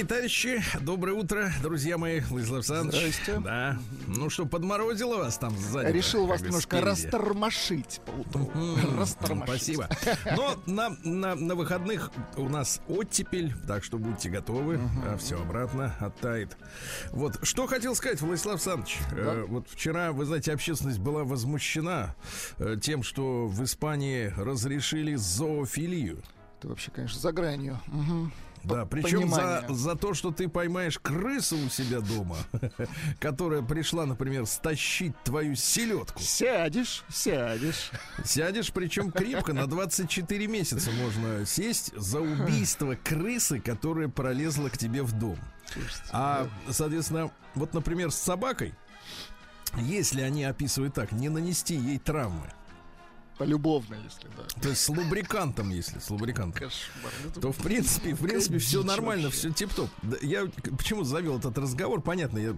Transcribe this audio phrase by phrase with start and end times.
[0.00, 3.14] Дорогие товарищи, доброе утро, друзья мои, Владислав Александрович.
[3.22, 3.40] Здрасте.
[3.40, 3.78] Да.
[4.06, 5.92] Ну что, подморозило вас там сзади?
[5.92, 6.88] Решил вас немножко спереди?
[6.88, 8.50] растормошить поутру.
[8.54, 9.76] М, Растормошить.
[9.76, 9.88] Спасибо.
[10.36, 14.80] Но на, на, на выходных у нас оттепель, так что будьте готовы.
[15.06, 16.56] А все обратно оттает.
[17.10, 18.96] Вот, что хотел сказать, Владислав Александрович.
[19.12, 22.14] Э, вот вчера, вы знаете, общественность была возмущена
[22.58, 26.22] э, тем, что в Испании разрешили зоофилию.
[26.62, 27.78] ты вообще, конечно, за гранью.
[27.88, 28.32] Мгм.
[28.64, 32.36] Да, причем за, за то, что ты поймаешь крысу у себя дома,
[33.20, 36.20] которая пришла, например, стащить твою селедку.
[36.20, 37.90] Сядешь, сядешь.
[38.24, 45.02] Сядешь, причем крепко, на 24 месяца можно сесть за убийство крысы, которая пролезла к тебе
[45.02, 45.38] в дом.
[46.12, 48.74] А, соответственно, вот, например, с собакой,
[49.76, 52.50] если они описывают так, не нанести ей травмы,
[53.40, 54.60] полюбовно, если да.
[54.60, 57.12] то есть с лубрикантом, если с лубрикантом, Кошмар.
[57.26, 59.48] Это то в принципе, в принципе, все нормально, вообще.
[59.48, 59.88] все тип-топ.
[60.20, 60.46] Я
[60.76, 62.02] почему завел этот разговор?
[62.02, 62.54] Понятно, я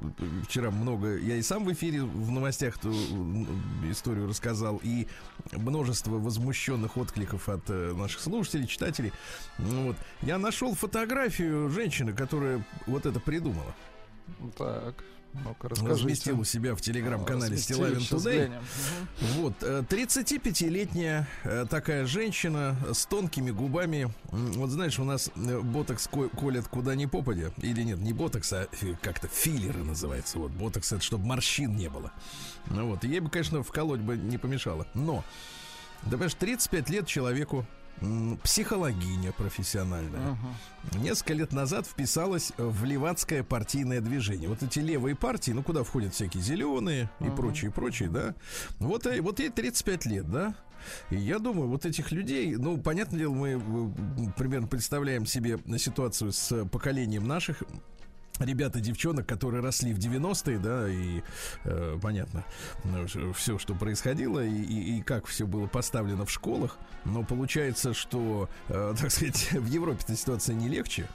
[0.48, 5.06] вчера много, я и сам в эфире в новостях ту м, историю рассказал, и
[5.52, 9.12] множество возмущенных откликов от э, наших слушателей, читателей.
[9.58, 9.96] Ну Вот.
[10.22, 13.72] Я нашел фотографию женщины, которая вот это придумала.
[14.58, 16.32] Так, ну-ка Разместил расскажите.
[16.32, 18.00] у себя в телеграм-канале Стилавин.
[18.00, 18.52] Мгм.
[19.36, 24.12] Вот, э, 35-летняя э, такая женщина с тонкими губами.
[24.30, 27.50] Вот знаешь, у нас э, ботокс ко- колят куда ни попадя.
[27.58, 28.68] Или нет, не ботокс, а
[29.00, 30.38] как-то филлеры называется.
[30.38, 32.12] Вот, ботокс это чтобы морщин не было.
[32.66, 34.86] Ну вот, ей бы, конечно, вколоть бы не помешало.
[34.94, 35.24] Но,
[36.02, 37.64] да понимаешь, 35 лет человеку,
[38.42, 40.36] психологиня профессиональная.
[40.94, 44.48] Несколько лет назад вписалась в левацкое партийное движение.
[44.48, 48.34] Вот эти левые партии, ну куда входят всякие зеленые и прочие, прочие, да.
[48.78, 50.54] Вот, и- вот ей 35 лет, да.
[51.10, 56.32] И я думаю, вот этих людей, ну, понятное дело, мы э, примерно представляем себе ситуацию
[56.32, 57.62] с поколением наших
[58.44, 61.22] ребят и девчонок, которые росли в 90-е, да, и
[61.64, 62.44] э, понятно,
[63.34, 66.78] все, что происходило, и, и- и как все было поставлено в школах.
[67.04, 71.08] Но получается, что, э, так сказать, в Европе-то ситуация не легче.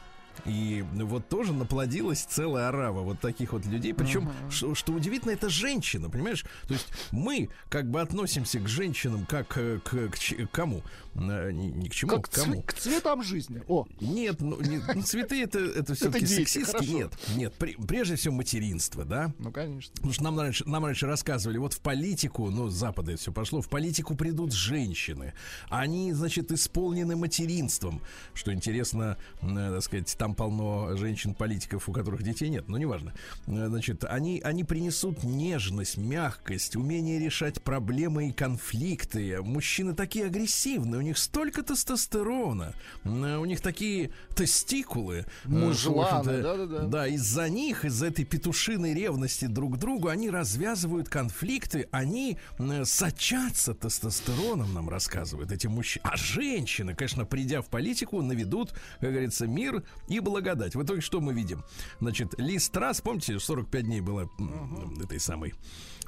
[0.46, 3.94] И вот тоже наплодилась целая орава вот таких вот людей.
[3.94, 6.44] Причем, что, что удивительно, это женщина, понимаешь?
[6.68, 10.82] То есть мы как бы относимся к женщинам как э, к, к ч- кому?
[11.16, 12.62] Э, ни к чему, Как к кому?
[12.62, 13.62] к цветам жизни.
[13.68, 16.86] О, Нет, ну, не- ну, цветы это, это все-таки хорошо.
[16.92, 17.54] Нет, нет,
[17.88, 19.34] прежде всего материнство, да?
[19.40, 19.92] ну конечно.
[19.96, 23.32] Потому что нам раньше, нам раньше рассказывали, вот в политику, ну, с Запада это все
[23.32, 25.34] пошло, в политику придут женщины.
[25.70, 28.02] Они, значит, исполнены материнством.
[28.34, 33.14] Что интересно, э, так сказать, там полно женщин-политиков, у которых детей нет, но неважно.
[33.48, 39.42] Э, Значит, они, они принесут нежность, мягкость, умение решать проблемы и конфликты.
[39.42, 45.26] Мужчины такие агрессивные, у них столько тестостерона, э, у них такие тестикулы.
[45.46, 46.84] э, Мужланы, да-да-да.
[46.88, 52.38] да, из-за них, из-за этой петушиной ревности друг к другу, они развязывают конфликты, они
[52.84, 56.04] сочатся тестостероном, нам рассказывают эти мужчины.
[56.06, 60.76] А женщины, конечно, придя в политику, наведут, как говорится, мир и благодать.
[60.76, 61.64] В итоге что мы видим?
[62.00, 65.54] Значит, Ли Страс, помните, 45 дней была м, этой самой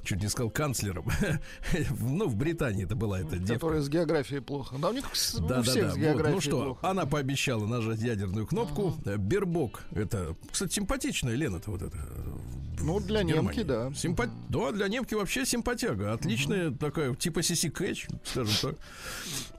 [0.04, 1.06] чуть не сказал канцлером.
[2.00, 3.54] ну, в Британии это была эта девка.
[3.56, 4.76] Которые с географией плохо.
[4.80, 5.92] Да, у них с- у Да, да, всех да.
[5.92, 6.90] с Вот, географией ну что, плохо.
[6.90, 8.96] она пообещала нажать ядерную кнопку.
[9.06, 11.98] Э, Бербок, это, кстати, симпатичная Лена-то вот это.
[11.98, 13.90] в- Ну, для немки, да.
[13.90, 16.14] Симпа- Да, для немки вообще симпатяга.
[16.14, 18.80] Отличная такая, типа Сиси Кэтч, скажем так.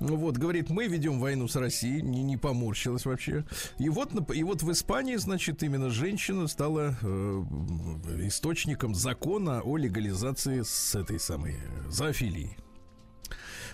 [0.00, 3.44] Ну Вот, говорит, мы ведем войну с Россией, не, не поморщилась вообще.
[3.78, 7.42] И вот, и вот в Испании, значит, именно женщина стала э,
[8.22, 12.56] источником закона о легализации с этой самой э, зоофилии.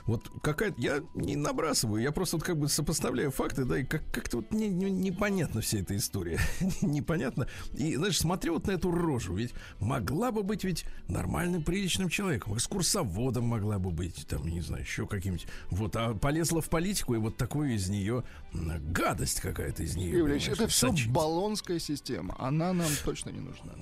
[0.06, 4.02] Вот какая я не набрасываю, я просто вот как бы сопоставляю факты, да, и как,
[4.12, 6.38] как-то вот не, не- непонятна вся эта история.
[6.82, 7.48] непонятно.
[7.74, 12.54] И, знаешь, смотрю вот на эту рожу, ведь могла бы быть ведь нормальным, приличным человеком,
[12.54, 15.46] экскурсоводом могла бы быть, там, не знаю, еще каким-нибудь.
[15.70, 20.10] Вот, а полезла в политику, и вот такую из нее гадость какая-то из нее.
[20.18, 21.10] Юрьевич, это все сочится.
[21.10, 22.36] баллонская система.
[22.38, 23.72] Она нам точно не нужна.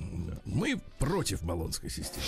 [0.44, 2.24] Мы против баллонской системы.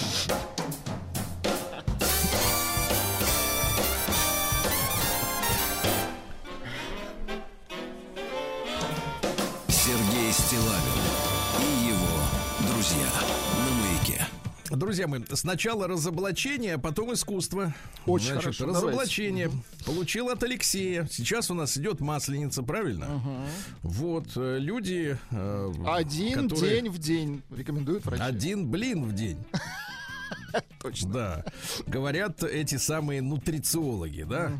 [10.56, 13.08] Сергей Стилавин и его друзья
[13.64, 14.26] на маяке.
[14.70, 17.74] Друзья мои, сначала разоблачение, а потом искусство.
[18.06, 19.50] Очень хорошо, Разоблачение.
[19.84, 21.06] Получил от Алексея.
[21.12, 23.22] Сейчас у нас идет масленица, правильно?
[23.82, 25.16] Вот, э, люди...
[25.30, 28.22] э, Один которые- день в день рекомендуют врачи.
[28.22, 29.38] Один блин в день.
[30.80, 31.12] Точно.
[31.12, 31.44] Да.
[31.86, 34.52] Говорят эти самые нутрициологи, да?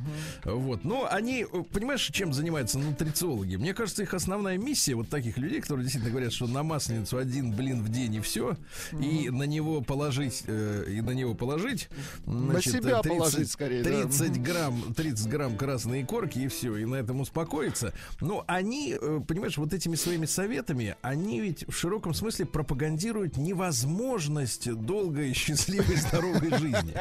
[0.44, 0.84] Вот.
[0.84, 3.56] Но они, понимаешь, чем занимаются нутрициологи?
[3.56, 7.52] Мне кажется, их основная миссия вот таких людей, которые действительно говорят, что на масленицу один
[7.52, 8.56] блин в день и все,
[8.92, 11.88] и на него положить, э, и на него положить.
[12.26, 14.02] значит, себя 30 положить скорее, да.
[14.02, 17.92] 30 грамм, 30 грамм красной корки и все, и на этом успокоиться.
[18.20, 24.72] Но они, э, понимаешь, вот этими своими советами, они ведь в широком смысле пропагандируют невозможность
[24.72, 26.94] долгой, счастливой, здоровой жизни.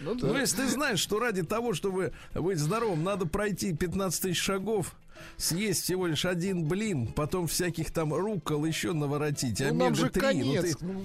[0.00, 0.40] Ну Ну, да.
[0.40, 4.94] если ты знаешь, что ради того, чтобы быть здоровым, надо пройти 15 тысяч шагов,
[5.36, 10.20] съесть всего лишь один блин, потом всяких там рукол еще наворотить, Ну, нам же омега-3.
[10.20, 10.64] конец.
[10.64, 11.04] Ну, ты, Ну,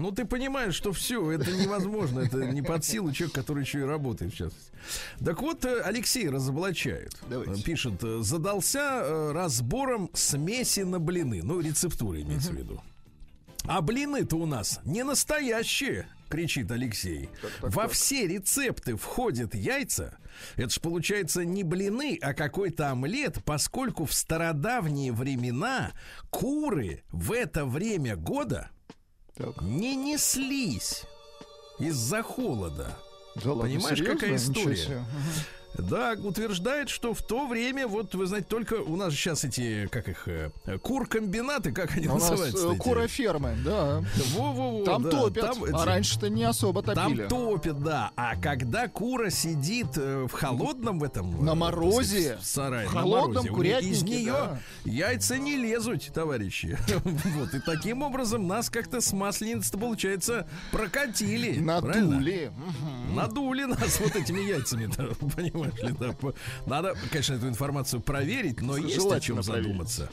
[0.00, 2.20] ну, ты понимаешь, что все, это невозможно.
[2.20, 4.52] Это не под силу человека, который еще и работает сейчас.
[5.24, 7.16] Так вот, э, Алексей разоблачает.
[7.30, 7.62] Давайте.
[7.62, 11.40] Пишет, задался э, разбором смеси на блины.
[11.42, 12.82] Ну, рецептуры имеется в виду.
[13.66, 17.30] А блины-то у нас не настоящие, кричит Алексей.
[17.60, 20.18] Во все рецепты входят яйца.
[20.56, 25.92] Это ж получается не блины, а какой-то омлет, поскольку в стародавние времена
[26.30, 28.68] куры в это время года
[29.36, 29.62] так.
[29.62, 31.04] не неслись
[31.78, 32.98] из-за холода.
[33.42, 34.20] Да ладно, Понимаешь, серьезно?
[34.20, 35.04] какая история?
[35.78, 40.08] Да, утверждает, что в то время, вот вы знаете, только у нас сейчас эти, как
[40.08, 40.50] их, э,
[40.82, 42.68] куркомбинаты, как они У нас называются?
[42.68, 42.78] э, эти?
[42.78, 44.02] курофермы, да.
[44.34, 47.26] Во-во-во, Там да, топят, там а раньше-то не особо Там топили.
[47.28, 48.12] топят, да.
[48.16, 51.44] А когда кура сидит э, в холодном в этом...
[51.44, 52.38] На э, морозе.
[52.40, 54.58] в сарае, В холодном морозе, курятнике, Из нее да.
[54.84, 56.78] яйца не лезут, товарищи.
[57.34, 57.52] Вот.
[57.54, 61.58] И таким образом нас как-то с масленицы получается, прокатили.
[61.58, 62.52] Надули.
[63.14, 65.14] Надули нас вот этими яйцами-то,
[65.70, 66.32] понимаешь ли, да.
[66.66, 70.08] Надо, конечно, эту информацию проверить, но есть о чем задуматься.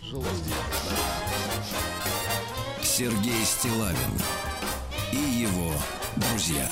[2.81, 3.97] Сергей Стилавин
[5.11, 5.73] и его
[6.17, 6.69] друзья.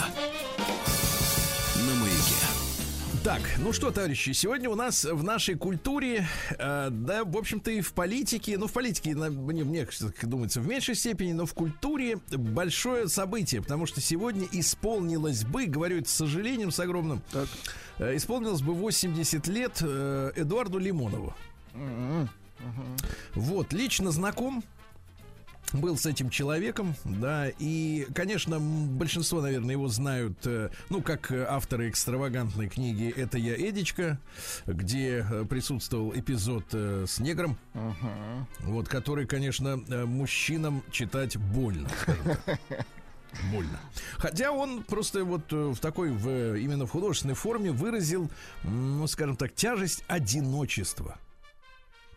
[3.24, 6.26] Так, ну что, товарищи, сегодня у нас в нашей культуре,
[6.58, 10.62] э, да, в общем-то, и в политике, ну, в политике, на- мне, мне как думается,
[10.62, 16.10] в меньшей степени, но в культуре большое событие, потому что сегодня исполнилось бы, говорю это
[16.10, 17.50] с сожалением, с огромным, Так.
[17.98, 21.36] э, исполнилось бы 80 лет э, Эдуарду Лимонову.
[21.74, 22.30] Мгм.
[23.36, 24.64] Вот, лично знаком
[25.74, 31.90] был с этим человеком, да, и, конечно, большинство, наверное, его знают, э, ну, как авторы
[31.90, 34.20] экстравагантной книги «Это я, Эдичка»,
[34.66, 38.48] где э, присутствовал эпизод э, с негром, Ага.
[38.62, 41.90] вот, который, конечно, мужчинам читать больно.
[43.52, 43.80] Больно.
[44.18, 48.28] Хотя он просто вот в такой, в, именно в художественной форме выразил,
[48.64, 51.20] ну, скажем так, тяжесть одиночества.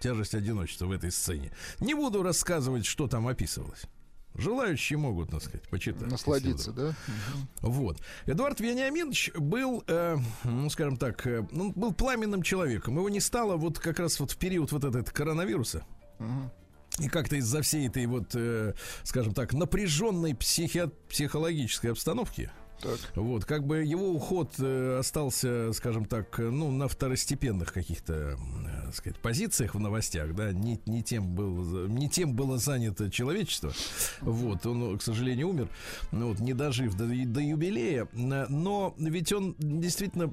[0.02, 1.52] Тяжесть одиночества в этой сцене.
[1.78, 3.82] Не буду рассказывать, что там описывалось.
[4.35, 6.11] Желающие могут, так сказать, почитать.
[6.11, 6.97] Насладиться, да?
[7.61, 8.00] Вот.
[8.26, 12.97] Эдуард Вениаминович был, э, ну, скажем так, э, он был пламенным человеком.
[12.97, 15.85] Его не стало вот как раз вот в период вот этого коронавируса.
[16.99, 22.50] И как-то из-за всей этой вот, э, скажем так, напряженной психи- психологической обстановки,
[22.82, 22.98] Так.
[23.14, 28.36] вот, как бы его уход э, остался, скажем так, э, ну, на второстепенных каких-то, э,
[28.86, 33.72] так сказать, позициях в новостях, да, не, не, тем был, не тем было занято человечество,
[34.20, 35.68] вот, он, к сожалению, умер,
[36.10, 40.32] ну, вот, не дожив до, до юбилея, но ведь он действительно,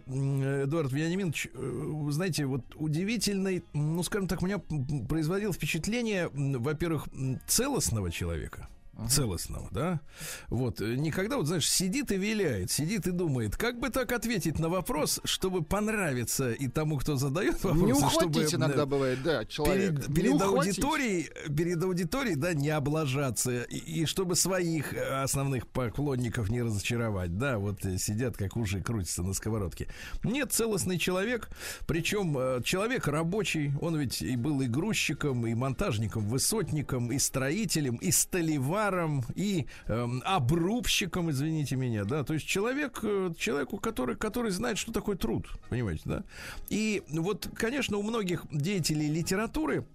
[0.63, 4.59] Эдуард Вениаминович, э, знаете, вот удивительный, ну, скажем так, у меня
[5.07, 7.07] производил впечатление, во-первых,
[7.47, 8.67] целостного человека,
[9.07, 10.01] целостного, да?
[10.47, 14.59] Вот, э, никогда, вот знаешь, сидит и виляет, сидит и думает, как бы так ответить
[14.59, 19.23] на вопрос, чтобы понравиться и тому, кто задает вопрос, Не ухватить чтобы, иногда э, бывает,
[19.23, 20.07] да, человек.
[20.07, 26.49] Перед, перед аудиторией, перед аудиторией, да, не облажаться и, и чтобы своих э, основных поклонников
[26.49, 29.87] не разочаровать, да, вот э, сидят как ужи крутятся на сковородке.
[30.23, 31.49] Нет, целостный человек,
[31.87, 37.95] причем э, человек рабочий, он ведь и был и грузчиком, и монтажником, высотником, и строителем,
[37.97, 38.88] и столеваром,
[39.36, 44.91] и эм, обрубщиком, извините меня, да, то есть человек, э, человеку, который, который знает, что
[44.91, 46.24] такое труд, понимаете, да.
[46.69, 49.86] И вот, конечно, у многих деятелей литературы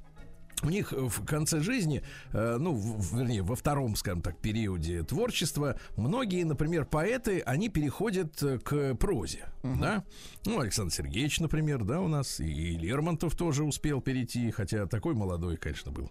[0.65, 2.03] у них в конце жизни,
[2.33, 8.43] э, ну, в- вернее, во втором, скажем так, периоде творчества, многие, например, поэты, они переходят
[8.43, 10.05] э, к прозе, да?
[10.47, 15.57] Ну, Александр Сергеевич, например, да, у нас, и Лермонтов тоже успел перейти, хотя такой молодой,
[15.57, 16.11] конечно, был,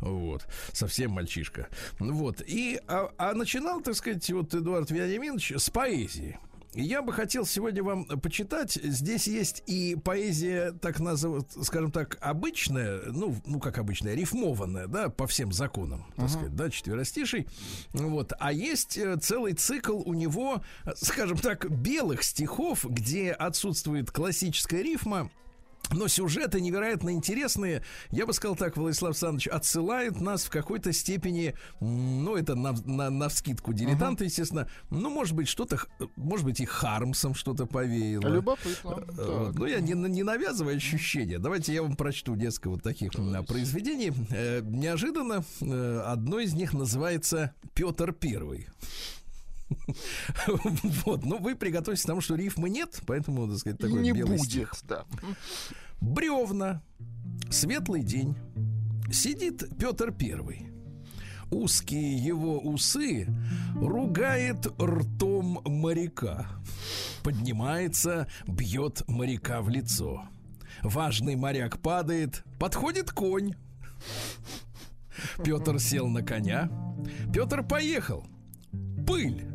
[0.00, 6.38] вот, совсем мальчишка, вот, и, а, а начинал, так сказать, вот Эдуард Вениаминович с поэзии,
[6.76, 8.74] Я бы хотел сегодня вам почитать.
[8.74, 15.08] Здесь есть и поэзия, так называют, скажем так, обычная, ну, ну как обычная, рифмованная, да,
[15.08, 17.48] по всем законам, так сказать, да, четверостиший.
[17.94, 18.34] Вот.
[18.38, 24.82] А есть э, целый цикл у него, э, скажем так, белых стихов, где отсутствует классическая
[24.82, 25.30] рифма.
[25.92, 27.82] Но сюжеты невероятно интересные.
[28.10, 33.10] Я бы сказал так, Владислав Александрович, отсылают нас в какой-то степени, ну, это на, на,
[33.10, 34.68] на вскидку дилетанта, естественно.
[34.90, 35.78] Ну, может быть, что-то,
[36.16, 38.26] может быть, и Хармсом что-то повеяло.
[38.28, 39.04] Любопытно.
[39.08, 39.54] Э, Так.
[39.58, 41.38] Ну, я не, не навязываю ощущения.
[41.38, 44.12] Давайте я вам прочту несколько вот таких м, произведений.
[44.30, 48.66] Э, Неожиданно э, одно из них называется Петр Первый.
[51.04, 54.38] Вот, ну вы приготовьтесь к тому, что рифмы нет, поэтому, так сказать, такой не белый
[54.38, 54.74] будет, стих.
[54.84, 55.04] да.
[56.00, 56.82] Бревна.
[57.50, 58.36] Светлый день.
[59.10, 60.68] Сидит Петр Первый.
[61.50, 63.28] Узкие его усы
[63.76, 66.46] ругает ртом моряка.
[67.22, 70.24] Поднимается, бьет моряка в лицо.
[70.82, 73.54] Важный моряк падает, подходит конь.
[75.44, 76.68] Петр сел на коня.
[77.32, 78.26] Петр поехал.
[79.06, 79.46] Пыль.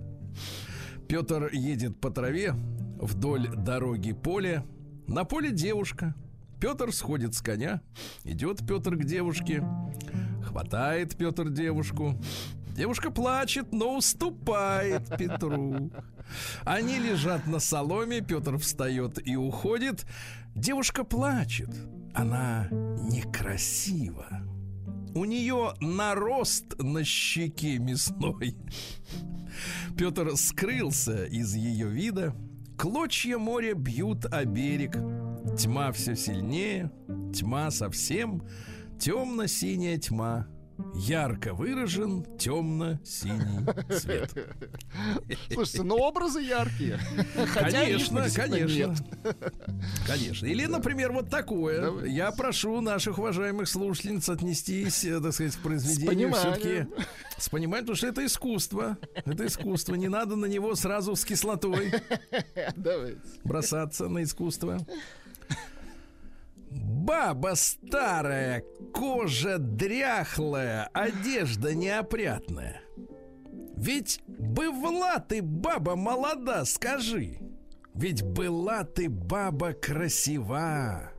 [1.11, 2.55] Петр едет по траве
[2.97, 4.65] вдоль дороги поле.
[5.07, 6.15] На поле девушка.
[6.61, 7.81] Петр сходит с коня.
[8.23, 9.61] Идет Петр к девушке.
[10.41, 12.15] Хватает Петр девушку.
[12.77, 15.91] Девушка плачет, но уступает Петру.
[16.63, 20.05] Они лежат на соломе, Петр встает и уходит.
[20.55, 21.75] Девушка плачет.
[22.13, 24.27] Она некрасива.
[25.13, 28.55] У нее нарост на щеке мясной.
[29.97, 32.33] Петр скрылся из ее вида.
[32.77, 34.93] Клочья моря бьют о берег.
[35.57, 36.91] Тьма все сильнее,
[37.33, 38.43] тьма совсем,
[38.99, 40.47] темно-синяя тьма.
[40.95, 43.65] Ярко выражен темно-синий
[43.97, 44.31] цвет.
[45.51, 46.99] Слушайте, ну образы яркие.
[47.53, 48.89] Хотя Конечно, конечно.
[48.89, 48.97] нет.
[50.07, 50.45] Конечно.
[50.45, 51.81] Или, например, вот такое.
[51.81, 52.11] Давай.
[52.11, 56.87] Я прошу наших уважаемых слушательниц отнестись, э, так сказать, к произведению все-таки
[57.37, 58.97] с пониманием, потому что это искусство.
[59.25, 59.95] Это искусство.
[59.95, 61.91] Не надо на него сразу с кислотой
[62.75, 63.19] Давайте.
[63.43, 64.79] бросаться на искусство.
[66.71, 68.63] Баба старая,
[68.93, 72.81] кожа дряхлая, одежда неопрятная.
[73.75, 77.39] Ведь была ты баба молода, скажи.
[77.93, 81.11] Ведь была ты баба красива.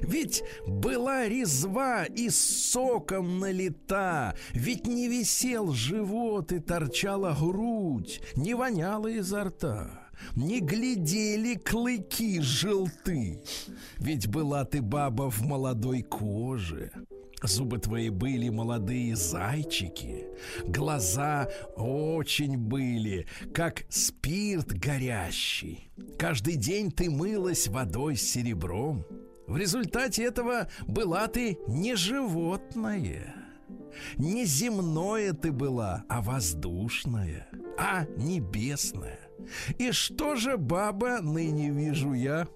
[0.00, 4.34] Ведь была резва и соком налита.
[4.52, 10.07] Ведь не висел живот и торчала грудь, не воняла изо рта.
[10.34, 13.42] Не глядели клыки желты.
[13.98, 16.92] Ведь была ты баба в молодой коже.
[17.42, 20.26] Зубы твои были молодые зайчики.
[20.66, 25.90] Глаза очень были, как спирт горящий.
[26.18, 29.06] Каждый день ты мылась водой с серебром.
[29.46, 33.34] В результате этого была ты не животное.
[34.16, 39.27] Не земное ты была, а воздушное, а небесное.
[39.78, 42.48] И что же, баба, ныне вижу я?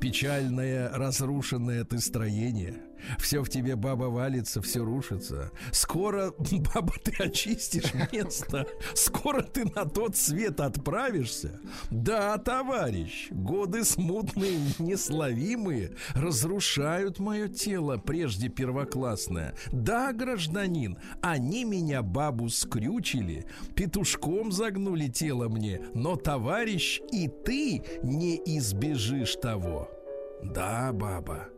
[0.00, 2.89] Печальное, разрушенное ты строение.
[3.18, 5.50] Все в тебе, баба, валится, все рушится.
[5.72, 6.32] Скоро,
[6.74, 8.66] баба, ты очистишь место.
[8.94, 11.60] Скоро ты на тот свет отправишься.
[11.90, 19.54] Да, товарищ, годы смутные, несловимые разрушают мое тело, прежде первоклассное.
[19.72, 28.36] Да, гражданин, они меня, бабу, скрючили, петушком загнули тело мне, но, товарищ, и ты не
[28.58, 29.90] избежишь того.
[30.42, 31.48] Да, баба,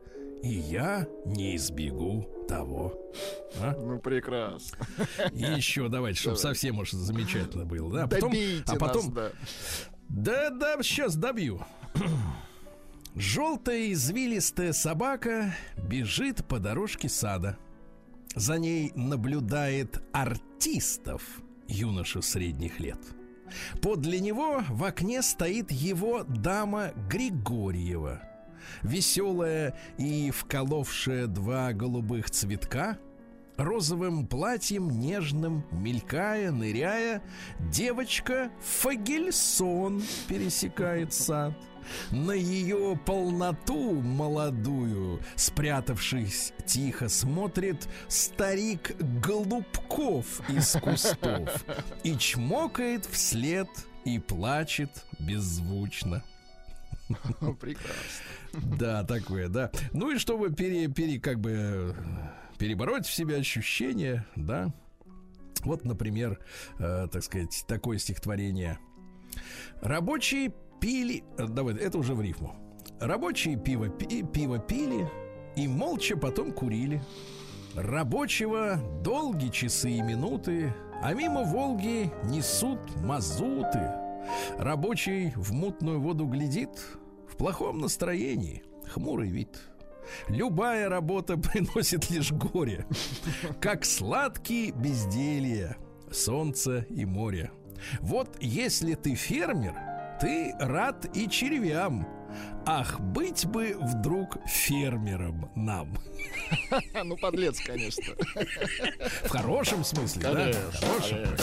[0.43, 2.95] и я не избегу того.
[3.61, 3.75] А?
[3.79, 4.87] Ну, прекрасно.
[5.33, 7.93] И еще давайте, чтобы совсем уж замечательно было.
[7.93, 9.31] Да, потом, Добейте а потом, нас, да.
[10.09, 11.65] да, да, сейчас добью.
[13.15, 17.59] Желтая извилистая собака бежит по дорожке сада.
[18.35, 21.23] За ней наблюдает артистов,
[21.69, 22.99] юноша средних лет.
[23.83, 28.32] Подле него в окне стоит его дама Григорьева.
[28.83, 32.99] Веселая и вколовшая два голубых цветка,
[33.57, 37.23] розовым платьем нежным, мелькая, ныряя,
[37.59, 41.55] девочка Фагельсон пересекает сад.
[42.11, 51.65] На ее полноту молодую, спрятавшись тихо, смотрит старик Голубков из кустов
[52.05, 53.69] и чмокает вслед
[54.05, 56.23] и плачет беззвучно.
[57.61, 57.93] Прекрасно.
[58.79, 59.71] Да, такое, да.
[59.93, 61.95] Ну и чтобы пере, пере, как бы
[62.59, 64.73] перебороть в себе ощущения, да.
[65.65, 66.39] Вот, например,
[66.79, 68.79] э, так сказать, такое стихотворение.
[69.81, 71.25] Рабочие пили...
[71.39, 72.55] э, Давай, это уже в рифму.
[73.01, 75.09] Рабочие пиво, пи- пиво пили
[75.57, 77.03] и молча потом курили.
[77.75, 83.91] Рабочего долгие часы и минуты, а мимо Волги несут мазуты.
[84.59, 86.71] Рабочий в мутную воду глядит,
[87.43, 89.49] плохом настроении, хмурый вид.
[90.29, 92.87] Любая работа приносит лишь горе,
[93.61, 95.77] как сладкие безделья,
[96.13, 97.51] солнце и море.
[98.01, 99.75] Вот если ты фермер,
[100.21, 102.07] ты рад и червям.
[102.65, 105.99] Ах, быть бы вдруг фермером нам.
[107.03, 108.15] Ну, подлец, конечно.
[109.25, 110.31] В хорошем смысле, да?
[110.31, 111.37] Конечно.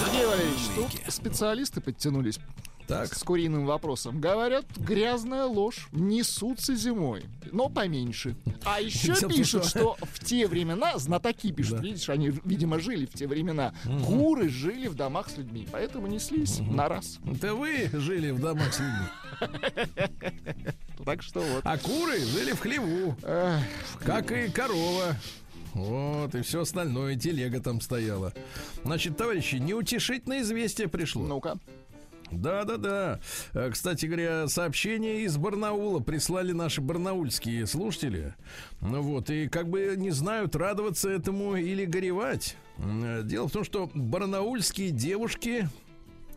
[0.00, 2.38] Сергей Валерьевич, тут специалисты подтянулись
[2.86, 3.14] Так.
[3.14, 4.20] с куриным вопросом.
[4.20, 8.34] Говорят, грязная ложь несутся зимой, но поменьше.
[8.64, 11.82] А еще пишут, что- в те времена, знатоки пишут, Да.
[11.82, 13.74] видишь, они, видимо, жили в те времена,
[14.06, 17.18] куры жили в домах с людьми, поэтому неслись на раз.
[17.26, 19.06] Это вы жили в домах с людьми.
[21.04, 21.62] Так что вот.
[21.64, 23.16] А куры жили в хлеву.
[24.04, 25.16] Как и корова.
[25.74, 28.32] Вот, и все остальное, телега там стояла.
[28.84, 31.22] Значит, товарищи, неутешительное известие пришло.
[31.22, 31.58] Ну-ка.
[32.30, 33.20] Да-да-да.
[33.54, 38.34] Э, Кстати говоря, сообщение из Барнаула прислали наши барнаульские слушатели.
[38.80, 42.56] Ну вот, и как бы не знают, радоваться этому или горевать.
[42.78, 45.68] Э, Дело в том, что барнаульские девушки,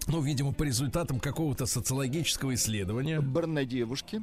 [0.08, 4.22] ну, видимо, по результатам какого-то социологического исследования, Барнодевушки.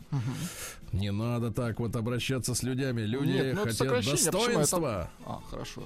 [0.92, 3.02] не надо так вот обращаться с людьми.
[3.02, 5.10] Люди Нет, ну хотят достоинства.
[5.24, 5.82] А, хорошо.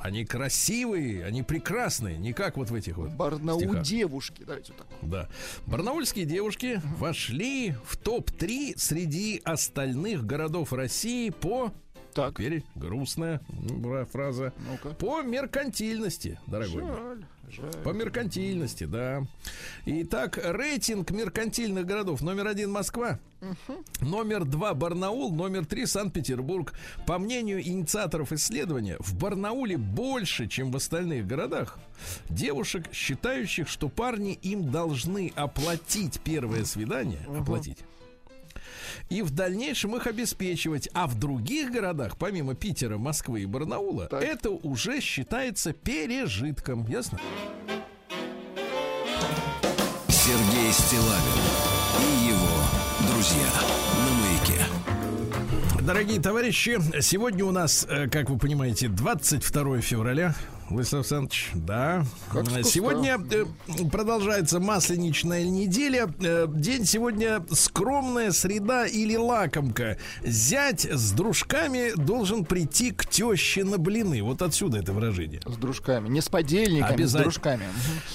[0.00, 3.82] Они красивые, они прекрасные, не как вот в этих вот Барнаул стихах.
[3.82, 4.42] девушки.
[4.44, 5.08] Давайте вот так.
[5.08, 5.28] Да.
[5.66, 11.72] Барнаульские девушки вошли в топ-3 среди остальных городов России по...
[12.14, 12.34] Так.
[12.34, 13.40] Теперь грустная
[14.10, 14.52] фраза.
[14.68, 14.94] Ну-ка.
[14.96, 16.82] По меркантильности, дорогой.
[16.82, 17.24] жаль.
[17.84, 19.26] По меркантильности, да.
[19.84, 22.22] Итак, рейтинг меркантильных городов.
[22.22, 23.18] Номер один Москва.
[24.00, 25.32] Номер два Барнаул.
[25.32, 26.72] Номер три Санкт-Петербург.
[27.06, 31.78] По мнению инициаторов исследования, в Барнауле больше, чем в остальных городах,
[32.28, 37.26] девушек, считающих, что парни им должны оплатить первое свидание.
[37.36, 37.78] Оплатить.
[39.08, 40.88] И в дальнейшем их обеспечивать.
[40.94, 44.22] А в других городах, помимо Питера, Москвы и Барнаула, Так.
[44.22, 46.86] это уже считается пережитком.
[46.88, 47.18] Ясно?
[50.08, 51.42] Сергей Стилавин
[52.00, 53.48] и его друзья
[53.98, 54.66] на маяке.
[55.84, 60.34] Дорогие товарищи, сегодня у нас, э, как вы понимаете, 22 февраля.
[60.72, 62.04] Владислав Александрович, да.
[62.32, 62.62] Как с.
[62.64, 63.44] Сегодня э,
[63.90, 66.12] продолжается масленичная неделя.
[66.20, 69.98] Э, День сегодня скромная среда или лакомка.
[70.24, 74.22] Зять с дружками должен прийти к теще на блины.
[74.22, 75.40] Вот отсюда это выражение.
[75.44, 76.08] С дружками.
[76.08, 77.22] Не с подельниками, с Обязательно.
[77.24, 77.64] дружками.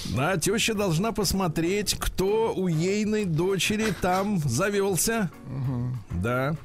[0.06, 0.16] Мгм.
[0.16, 5.30] Да, теща должна посмотреть, кто у ейной дочери там завелся.
[6.10, 6.56] Да.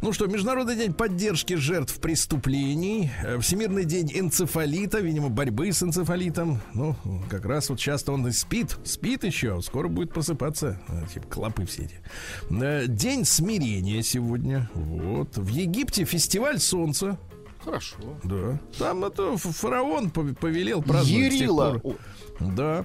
[0.00, 6.60] Ну что, Международный день поддержки жертв преступлений, э, Всемирный день энцефалита, видимо, борьбы с энцефалитом.
[6.72, 6.94] Ну,
[7.28, 11.66] как раз вот часто он и спит, спит еще, скоро будет просыпаться, э, типа клопы
[11.66, 12.00] все эти.
[12.50, 14.70] Э, День смирения сегодня.
[14.74, 15.36] Вот.
[15.36, 17.18] В Египте фестиваль солнца.
[17.64, 17.96] Хорошо.
[18.22, 18.58] Да.
[18.78, 21.32] Там это фараон пов- повелел праздновать.
[21.34, 21.82] Ерила.
[22.40, 22.84] Да.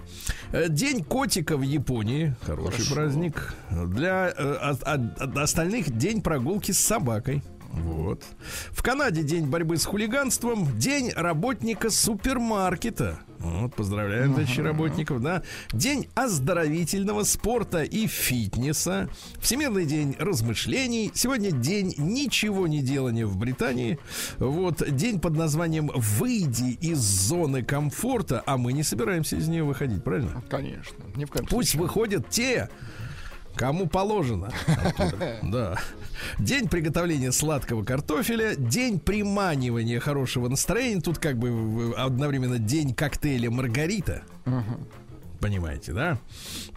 [0.51, 2.35] Э, День котика в Японии.
[2.45, 2.93] Хороший Хорошо.
[2.95, 3.53] праздник.
[3.69, 7.41] Для э, от- от- от остальных день прогулки с собакой.
[7.73, 8.23] Вот.
[8.71, 10.77] В Канаде день борьбы с хулиганством.
[10.77, 13.19] День работника супермаркета.
[13.39, 15.43] Вот, поздравляем, товарищи работников, да.
[15.73, 19.09] День оздоровительного спорта и фитнеса.
[19.41, 21.11] Всемирный день размышлений.
[21.13, 23.99] Сегодня день ничего не делания в Британии.
[24.37, 30.03] Вот, день под названием «Выйди из зоны комфорта», а мы не собираемся из нее выходить,
[30.05, 30.41] правильно?
[30.49, 31.03] Конечно.
[31.15, 31.81] Ни в коем Пусть случае.
[31.81, 32.69] выходят те,
[33.55, 34.51] кому положено.
[35.43, 35.77] Да.
[36.39, 41.01] День приготовления сладкого картофеля, день приманивания хорошего настроения.
[41.01, 44.23] Тут как бы одновременно день коктейля Маргарита.
[45.47, 46.17] Понимаете, да?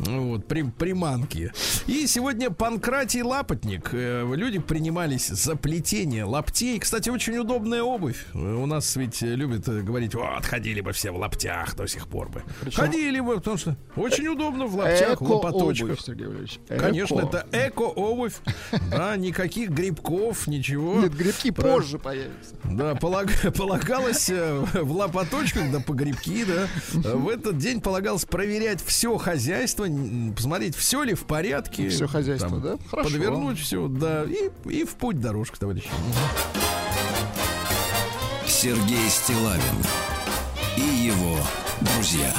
[0.00, 1.52] Ну Вот, при, приманки.
[1.86, 3.90] И сегодня Панкратий Лапотник.
[3.92, 6.80] Э, Люди принимались за плетение лаптей.
[6.80, 8.26] Кстати, очень удобная обувь.
[8.34, 12.28] У нас ведь любят э, говорить, вот, ходили бы все в лаптях до сих пор
[12.28, 12.42] бы.
[12.60, 16.00] Причем- Ходили бы, потому что очень удобно в лаптях, в лопаточках.
[16.00, 16.58] Сергей Валерьевич.
[16.68, 17.36] Конечно, Эко.
[17.52, 18.34] это эко-обувь.
[18.90, 21.00] Да, никаких грибков, ничего.
[21.00, 22.56] Нет, грибки позже появятся.
[22.64, 26.66] Да, полаг- полагалось э, в лопаточках, да, по грибки, да.
[27.14, 28.24] В этот день полагалось
[28.56, 29.86] проверять все хозяйство,
[30.34, 31.88] посмотреть, все ли в порядке.
[31.88, 32.78] Всё хозяйство, Там, да?
[32.90, 33.10] Хорошо.
[33.10, 35.88] Подвернуть все, да, и, и в путь дорожка, товарищи.
[38.46, 39.60] Сергей Стилавин
[40.76, 41.36] и его
[41.80, 42.32] друзья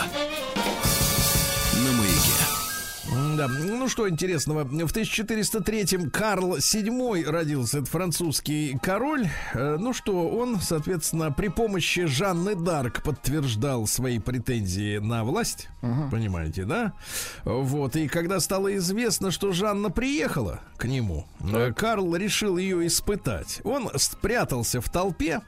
[3.38, 9.28] Да, ну что интересного, в 1403-м Карл VII родился, это французский король.
[9.54, 15.70] Э, Ну что, он, соответственно, при помощи Жанны Дарк подтверждал свои претензии на власть,
[16.10, 16.94] понимаете, да?
[17.46, 23.62] Вот, и когда стало известно, что Жанна приехала к нему, э, Карл решил ее испытать.
[23.64, 25.42] Он спрятался в толпе,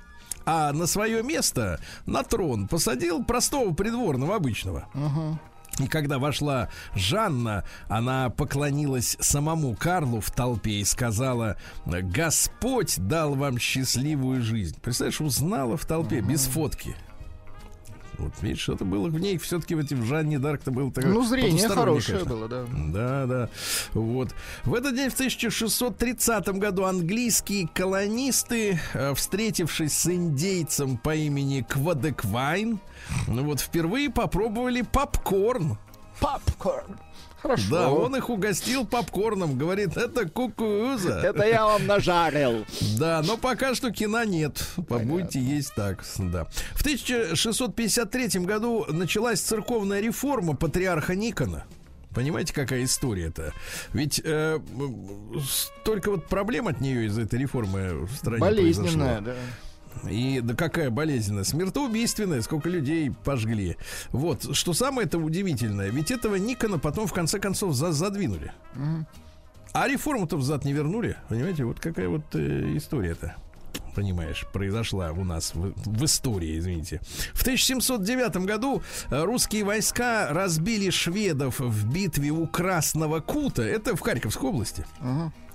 [0.45, 4.87] а на свое место, на трон, посадил простого придворного обычного.
[5.79, 13.57] И когда вошла Жанна, она поклонилась самому Карлу в толпе и сказала, Господь дал вам
[13.57, 14.77] счастливую жизнь.
[14.81, 16.95] Представляешь, узнала в толпе без фотки.
[18.19, 21.67] Вот видишь, что-то было в ней все-таки в этим Жанне Дарк-то было такое Ну, зрение
[21.67, 22.35] хорошее конечно.
[22.35, 22.65] было, да.
[22.87, 23.49] Да, да.
[23.93, 24.35] Вот.
[24.65, 32.79] В этот день, в 1630 году, английские колонисты, э, встретившись с индейцем по имени Квадеквайн,
[33.27, 35.77] ну вот впервые попробовали попкорн.
[36.19, 36.99] Попкорн.
[37.41, 37.63] Хорошо.
[37.71, 39.57] Да, он их угостил попкорном.
[39.57, 41.19] Говорит, это кукуруза.
[41.19, 42.65] Это я вам нажарил.
[42.97, 44.61] Да, но пока что кино нет.
[44.87, 46.03] Побудьте есть так.
[46.17, 46.45] Да.
[46.73, 51.65] В 1653 году началась церковная реформа патриарха Никона.
[52.13, 53.53] Понимаете, какая история-то?
[53.93, 54.59] Ведь э,
[55.47, 59.25] столько вот проблем от нее из этой реформы в стране Болезненная, произошло.
[59.25, 59.35] да.
[60.09, 63.77] И да какая болезненная, смертоубийственная, сколько людей пожгли.
[64.11, 68.51] Вот, что самое это удивительное, ведь этого Никона потом в конце концов за- задвинули.
[69.73, 71.15] А реформу-то взад не вернули.
[71.27, 73.35] Понимаете, вот какая вот э, история-то.
[73.95, 77.01] Понимаешь, произошла у нас в, в истории, извините.
[77.33, 78.81] В 1709 году
[79.11, 83.63] э, русские войска разбили шведов в битве у Красного Кута.
[83.63, 84.85] Это в Харьковской области.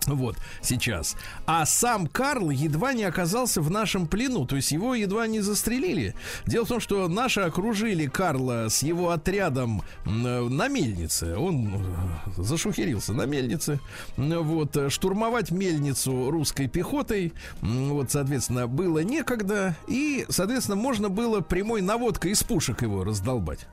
[0.06, 1.16] Вот, сейчас.
[1.46, 6.14] А сам Карл едва не оказался в нашем плену, то есть его едва не застрелили.
[6.46, 11.36] Дело в том, что наши окружили Карла с его отрядом на мельнице.
[11.36, 13.80] Он э, зашухерился на мельнице.
[14.16, 19.76] Вот, э, штурмовать мельницу русской пехотой, вот, соответственно, было некогда.
[19.86, 23.66] И, соответственно, можно было прямой наводкой из пушек его раздолбать.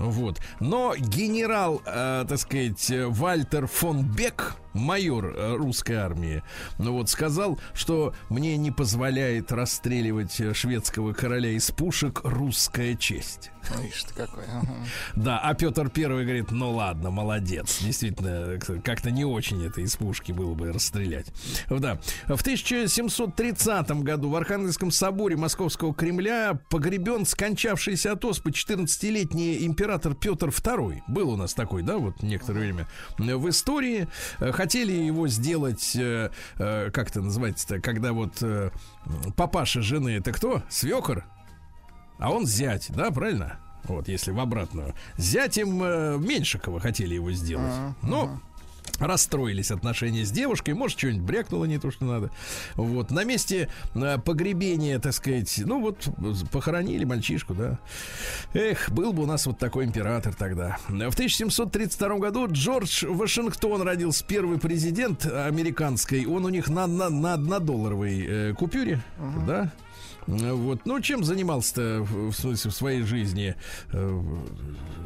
[0.00, 0.38] Вот.
[0.60, 6.42] Но генерал, э, так сказать, э, Вальтер фон Бек, майор э, русской армии,
[6.78, 13.50] ну вот сказал, что мне не позволяет расстреливать э, шведского короля из пушек русская честь.
[13.86, 14.44] Ишь ты какой.
[14.44, 14.74] ага.
[15.14, 17.78] Да, а Петр Первый говорит, ну ладно, молодец.
[17.82, 21.26] Действительно, к- как-то не очень это из пушки было бы расстрелять.
[21.68, 22.00] Да.
[22.26, 30.48] В 1730 году в Архангельском соборе Московского Кремля погребен скончавшийся от оспы 14-летний император Петр
[30.48, 31.00] II.
[31.06, 34.08] Был у нас такой, да, вот некоторое время в истории.
[34.60, 38.70] Хотели его сделать, э, э, как это называется-то, когда вот э,
[39.34, 40.62] папаша жены, это кто?
[40.68, 41.24] Свекор?
[42.18, 43.58] А он зять, да, правильно?
[43.84, 44.94] Вот, если в обратную.
[45.16, 47.72] Зятем э, Меньшикова хотели его сделать.
[48.02, 48.38] Но
[48.98, 52.30] расстроились отношения с девушкой, может, что-нибудь брякнуло не то, что надо.
[52.74, 56.08] Вот, на месте э, погребения, так сказать, ну вот,
[56.50, 57.78] похоронили мальчишку, да.
[58.54, 60.78] Эх, был бы у нас вот такой император тогда.
[60.88, 66.26] В 1732 году Джордж Вашингтон родился, первый президент американской.
[66.26, 69.02] Он у них на, на, на однодолларовой э, купюре,
[69.46, 69.72] да.
[70.26, 70.80] Вот.
[70.84, 73.54] Ну, чем занимался-то в, смысле, в своей жизни?
[73.92, 74.22] Э,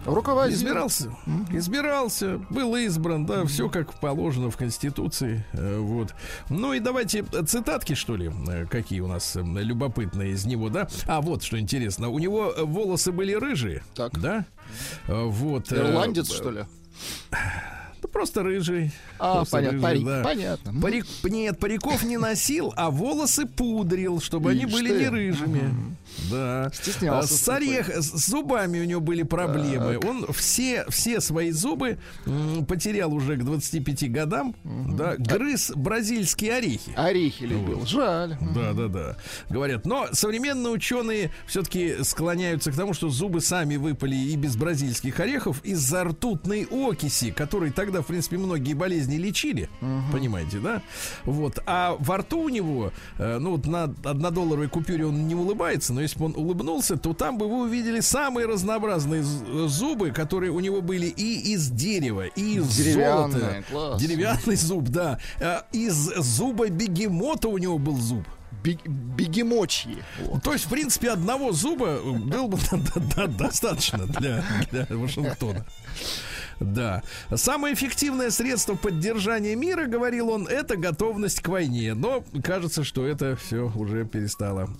[0.06, 0.58] Руководитель.
[0.58, 1.16] Избирался.
[1.50, 5.44] Избирался, был избран, да, все как положено в Конституции.
[5.52, 6.14] э, Вот.
[6.50, 10.68] Ну и давайте э, цитатки, что ли, э, какие у нас э, любопытные из него,
[10.68, 10.88] да?
[11.06, 14.18] А вот что интересно, у него э, волосы были рыжие, Так.
[14.20, 14.44] да?
[15.06, 15.72] Э, Вот.
[15.72, 16.64] э, Ирландец, э, что ли?
[18.14, 18.92] Просто рыжий.
[19.18, 20.22] А, Просто понятно, рыжий, парик, да.
[20.24, 20.68] понятно.
[20.70, 20.80] М.
[20.80, 25.00] Парик, нет, париков не носил, а волосы пудрил, чтобы они Ишь были ты.
[25.00, 25.62] не рыжими.
[26.30, 26.70] Да.
[26.72, 29.98] Стеснялся А С, орех, с зубами у него были проблемы.
[29.98, 31.98] Он все, все свои зубы
[32.68, 34.54] потерял уже к 25 годам.
[34.64, 36.92] Да, грыз бразильские орехи.
[36.96, 37.84] Орехи любил.
[37.86, 38.36] Жаль.
[38.54, 39.16] Да, да, да.
[39.48, 39.86] Говорят.
[39.86, 45.62] Но современные ученые все-таки склоняются к тому, что зубы сами выпали и без бразильских орехов
[45.64, 49.68] из-за ртутной окиси, которой тогда, в принципе, многие болезни лечили.
[50.12, 50.82] Понимаете, да?
[51.24, 51.58] Вот.
[51.66, 56.03] А во рту у него, э, ну вот на однодолларовой купюре он не улыбается, но
[56.04, 60.80] если бы он улыбнулся, то там бы вы увидели самые разнообразные зубы, которые у него
[60.80, 63.64] были и из дерева, и из золота.
[63.70, 64.00] класс.
[64.00, 65.18] Деревянный зуб, да.
[65.40, 68.24] Э, Из зуба бегемота у него был зуб.
[68.62, 69.98] Бег- Бегемочьи.
[70.22, 70.42] Вот.
[70.42, 75.66] То есть, в принципе, одного зуба было бы до- до- достаточно для, для Вашингтона.
[76.60, 77.02] Да.
[77.34, 81.94] Самое эффективное средство поддержания мира, говорил он, это готовность к войне.
[81.94, 84.70] Но кажется, что это все уже перестало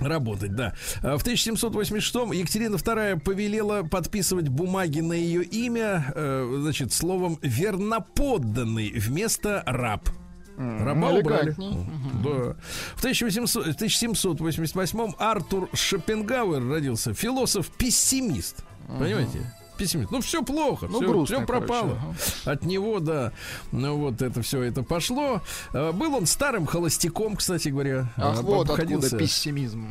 [0.00, 0.74] работать, да.
[1.02, 8.92] А В 1786-м Екатерина II повелела подписывать бумаги на ее имя, э, значит, словом верноподданный
[8.92, 10.08] вместо раб.
[10.56, 11.50] Раба убрали.
[11.50, 11.86] элегантней.
[12.22, 12.56] Да.
[12.96, 18.64] В 1800 1788 Артур Шопенгауэр родился, философ-пессимист.
[18.86, 19.40] Понимаете?
[19.80, 20.10] Пессимист.
[20.10, 21.98] Ну, все плохо, Ну, все, грустно, пропало.
[22.00, 23.32] короче, От него, да,
[23.72, 25.42] ну вот это все это пошло.
[25.72, 28.12] Э, Был он старым холостяком, кстати говоря.
[28.16, 29.86] Ах, Э, вот откуда пессимизм.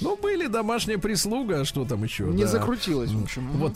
[0.00, 2.24] Ну, были домашняя прислуга, а что там еще?
[2.24, 2.48] Не да.
[2.48, 3.48] закрутилось, в общем.
[3.52, 3.74] Вот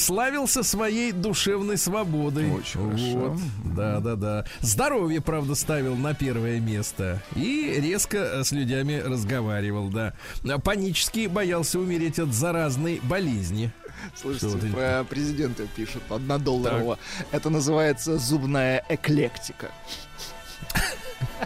[0.00, 2.50] славился своей душевной свободой.
[2.52, 2.90] Очень вот.
[2.90, 3.40] хорошо.
[3.76, 4.44] Да, да, да.
[4.60, 7.22] Здоровье, правда, ставил на первое место.
[7.36, 10.14] И резко э, с людьми разговаривал, да.
[10.48, 13.72] А Панически боялся умереть от заразной болезни.
[14.14, 16.98] Слушайте, Что про президента пишут однодолларового.
[17.32, 19.70] Это называется зубная эклектика.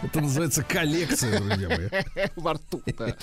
[0.03, 2.27] Это называется коллекция, друзья мои.
[2.35, 3.15] Во рту, да.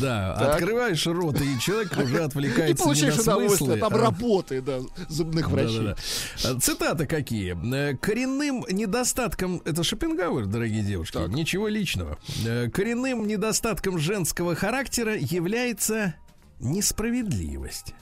[0.00, 0.54] Да, Так.
[0.56, 4.62] открываешь рот, и человек уже И отвлекается получаешь не на удовольствие смыслы, от а- работы,
[4.62, 5.78] да, зубных врачей.
[5.78, 6.60] Да-да-да.
[6.60, 7.56] Цитаты какие?
[7.74, 9.62] Э, Коренным недостатком...
[9.64, 11.14] Это Шопенгауэр, дорогие девушки.
[11.14, 11.28] Так.
[11.28, 12.18] Ничего личного.
[12.44, 16.14] Э, Коренным недостатком женского характера является
[16.58, 17.94] несправедливость.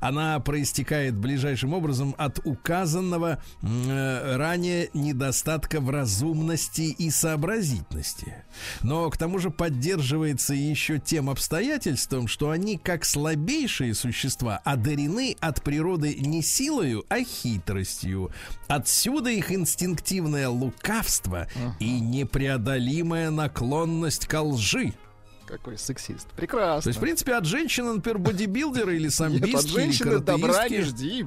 [0.00, 8.44] Она проистекает ближайшим образом от указанного э, ранее недостатка в разумности и сообразительности.
[8.82, 15.62] Но к тому же поддерживается еще тем обстоятельством, что они, как слабейшие существа, одарены от
[15.62, 18.30] природы не силою, а хитростью.
[18.68, 24.94] Отсюда их инстинктивное лукавство и непреодолимая наклонность ко лжи.
[25.50, 26.28] Какой сексист.
[26.36, 26.82] Прекрасно.
[26.82, 30.82] То есть, в принципе, от женщины, например, бодибилдера или Нет, самбистки, от женщины добра не
[30.82, 31.26] жди.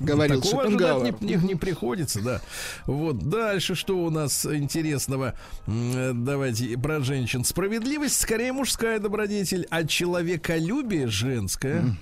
[0.00, 2.40] Говорил Такого ожидать не, не- не приходится, да.
[2.86, 5.34] Вот дальше что у нас интересного?
[5.68, 7.44] Э, Давайте про женщин.
[7.44, 11.96] Справедливость скорее мужская добродетель, а человеколюбие женское.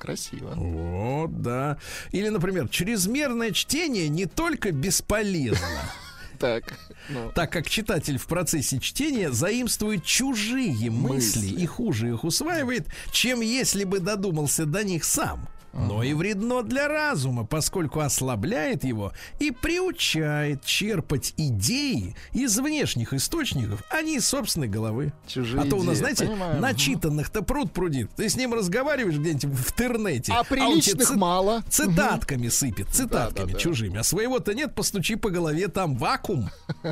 [0.00, 0.52] Красиво.
[0.56, 1.78] Вот, да.
[2.10, 5.64] Или, например, чрезмерное чтение не только бесполезно,
[6.38, 11.62] Так, ну, так как читатель в процессе чтения заимствует чужие мысли, Мысли.
[11.62, 15.48] и хуже их усваивает, чем если бы додумался до них сам.
[15.72, 23.82] Но и вредно для разума, поскольку ослабляет его и приучает черпать идеи из внешних источников,
[23.90, 25.12] а не из собственной головы.
[25.26, 26.00] чужие а то у нас, идеи.
[26.00, 26.60] знаете, Понимаю.
[26.60, 28.10] начитанных-то пруд прудит.
[28.16, 30.32] Ты с ним разговариваешь где-нибудь в интернете.
[30.36, 31.62] А тебе приличных цит- мало.
[31.68, 33.58] Цитатками сыпет, цитатками Да-да-да.
[33.58, 33.98] чужими.
[33.98, 36.48] А своего-то нет, постучи по голове, там вакуум.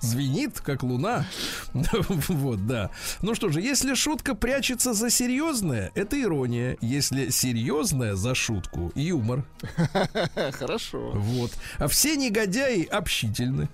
[0.00, 1.26] Звенит, как луна.
[2.28, 2.90] Вот, да.
[3.22, 6.76] Ну что же, если шутка прячется за серьезное, это ирония.
[6.80, 9.44] Если серьезное за шутку, юмор.
[10.52, 11.12] Хорошо.
[11.14, 11.52] Вот.
[11.78, 13.68] А все негодяи общительны.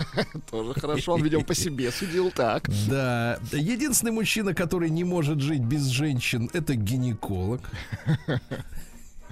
[0.50, 1.14] Тоже хорошо.
[1.14, 2.30] Он, видимо, по себе судил.
[2.30, 2.68] Так.
[2.88, 3.38] Да.
[3.52, 7.60] Единственный мужчина, который не может жить без женщин, это гинеколог.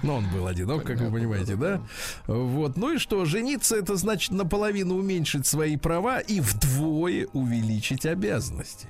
[0.05, 1.81] Но он был одинок, как вы понимаете, да?
[2.27, 2.77] Вот.
[2.77, 8.88] Ну и что, жениться это значит наполовину уменьшить свои права и вдвое увеличить обязанности.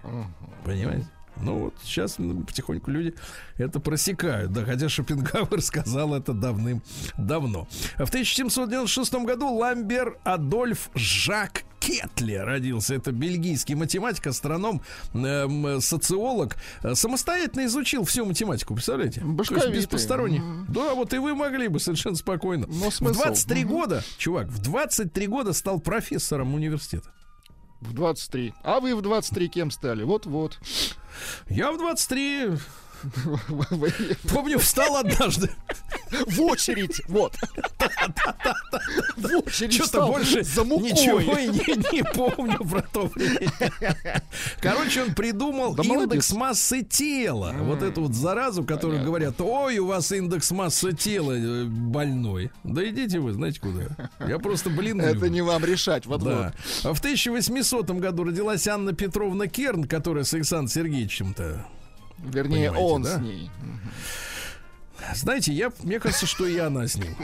[0.65, 1.07] Понимаете?
[1.41, 3.15] Ну вот сейчас м, потихоньку люди
[3.57, 7.67] это просекают, да, хотя Шопенгауэр сказал это давным-давно.
[7.97, 12.95] В 1796 году Ламбер Адольф Жак Кетле родился.
[12.95, 14.81] Это бельгийский математик, астроном,
[15.13, 16.57] эм, социолог.
[16.95, 19.21] Самостоятельно изучил всю математику, представляете?
[19.21, 19.87] То есть без Башковитый.
[19.89, 20.43] посторонних.
[20.71, 22.67] Да, вот и вы могли бы совершенно спокойно.
[22.69, 23.21] Но в смысл?
[23.23, 27.11] 23 года, чувак, в 23 года стал профессором университета.
[27.85, 28.55] В 23.
[28.63, 30.03] А вы в 23 кем стали?
[30.03, 30.59] Вот-вот.
[31.49, 32.59] Я в 23, Вы
[34.33, 35.51] помню, встал однажды.
[36.27, 37.03] В очередь.
[37.09, 37.35] Вот.
[39.17, 43.51] В очередь Что-то больше ничего и не, помню про то время.
[44.61, 47.55] Короче, он придумал индекс массы тела.
[47.61, 52.51] Вот эту вот заразу, которую говорят, ой, у вас индекс массы тела э, больной.
[52.63, 53.85] Да идите вы, знаете куда.
[54.27, 56.07] Я просто, блин, Это не вам решать.
[56.07, 56.53] Вот-вот.
[56.83, 56.95] Да.
[56.95, 61.67] В 1800 году родилась Анна Петровна Керн, которая с Александром Сергеевичем-то.
[62.25, 63.19] Вернее, Понимаете, он да?
[63.19, 63.51] с ней.
[65.15, 67.15] Знаете, я, мне кажется, что и она с ним.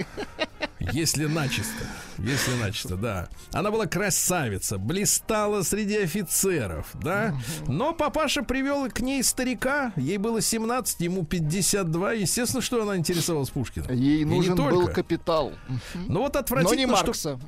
[0.93, 1.85] Если начисто.
[2.19, 3.29] Если начисто, да.
[3.53, 7.35] Она была красавица, блистала среди офицеров, да.
[7.67, 9.93] Но папаша привел к ней старика.
[9.97, 12.13] Ей было 17, ему 52.
[12.13, 13.93] Естественно, что она интересовалась Пушкиным.
[13.93, 15.53] Ей нужен был капитал.
[15.95, 17.41] Ну вот Но не отвратительно, что Маркса.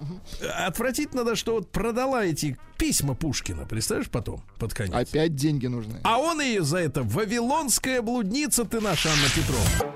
[0.67, 4.93] отвратительно, да, что вот продала эти письма Пушкина, представляешь, потом, под конец.
[4.93, 6.01] Опять деньги нужны.
[6.03, 9.93] А он ее за это Вавилонская блудница ты наша Анна Петровна.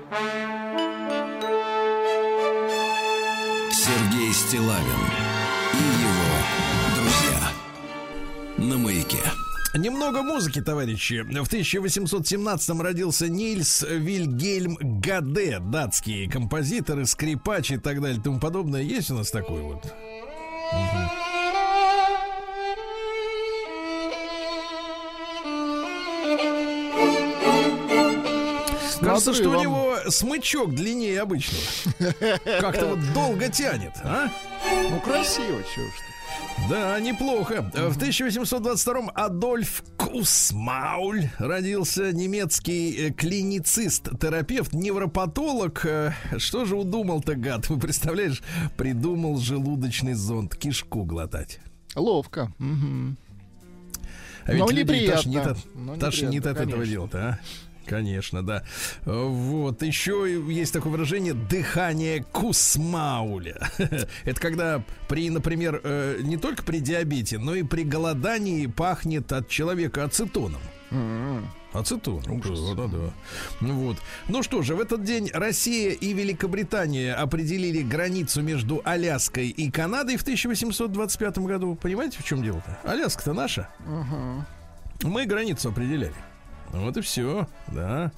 [3.73, 5.01] Сергей Стилавин
[5.73, 6.37] и его
[6.95, 7.51] друзья.
[8.57, 9.19] На маяке.
[9.75, 11.23] Немного музыки, товарищи.
[11.23, 18.81] В 1817 родился Нильс Вильгельм Гаде, датский композитор, скрипач и так далее и тому подобное.
[18.81, 19.83] Есть у нас такой вот?
[20.71, 21.26] На
[29.07, 31.63] кажется, что у него смычок длиннее обычного.
[32.61, 34.29] Как-то вот долго тянет, а?
[34.89, 36.03] Ну, красиво, чего ж ты.
[36.69, 37.61] Да, неплохо.
[37.73, 45.85] В 1822-м Адольф Кусмауль родился немецкий э, клиницист, терапевт, невропатолог.
[45.85, 47.69] Э, Что же удумал-то, гад?
[47.69, 48.41] Вы представляешь,
[48.75, 51.59] придумал желудочный зонд, кишку глотать.
[51.95, 52.51] Ловко.
[52.57, 53.17] Мгм.
[54.45, 55.15] А ведь Но людей неприятно.
[55.17, 56.91] тошнит от, Но тошнит неприятно, от этого конечно.
[56.93, 57.39] дела-то, а?
[57.87, 58.63] Конечно, да.
[59.05, 59.81] Вот.
[59.81, 63.57] Еще есть такое выражение дыхание кусмауля.
[64.25, 69.49] Это когда при, например, э, не только при диабете, но и при голодании пахнет от
[69.49, 70.61] человека ацетоном.
[70.91, 71.49] М-м.
[71.73, 72.21] Ацетон.
[72.23, 73.13] Да, да, да.
[73.61, 73.97] Ну Вот.
[74.27, 80.17] Ну что же, в этот день Россия и Великобритания определили границу между Аляской и Канадой
[80.17, 81.75] в 1825 году.
[81.75, 82.79] Понимаете, в чем дело-то?
[82.89, 83.69] Аляска-то наша.
[85.03, 86.13] Мы границу определяли.
[86.71, 88.11] Вот и все, да.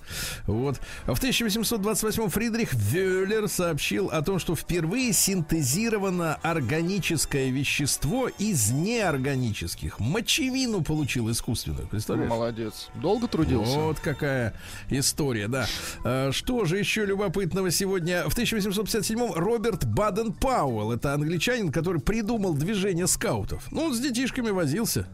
[0.47, 0.79] Вот.
[1.05, 9.99] В 1828 Фридрих Вёллер сообщил о том, что впервые синтезировано органическое вещество из неорганических.
[9.99, 12.29] Мочевину получил искусственную, представляешь?
[12.29, 12.89] Молодец.
[12.95, 13.79] Долго трудился?
[13.79, 14.53] Вот какая
[14.89, 15.67] история, да.
[16.03, 18.27] А, Что же еще любопытного сегодня?
[18.29, 23.67] В 1857-м Роберт Баден Пауэлл, это англичанин, который придумал движение скаутов.
[23.71, 25.07] Ну, он с детишками возился.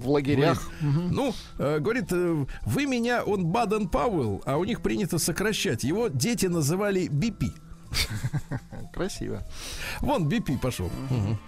[0.00, 0.70] В лагерях.
[0.80, 1.10] Мгм.
[1.10, 5.84] Ну, э, говорит, э, вы меня, он Баден Пауэлл, а у них принято сокращать.
[5.84, 7.52] Его дети называли Бипи.
[8.94, 9.42] Красиво.
[10.00, 10.90] Вон Бипи пошел.
[11.10, 11.38] Мгм.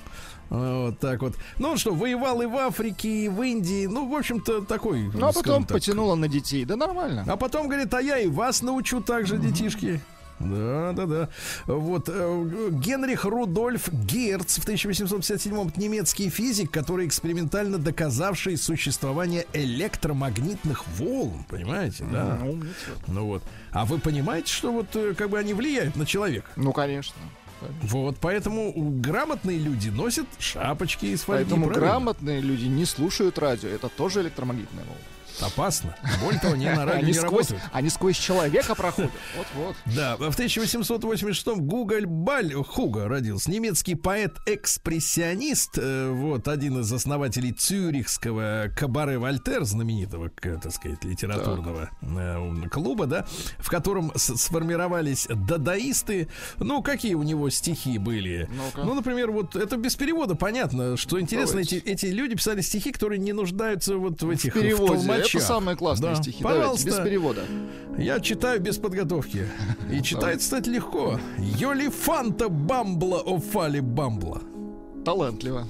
[0.51, 1.35] Вот так вот.
[1.59, 3.87] Ну он что, воевал и в Африке, и в Индии.
[3.87, 5.03] Ну, в общем-то, такой.
[5.15, 6.65] Ну, а потом так, потянуло на детей.
[6.65, 7.25] Да нормально.
[7.29, 10.01] А потом говорит, а я и вас научу также, детишки.
[10.41, 11.29] Да, да, да.
[11.67, 20.87] Вот э, Генрих Рудольф Герц в 1857-м это немецкий физик, который экспериментально доказавший существование электромагнитных
[20.97, 22.39] волн, понимаете, да?
[22.43, 22.63] Ну.
[23.07, 23.43] Ну вот.
[23.71, 26.49] А вы понимаете, что вот э, как бы они влияют на человека?
[26.57, 27.17] Ну, конечно.
[27.83, 31.45] Вот, поэтому грамотные люди носят шапочки из фольги.
[31.45, 31.89] Поэтому правильно?
[31.89, 33.69] грамотные люди не слушают радио.
[33.69, 35.01] Это тоже электромагнитная волна.
[35.41, 35.97] Опасно.
[36.23, 37.63] Более того, они на радио Они не сквозь, работают.
[37.73, 39.11] они сквозь человека проходят.
[39.37, 39.77] Вот-вот.
[39.95, 43.51] Да, в 1886-м Гуголь Баль Хуга родился.
[43.51, 52.69] Немецкий поэт-экспрессионист, э, вот, один из основателей цюрихского кабаре Вольтер, знаменитого, так сказать, литературного э,
[52.71, 53.27] клуба, да,
[53.59, 56.29] в котором сформировались дадаисты.
[56.59, 58.49] Ну, какие у него стихи были?
[58.77, 61.79] Ну, например, вот это без перевода понятно, что интересно, Давайте.
[61.79, 65.07] эти люди писали стихи, которые не нуждаются вот в этих В переводе.
[65.21, 66.23] Это самые классные Да.
[66.23, 66.43] стихи.
[66.43, 66.87] Давайте, Пожалуйста.
[66.87, 67.43] без перевода.
[67.99, 69.47] Я читаю без подготовки.
[69.93, 71.19] И читает, кстати, легко.
[71.39, 74.41] Йолифанта бамбла офали бамбла.
[75.05, 75.67] Талантливо.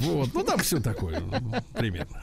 [0.00, 1.22] Вот, ну там все такое,
[1.74, 2.22] примерно.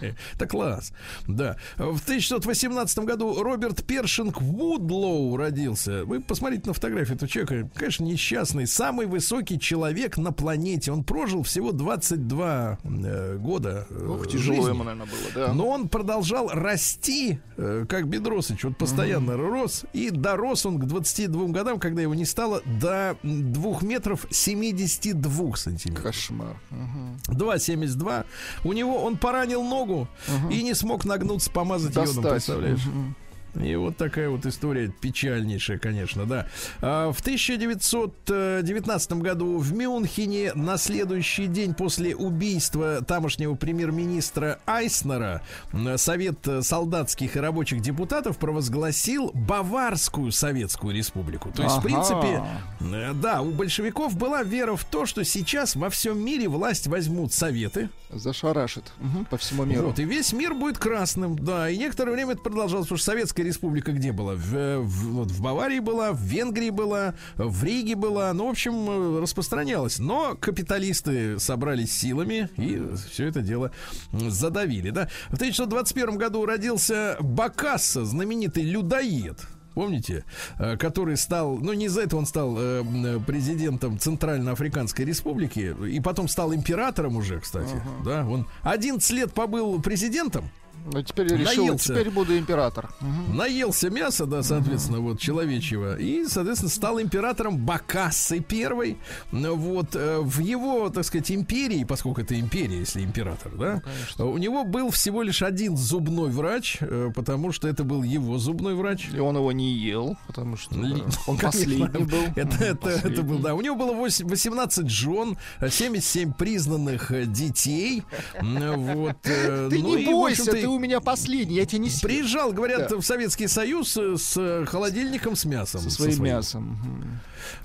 [0.34, 0.92] Это класс.
[1.26, 1.56] Да.
[1.76, 6.04] В 1918 году Роберт Першинг Вудлоу родился.
[6.04, 7.70] Вы посмотрите на фотографию этого человека.
[7.74, 8.66] Конечно, несчастный.
[8.66, 10.92] Самый высокий человек на планете.
[10.92, 13.86] Он прожил всего 22 э, года.
[13.90, 14.70] э, Ох, тяжело жизни.
[14.70, 15.52] ему, наверное, было, да.
[15.52, 19.84] Но он продолжал расти, э, как Бедросыч, вот постоянно рос.
[19.92, 26.04] И дорос он к 22 годам, когда его не стало, до 2 метров 72 сантиметров.
[26.04, 26.56] Кошмар.
[26.70, 27.05] Мгм.
[27.28, 28.24] 2,72.
[28.64, 30.08] У него он поранил ногу
[30.50, 32.30] и не смог нагнуться, помазать йодом, Достать.
[32.32, 32.84] представляешь?
[32.86, 33.14] Мгм.
[33.62, 36.46] И вот такая вот история печальнейшая, конечно, да.
[36.82, 45.42] А, В 1919 году в Мюнхене на следующий день после убийства тамошнего премьер-министра Айснера
[45.72, 51.50] м, Совет э, солдатских и рабочих депутатов провозгласил Баварскую Советскую Республику.
[51.52, 51.84] То есть, в Ага.
[51.88, 52.42] принципе,
[52.80, 57.32] э, да, у большевиков была вера в то, что сейчас во всем мире власть возьмут
[57.32, 59.88] Советы, Зашарашит Мгм, по всему миру.
[59.88, 61.68] вот, и весь мир будет красным, да.
[61.68, 64.34] И некоторое время это продолжалось, потому что Советская Республика где была?
[64.34, 68.32] В, в- вот в Баварии была, в Венгрии была, в Риге была.
[68.32, 68.74] Ну, в общем,
[69.18, 69.98] э, распространялась.
[69.98, 73.70] Но капиталисты собрались силами и все это дело
[74.12, 75.08] задавили, да.
[75.28, 79.40] В 1921 году родился Бакасса, знаменитый людоед.
[79.74, 80.24] Помните,
[80.58, 86.28] Э, который стал, ну не из-за этого он стал э, президентом Центральноафриканской Республики и потом
[86.28, 90.48] стал императором уже, кстати, да, он 11 лет побыл президентом,
[90.92, 91.92] Ну, теперь решил, Наелся.
[91.94, 92.90] теперь буду император.
[93.00, 93.36] Мгм.
[93.36, 98.96] наелся мяса, да, соответственно, вот человечьего, и, соответственно, стал императором Бакассы первой.
[99.32, 103.82] Ну, Вот э, в его, так сказать, империи, поскольку это империя, если император, да,
[104.24, 108.74] у него был всего лишь один зубной врач, э, потому что это был его зубной
[108.74, 109.08] врач.
[109.12, 112.18] И он его не ел, потому что да, он последний был.
[112.36, 113.22] Это, это, это Последний.
[113.22, 113.54] был, да.
[113.54, 118.02] У него было восемь- 18 жен, э, 77 признанных э, детей.
[118.76, 122.08] Вот, Ты ну не и, бойся, ты у меня последний, я тебя не съем.
[122.08, 122.96] Приезжал, говорят, Да.
[122.96, 125.80] в Советский Союз э, с э, холодильником с мясом.
[125.80, 126.32] Со со своим своим.
[126.34, 127.20] мясом.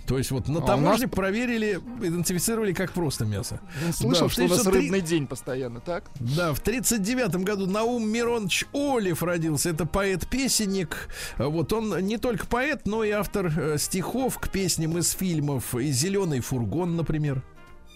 [0.05, 3.59] То есть вот на А таможне нас- проверили, идентифицировали как просто мясо.
[3.93, 6.09] Слышал, Да, что у нас 1903 рыбный день постоянно, так?
[6.19, 9.69] Да, в 39 году Наум Миронович Олив родился.
[9.69, 11.07] Это поэт-песенник.
[11.37, 15.73] А Вот он не только поэт, но и автор э, стихов к песням из фильмов.
[15.75, 17.41] И «Зеленый фургон», например.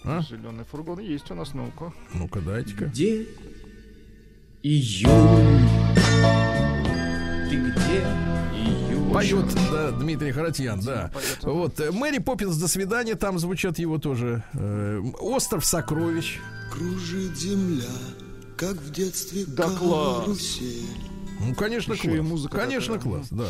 [0.04, 0.20] А?
[0.22, 1.92] Зеленый фургон есть у нас, ну-ка.
[2.14, 2.84] Ну-ка, дайте-ка.
[2.86, 3.26] Где
[4.66, 5.68] июнь?
[7.48, 8.06] Ты где?
[9.12, 11.10] Поет, да, Дмитрий Харатьян, да.
[11.42, 14.42] Вот, э, Мэри Поппинс, до свидания, там звучат его тоже.
[14.54, 16.38] Э, Остров сокровищ.
[16.72, 17.84] Кружит земля,
[18.56, 20.24] как в детстве Да класс.
[20.24, 20.82] карусель.
[21.40, 22.16] Ну, конечно, Еще класс.
[22.16, 23.12] и музыка конечно, такая.
[23.12, 23.46] класс, да.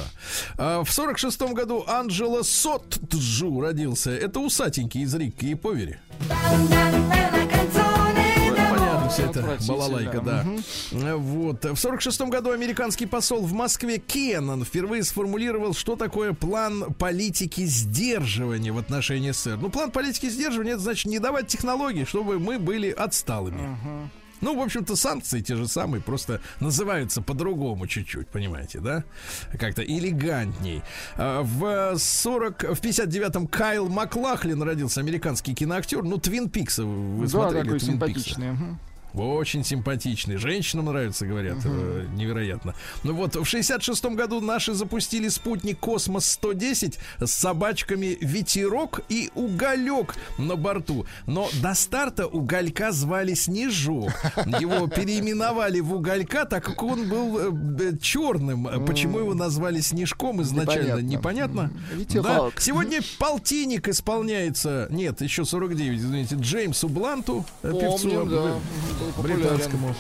[0.59, 4.11] А, в сорок шестом году Анджело Сотджу родился.
[4.11, 5.97] Это усатенький из Рикки и Повери.
[9.19, 10.45] Это балалайка, да.
[10.93, 11.65] Э, Вот.
[11.65, 17.65] В сорок шестом году американский посол в Москве Кеннон впервые сформулировал, что такое план политики
[17.65, 19.59] сдерживания в отношении СССР.
[19.61, 23.79] Ну, план политики сдерживания, это значит не давать технологий, чтобы мы были отсталыми.
[24.43, 29.03] Ну, в общем-то, санкции те же самые, просто называются по-другому чуть-чуть, понимаете, да?
[29.59, 30.83] Как-то элегантней.
[31.17, 36.03] А, В 40, в 59-м Кайл Маклахлин родился, американский киноактер.
[36.03, 38.41] Ну, Твин Пикса, вы да, смотрели такой Твин Пикса?
[39.17, 40.37] Очень симпатичный.
[40.37, 41.59] Женщинам нравится, говорят.
[41.65, 42.75] э, невероятно.
[43.03, 50.57] Ну вот, в 66-м году наши запустили спутник Космос-110 с собачками Ветерок и Уголек на
[50.57, 51.07] борту.
[51.27, 54.11] Но до старта Уголька звали Снежок.
[54.61, 57.57] Его переименовали в Уголька, так как он был
[58.01, 58.85] черным.
[58.87, 61.71] Почему его назвали Снежком изначально, непонятно.
[61.93, 62.51] М, Да.
[62.59, 68.55] Сегодня полтинник исполняется, нет, еще 49, извините, Джеймсу Бланту, э, певцу Помним, да.
[69.07, 69.43] Был популярен.
[69.43, 69.95] британскому.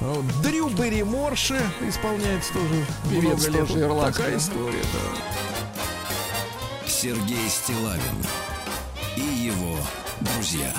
[0.00, 4.22] Вот Дрю Берри Морши исполняется тоже Певец много тоже ирландский.
[4.22, 5.00] Такая история, да.
[6.88, 8.24] Сергей Стилавин
[9.16, 9.76] и его
[10.20, 10.72] друзья.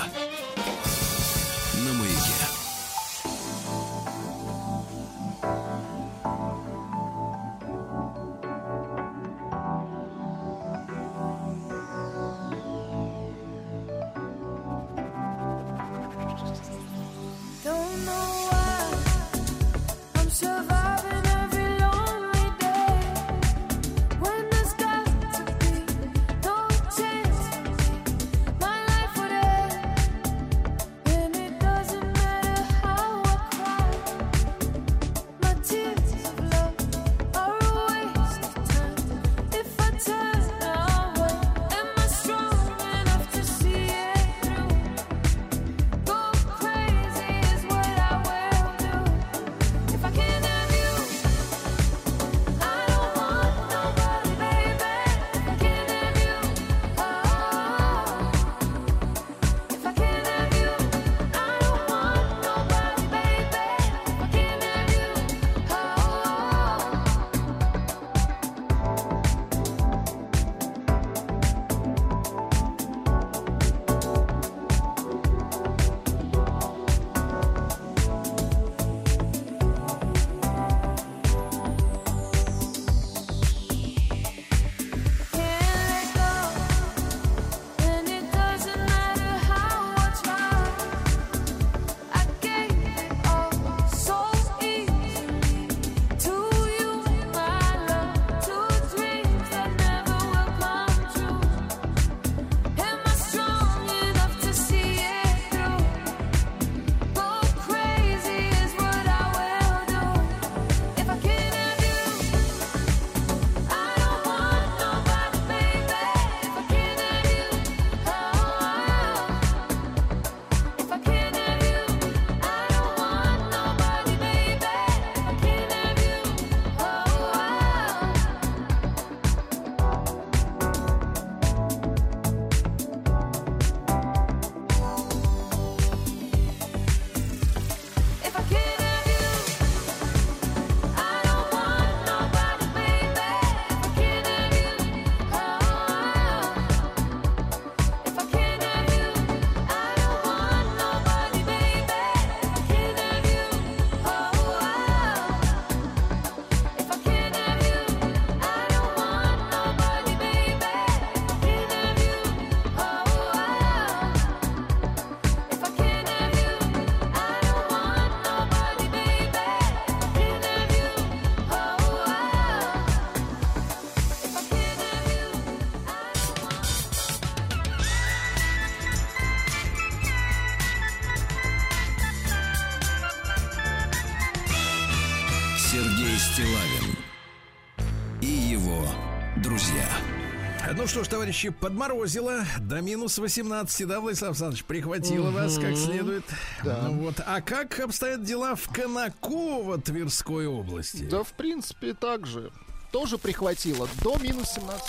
[191.02, 194.64] Что ж, товарищи, подморозило до минус 18, да, Владислав Александрович?
[194.64, 196.22] Прихватило вас как следует.
[196.62, 196.82] Да.
[196.82, 197.16] Ну вот.
[197.26, 201.04] А как обстоят дела в Конаково Тверской области?
[201.04, 202.52] Да, в принципе, так же.
[202.92, 204.84] Тоже прихватило до минус 17.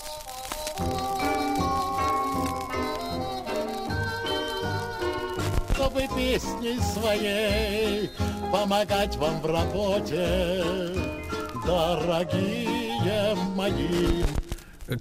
[5.74, 8.10] чтобы песней своей
[8.52, 10.64] помогать вам в работе,
[11.66, 14.43] дорогие мои.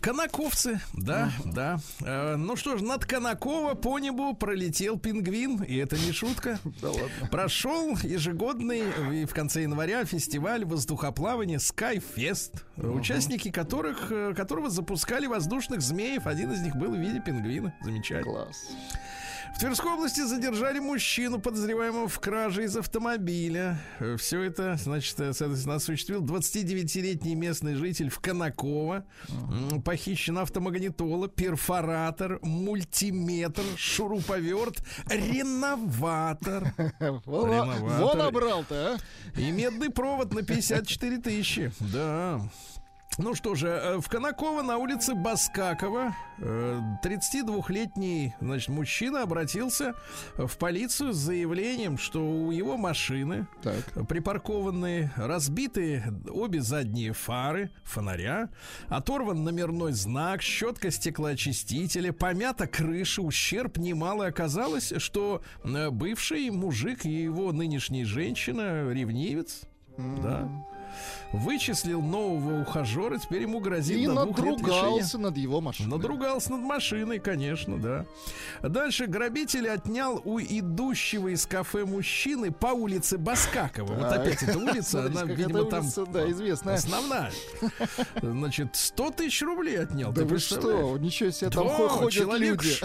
[0.00, 1.78] Конаковцы, да, да.
[2.00, 6.58] Э, ну что ж, над Конаково по небу пролетел пингвин, и это не шутка.
[6.80, 7.28] Да ладно.
[7.30, 16.26] Прошел ежегодный в конце января фестиваль воздухоплавания Skyfest, участники которых, э, которого запускали воздушных змеев.
[16.26, 17.74] Один из них был в виде пингвина.
[17.82, 18.32] Замечательно.
[18.32, 18.68] Класс.
[19.54, 23.78] В Тверской области задержали мужчину, подозреваемого в краже из автомобиля.
[24.18, 29.04] Все это, значит, э, соответственно, осуществил 29-летний местный житель в Конаково.
[29.84, 36.74] Похищен автомагнитола, перфоратор, мультиметр, шуруповерт, реноватор
[37.24, 38.00] Вон, Реноватор.
[38.00, 38.98] вон набрал-то,
[39.36, 39.40] а?
[39.40, 41.72] и медный провод на 54 тысячи.
[41.78, 42.40] Да.
[43.22, 49.94] Ну что же, э, в Конаково на улице Баскакова э, 32-летний значит, мужчина обратился
[50.36, 54.08] в полицию с заявлением, что у его машины Так.
[54.08, 58.48] припаркованные, разбитые обе задние фары, фонаря,
[58.88, 64.26] оторван номерной знак, щетка стеклоочистителя, помята крыша, ущерб немалый.
[64.26, 69.60] Оказалось, что э, бывший мужик и его нынешняя женщина ревнивец,
[69.96, 70.50] да,
[71.32, 74.72] вычислил нового ухажера, теперь ему грозит И до двух лет лишения.
[74.82, 75.90] надругался над его машиной.
[75.90, 78.06] Надругался над машиной, конечно, да.
[78.62, 83.94] Дальше грабитель отнял у идущего из кафе мужчины по улице Баскакова.
[83.94, 86.74] Вот опять эта улица, Смотрите, она, видимо, там улица, да, известная.
[86.74, 87.30] основная.
[88.20, 90.12] Значит, 100 тысяч рублей отнял.
[90.12, 92.76] Да вы что, ничего себе, там Да, ходят человек, люди.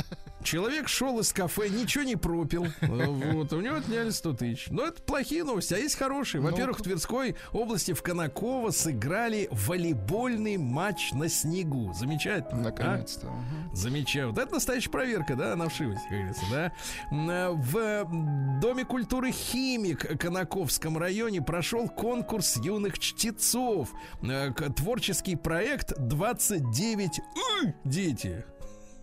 [0.47, 2.67] Человек шел из кафе, ничего не пропил.
[2.81, 4.67] Э, Вот, у него отняли 100 тысяч.
[4.69, 6.39] Но это плохие новости, а есть хорошие.
[6.41, 11.93] Во-первых, в Тверской области в Конаково сыграли волейбольный матч на снегу.
[11.93, 12.61] Замечательно.
[12.61, 12.63] а?
[12.63, 13.27] Наконец-то.
[13.27, 13.75] ага.
[13.75, 14.29] Замечаю.
[14.29, 16.71] Вот это настоящая проверка, да, на вшивость, как говорится, да.
[17.11, 23.89] Э, В Доме культуры «Химик» Конаковском районе прошел конкурс юных чтецов.
[24.23, 27.19] Э, Творческий проект «29
[27.63, 28.45] Ы, дети».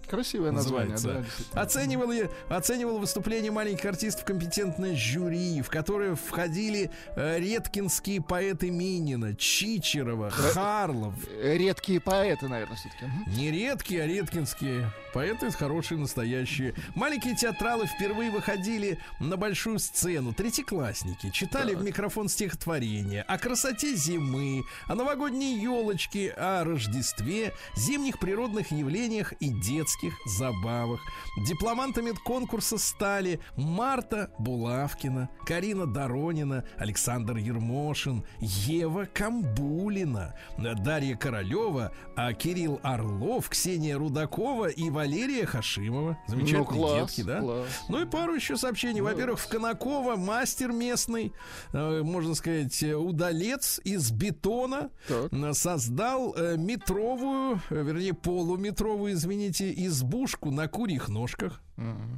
[0.09, 1.43] Красивое название, называется.
[1.53, 1.63] да.
[1.63, 9.35] Оценивал, я- оценивал выступление маленьких артистов компетентное жюри, в которое входили э, редкинские поэты Минина,
[9.35, 13.07] Чичерова, Харлов, Э, Редкие поэты, наверное, все-таки.
[13.37, 14.91] не редкие, а редкинские.
[15.13, 16.75] Поэты хорошие, настоящие.
[16.95, 20.33] Маленькие театралы впервые выходили на большую сцену.
[20.33, 28.73] Третьеклассники читали в микрофон стихотворения о красоте зимы, о новогодней елочке, о Рождестве, зимних природных
[28.73, 29.51] явлениях и
[29.95, 31.01] детских забавах.
[31.47, 42.81] Дипломантами конкурса стали Марта Булавкина, Карина Доронина, Александр Ермошин, Ева Камбулина, Дарья Королева, а Кирилл
[42.83, 46.19] Орлов, Ксения Рудакова и Валерия Хашимова.
[46.27, 47.41] Замечательные Ну, класс, детки, да?
[47.41, 47.69] класс.
[47.89, 49.01] Ну и пару еще сообщений.
[49.01, 51.33] Во-первых, в Конаково мастер местный,
[51.73, 55.33] э, можно сказать, э, удалец из бетона Так.
[55.33, 61.61] э, создал э, метровую, вернее, полуметровую, извините, избушку на курьих ножках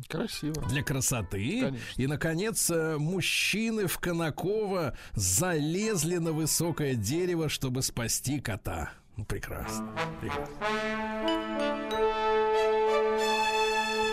[0.09, 0.63] Красиво.
[0.69, 1.61] для красоты.
[1.63, 2.03] Конечно.
[2.03, 8.91] И, наконец, э, мужчины в Конаково залезли на высокое дерево, чтобы спасти кота.
[9.17, 9.89] Ну, прекрасно.
[10.21, 10.55] прекрасно.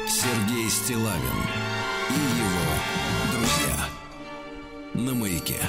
[0.07, 1.39] Сергей Стилавин
[2.09, 3.85] и его друзья.
[4.93, 5.59] На маяке.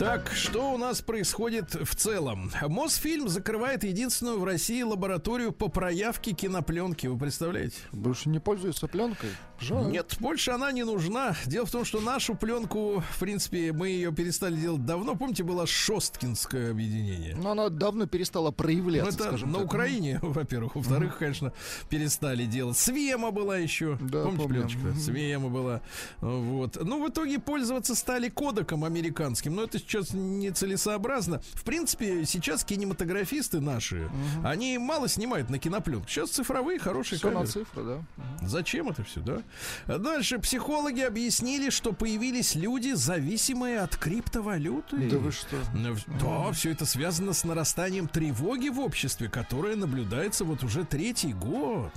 [0.00, 2.50] Так, что у нас происходит в целом?
[2.68, 7.06] Мосфильм закрывает единственную в России лабораторию по проявке кинопленки.
[7.06, 7.76] Вы представляете?
[7.92, 9.28] Больше не пользуются пленкой?
[9.60, 9.90] Жаль.
[9.90, 11.36] Нет, больше она не нужна.
[11.46, 15.14] Дело в том, что нашу пленку, в принципе, мы ее перестали делать давно.
[15.16, 17.36] Помните, было Шосткинское объединение?
[17.36, 19.66] Но она давно перестала Ну, проявляться, это скажем на так.
[19.66, 20.76] Украине, во-первых.
[20.76, 21.52] Во-вторых, конечно,
[21.88, 22.76] перестали делать.
[22.78, 23.96] Свема была еще.
[24.00, 24.48] Да, Помните помню.
[24.48, 24.78] пленочка?
[24.80, 24.98] Мгм.
[25.00, 25.80] Свема была.
[26.20, 26.78] Вот.
[26.82, 29.54] Ну, в итоге пользоваться стали кодеком американским.
[29.54, 31.40] Но это сейчас нецелесообразно.
[31.54, 34.10] В принципе, сейчас кинематографисты наши,
[34.44, 36.08] они мало снимают на кинопленку.
[36.08, 37.50] Сейчас цифровые хорошие Все на камеры.
[37.52, 38.02] цифры, да.
[38.46, 39.42] Зачем это все, да?
[39.86, 44.96] Дальше психологи объяснили, что появились люди, зависимые от криптовалюты.
[45.08, 45.56] Да вы что?
[45.74, 51.32] В- Да, все это связано с нарастанием тревоги в обществе, которое наблюдается вот уже третий
[51.32, 51.92] год.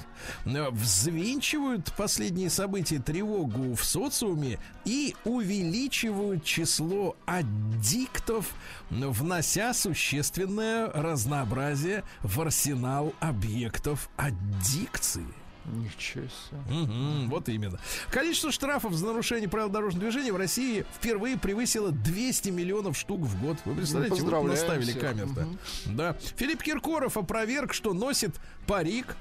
[0.45, 8.53] Э, Взвинчивают последние события тревогу в социуме и увеличивают число аддиктов,
[8.89, 15.25] внося существенное разнообразие в арсенал объектов аддикции.
[15.65, 16.59] Ничего себе.
[16.69, 17.79] Мгм, вот именно.
[18.11, 23.41] Количество штрафов за нарушение правил дорожного движения в России впервые превысило 200 миллионов штук в
[23.41, 23.57] год.
[23.65, 25.47] Вы представляете, вот поздравляем наставили камер-то.
[25.85, 26.17] Да.
[26.35, 28.35] Филипп Киркоров опроверг, что носит
[28.67, 29.15] парик.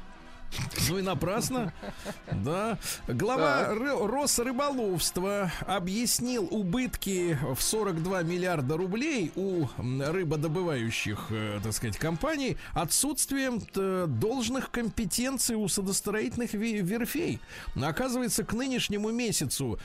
[0.89, 1.73] Ну и напрасно.
[2.31, 2.79] Да.
[3.09, 13.63] Глава Росрыболовства объяснил убытки в 42 миллиарда рублей у рыбодобывающих, э, так сказать, компаний отсутствием
[13.77, 17.41] э, должных компетенций у судостроительных верфей.
[17.81, 19.79] Оказывается, к нынешнему месяцу,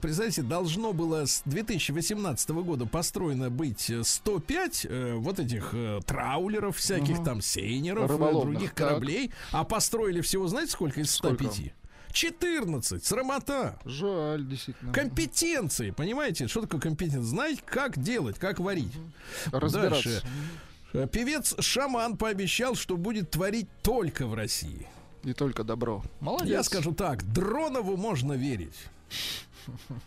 [0.00, 5.74] представьте, должно было с 2018 года построено быть э, 105 э, вот этих
[6.06, 8.88] траулеров всяких, там сейнеров, Рыболовных, других так.
[8.88, 11.72] кораблей, а построили всего, знаете, сколько из 105?
[12.12, 13.04] 14.
[13.04, 13.78] Срамота.
[13.84, 14.92] Жаль, действительно.
[14.92, 16.46] Компетенции, понимаете?
[16.46, 17.22] Что такое компетенция?
[17.22, 18.92] Знать, как делать, как варить.
[19.50, 20.08] Разбираться.
[20.08, 20.22] Дальше.
[20.92, 24.86] Э, Певец Шаман пообещал, что будет творить только в России.
[25.24, 26.04] И только добро.
[26.20, 26.50] Молодец.
[26.50, 28.76] Я скажу так, Дронову можно верить.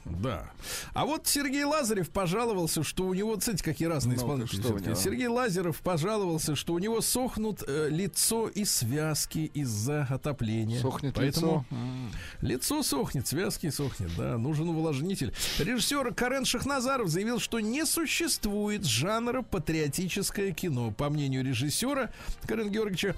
[0.05, 0.49] Да.
[0.93, 4.93] А вот Сергей Лазарев пожаловался, что у него, смотрите, какие разные Ну-ка, исполнители.
[4.93, 4.95] что?
[4.95, 10.81] Сергей Лазарев пожаловался, что у него сохнут э, лицо и связки из-за отопления.
[10.81, 12.17] Сохнет Поэтому лицо.
[12.41, 15.33] Лицо сохнет, связки сохнет, да, нужен увлажнитель.
[15.59, 20.91] Режиссер Карен Шахназаров заявил, что не существует жанра патриотическое кино.
[20.91, 22.11] По мнению режиссера
[22.45, 23.15] Карен Георгиевича,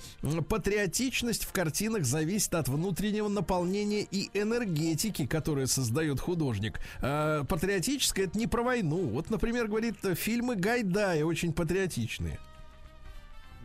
[0.48, 6.80] патриотичность в картинах зависит от внутреннего наполнения и энергетики, которую создает художник.
[7.02, 9.08] А, патриотическое это не про войну.
[9.08, 12.40] Вот, например, говорит, фильмы Гайдая очень патриотичные.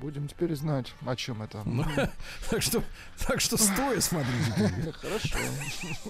[0.00, 1.62] Будем теперь знать, о чем это.
[1.64, 1.84] Ну,
[2.50, 2.82] так что,
[3.26, 4.92] так что стоя смотрите.
[5.00, 5.38] Хорошо.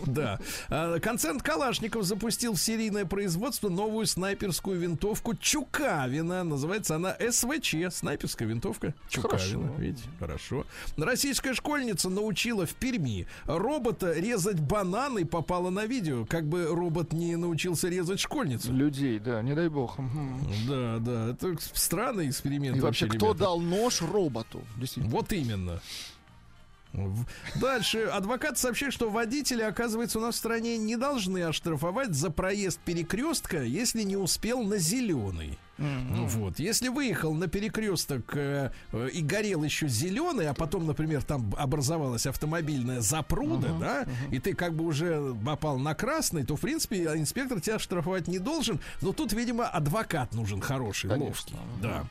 [0.07, 0.39] Да.
[0.70, 6.45] А, Концерн Калашников запустил в серийное производство новую снайперскую винтовку Чукавина.
[6.45, 7.76] Называется она СВЧ.
[7.91, 9.70] Снайперская винтовка Чукавина.
[9.78, 10.09] Видите?
[10.18, 10.66] Хорошо.
[10.97, 16.24] Российская школьница научила в Перми робота резать бананы и попала на видео.
[16.24, 18.72] Как бы робот не научился резать школьницу.
[18.72, 19.99] Людей, да, не дай бог.
[20.66, 21.28] Да, да.
[21.30, 22.78] Это странный эксперимент.
[22.78, 24.62] И вообще, кто дал нож роботу?
[24.97, 25.81] Вот именно.
[27.61, 28.05] Дальше.
[28.05, 33.62] Адвокат сообщает, что водители, оказывается, у нас в стране не должны оштрафовать за проезд перекрестка,
[33.62, 35.59] если не успел на зеленый.
[35.77, 36.61] Ну Вот.
[36.61, 42.27] Если выехал на перекресток э, э, и горел еще зеленый, а потом, например, там образовалась
[42.27, 47.61] автомобильная запруда, да, и ты как бы уже попал на красный, то, в принципе, инспектор
[47.61, 48.79] тебя штрафовать не должен.
[49.01, 51.27] Но тут, видимо, адвокат нужен хороший, Конечно.
[51.27, 51.83] ловкий.
[51.83, 52.05] Да.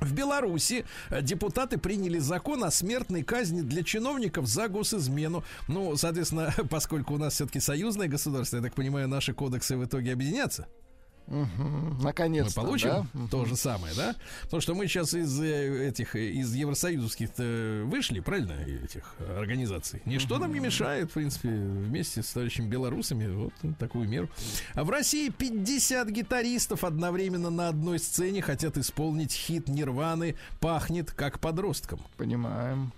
[0.00, 5.44] В Беларуси э, депутаты приняли закон о смертной казни для чиновников за госизмену.
[5.68, 10.12] Ну, соответственно, поскольку у нас все-таки союзное государство, я так понимаю, наши кодексы в итоге
[10.12, 10.68] объединятся.
[11.30, 13.26] Мы Наконец-то, получим да?
[13.30, 14.16] То же самое, да?
[14.42, 20.02] Потому что мы сейчас из э, этих э, из евросоюзских вышли, правильно, этих организаций.
[20.04, 24.28] Ничто нам не мешает, в принципе, вместе с товарищами белорусами вот такую меру.
[24.74, 31.38] А в России 50 гитаристов одновременно на одной сцене хотят исполнить хит Нирваны «Пахнет как
[31.38, 32.00] подростком».
[32.16, 32.92] Понимаем.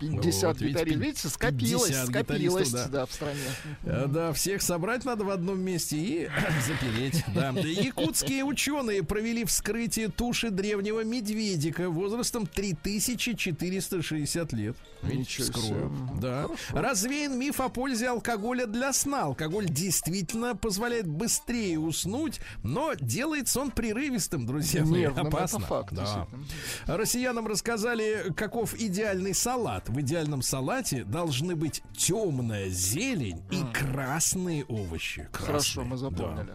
[0.00, 1.02] Вот, 50 видите, гитаристов.
[1.02, 2.88] Видите, скопилось, 50 скопилось, да.
[2.88, 3.40] да, в стране.
[3.84, 6.28] Э, Да, всех собрать надо в одном месте и
[6.66, 7.24] запереть.
[7.34, 7.50] Да.
[7.50, 14.76] Якутские ученые провели вскрытие туши древнего медведика возрастом 3460 лет.
[15.02, 15.92] Видите, вскрою.
[16.20, 16.46] Да.
[16.70, 19.24] Развеян миф о пользе алкоголя для сна.
[19.24, 25.00] Алкоголь действительно позволяет быстрее уснуть, но делается он прерывистым, друзья мои.
[25.02, 25.60] Нервным, это Опасно.
[25.60, 26.26] факт, Да.
[26.86, 29.87] Россиянам рассказали, каков идеальный салат.
[29.88, 35.28] В идеальном салате должны быть темная зелень и красные овощи.
[35.32, 36.54] Хорошо, Красные, мы запомнили.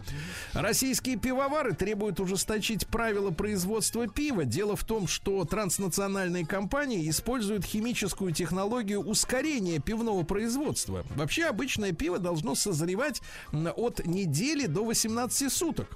[0.52, 0.62] да.
[0.62, 4.44] Российские пивовары требуют ужесточить правила производства пива.
[4.44, 11.04] Дело в том, что транснациональные компании используют химическую технологию ускорения пивного производства.
[11.16, 13.20] Вообще обычное пиво должно созревать
[13.52, 15.88] от недели до 18 суток.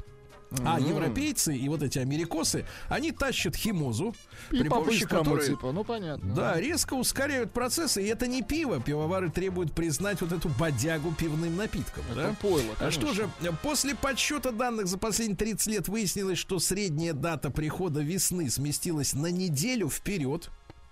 [0.65, 4.15] А европейцы и вот эти америкосы, они тащат химозу,
[4.51, 6.35] И при помощи которой типа, ну понятно.
[6.35, 8.81] да, резко ускоряют процессы, и это не пиво.
[8.81, 12.03] Пивовары требуют признать вот эту бодягу пивным напитком.
[12.11, 12.37] Это да?
[12.41, 13.29] пойло, А что же,
[13.63, 19.27] после подсчета данных за последние 30 лет выяснилось, что средняя дата прихода весны сместилась на
[19.27, 20.51] неделю вперед.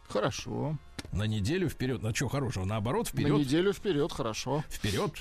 [0.09, 0.77] Хорошо.
[1.17, 2.03] На неделю вперед.
[2.03, 2.65] На что хорошего?
[2.65, 3.39] Наоборот, На вперед.
[3.39, 4.65] неделю вперед, хорошо.
[4.69, 5.13] Вперед.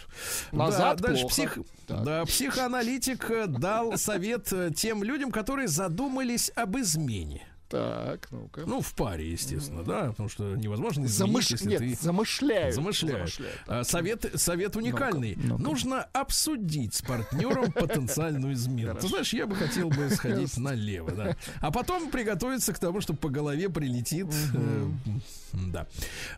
[0.51, 1.33] Назад да, дальше плохо.
[1.33, 1.57] псих...
[1.87, 2.03] Так.
[2.03, 7.47] да, психоаналитик э, дал совет э, тем людям, которые задумались об измене.
[7.67, 8.61] Так, ну-ка.
[8.67, 11.47] Ну, в паре, естественно, да, потому что невозможно изменить, Замыш...
[11.51, 11.95] если Нет, ты...
[11.95, 12.75] замышляют.
[12.75, 13.41] Замышляют.
[13.65, 15.35] А, Совет, совет уникальный.
[15.35, 15.63] ну-ка.
[15.63, 18.95] Нужно обсудить с партнером потенциальную измену.
[18.99, 21.37] Ты знаешь, я бы хотел бы сходить налево, да.
[21.59, 24.27] А потом приготовиться к тому, что по голове прилетит.
[25.71, 25.87] Да.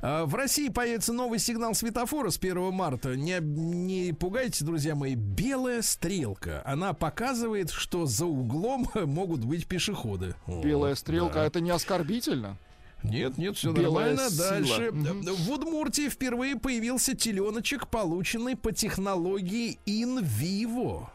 [0.01, 3.15] А, В России появится новый сигнал светофора с 1 марта.
[3.15, 5.15] Не, не пугайтесь, друзья мои.
[5.15, 6.61] Белая стрелка.
[6.65, 10.36] Она показывает, что за углом могут быть пешеходы.
[10.47, 11.45] Белая Вот, стрелка, да.
[11.45, 12.57] это не оскорбительно.
[13.03, 14.30] Нет, нет, все Белая нормально.
[14.30, 14.49] сила.
[14.49, 14.91] Дальше.
[14.91, 15.22] Мгм.
[15.36, 21.05] В Удмуртии впервые появился теленочек, полученный по технологии in vivo.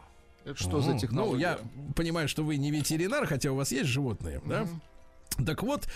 [0.45, 0.99] Это что за Мгм.
[0.99, 1.33] технология?
[1.33, 4.65] Ну, я понимаю, что вы не ветеринар, хотя у вас есть животные, да?
[5.45, 5.87] Так вот,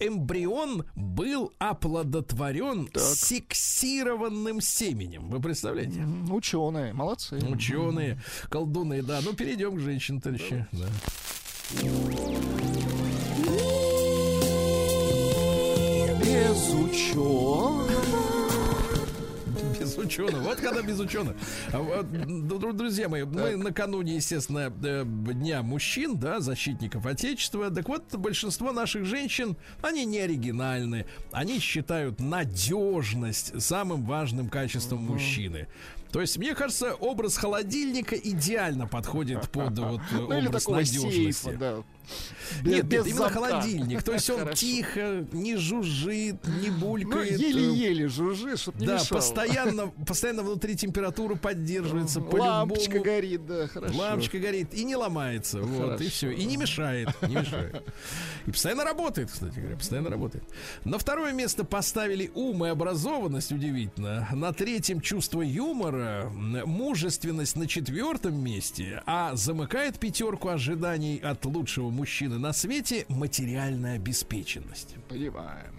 [0.00, 3.02] эмбрион был оплодотворен Так.
[3.02, 5.28] сексированным семенем.
[5.30, 6.04] Вы представляете?
[6.30, 7.36] Ученые, молодцы.
[7.36, 8.20] Ученые,
[8.50, 9.20] колдуны, да.
[9.22, 10.66] Ну, перейдем к женщинам, товарищи.
[10.72, 10.86] Да.
[16.20, 18.31] Без ученого.
[19.82, 20.42] Без ученого.
[20.42, 21.36] Вот когда без ученого.
[21.72, 22.02] А
[22.72, 27.70] Друзья мои, мы накануне, естественно, э, Дня мужчин, да, защитников Отечества.
[27.70, 31.06] Так вот, большинство наших женщин, они не оригинальны.
[31.32, 35.68] Они считают надежность самым важным качеством мужчины.
[36.12, 41.32] То есть, мне кажется, образ холодильника идеально подходит под вот э, Ну образ надежности.
[41.32, 41.76] сейфа, да.
[42.64, 44.02] Нет, без именно холодильник.
[44.02, 47.38] То есть он тихо, не жужжит, не Ну, булькает.
[47.38, 52.20] еле-еле жужжит, чтобы не да, постоянно, постоянно внутри температура поддерживается.
[52.20, 53.96] Лампочка горит, да, хорошо.
[53.96, 55.60] Лампочка горит и не ломается.
[55.60, 56.30] Вот, и все.
[56.30, 57.08] И не мешает.
[57.22, 57.82] Не мешает.
[58.46, 60.44] И постоянно работает, кстати говоря, постоянно работает.
[60.84, 64.28] На второе место поставили ум и образованность, удивительно.
[64.32, 72.38] На третьем чувство юмора, мужественность на четвертом месте, а замыкает пятерку ожиданий от лучшего мужчины
[72.38, 74.96] на свете материальная обеспеченность.
[75.08, 75.71] Понимаем.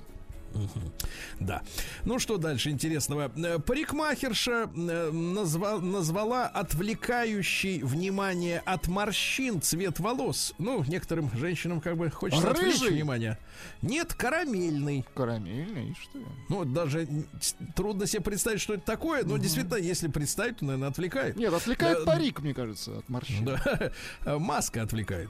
[1.39, 1.61] Да.
[2.05, 3.31] Ну что дальше интересного?
[3.35, 10.53] Э, Парикмахерша э, назва- назвала отвлекающий внимание от морщин цвет волос.
[10.59, 12.95] Ну, некоторым женщинам как бы хочется отвлечь Рыжий?
[12.95, 13.37] внимание.
[13.81, 15.05] Нет, карамельный.
[15.15, 16.19] Карамельный, и что?
[16.49, 17.07] Ну, даже
[17.75, 21.35] трудно себе представить, что это такое, но действительно, если представить, то, наверное, отвлекает.
[21.35, 23.45] Нет, отвлекает Э, парик, мне кажется, от морщин.
[23.45, 23.91] Да,
[24.39, 25.29] маска отвлекает.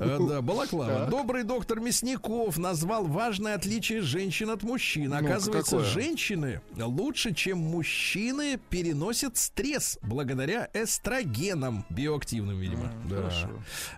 [0.00, 1.06] Э, Да, балаклава.
[1.06, 5.12] Добрый доктор Мясников назвал важное отличие женщин от мужчин.
[5.14, 5.90] Оказывается, какое?
[5.90, 12.92] женщины лучше, чем мужчины, переносят стресс благодаря эстрогенам биоактивным, видимо.
[13.08, 13.16] Да.
[13.16, 13.50] Хорошо.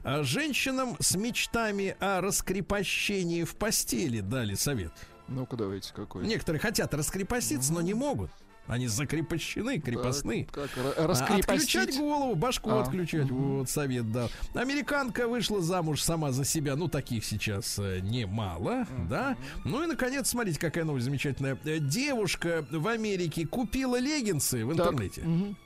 [0.03, 4.93] А женщинам с мечтами о раскрепощении в постели дали совет.
[5.29, 6.27] Ну-ка, давайте, какой?
[6.27, 8.31] Некоторые хотят раскрепоститься, но не могут.
[8.67, 10.49] Они закрепощены, крепостны.
[10.53, 11.13] Так, как А?
[11.13, 13.25] Отключать голову, башку А, отключать.
[13.31, 13.59] мгм.
[13.59, 14.29] Вот совет дал.
[14.55, 16.75] Американка вышла замуж сама за себя.
[16.77, 19.37] Ну, таких сейчас э, немало, да.
[19.65, 21.57] Ну и, наконец, смотрите, какая новость замечательная.
[21.65, 25.23] Э, Девушка в Америке купила леггинсы в Так, интернете.
[25.23, 25.57] мгм.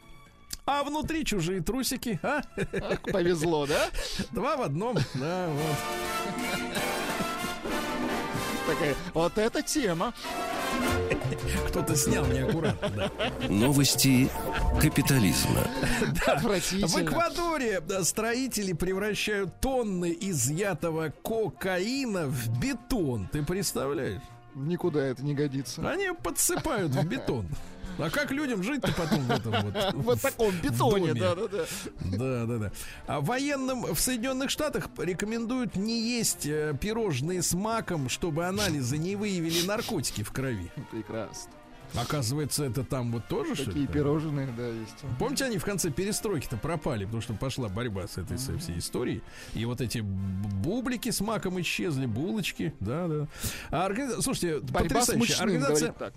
[0.67, 2.21] А внутри чужие трусики.
[2.23, 2.43] А?
[2.83, 3.89] Ах, Повезло, да?
[4.31, 4.97] Два в одном.
[5.15, 5.77] Да, вот.
[8.67, 10.13] Такая, вот эта тема.
[11.69, 12.89] Кто-то снял неаккуратно.
[12.91, 13.49] да.
[13.49, 14.29] Новости
[14.81, 15.61] капитализма.
[16.01, 17.05] В Отвратительно.
[17.05, 23.29] Эквадоре да, строители превращают тонны изъятого кокаина в бетон.
[23.33, 24.23] Ты представляешь?
[24.55, 25.89] Никуда это не годится.
[25.89, 27.47] Они подсыпают в бетон.
[28.01, 29.95] А как людям жить-то потом в этом вот?
[29.95, 31.21] Вот таком бетоне, доме.
[31.21, 31.65] да-да-да.
[32.17, 32.73] Да, да, да.
[33.07, 39.17] А военным в Соединенных Штатах рекомендуют не есть э, пирожные с маком, чтобы анализы не
[39.17, 40.71] выявили наркотики в крови.
[40.91, 41.53] Прекрасно.
[41.95, 44.95] Оказывается, это там вот тоже что Такие пирожные, да, есть.
[45.19, 49.23] Помните, они в конце перестройки-то пропали, потому что пошла борьба с этой со всей историей.
[49.55, 53.27] И вот эти бублики с маком исчезли, булочки, да, да.
[53.71, 55.19] А органи- Слушайте, Борьба потрясающе.
[55.19, 56.15] мучным, Организация, так.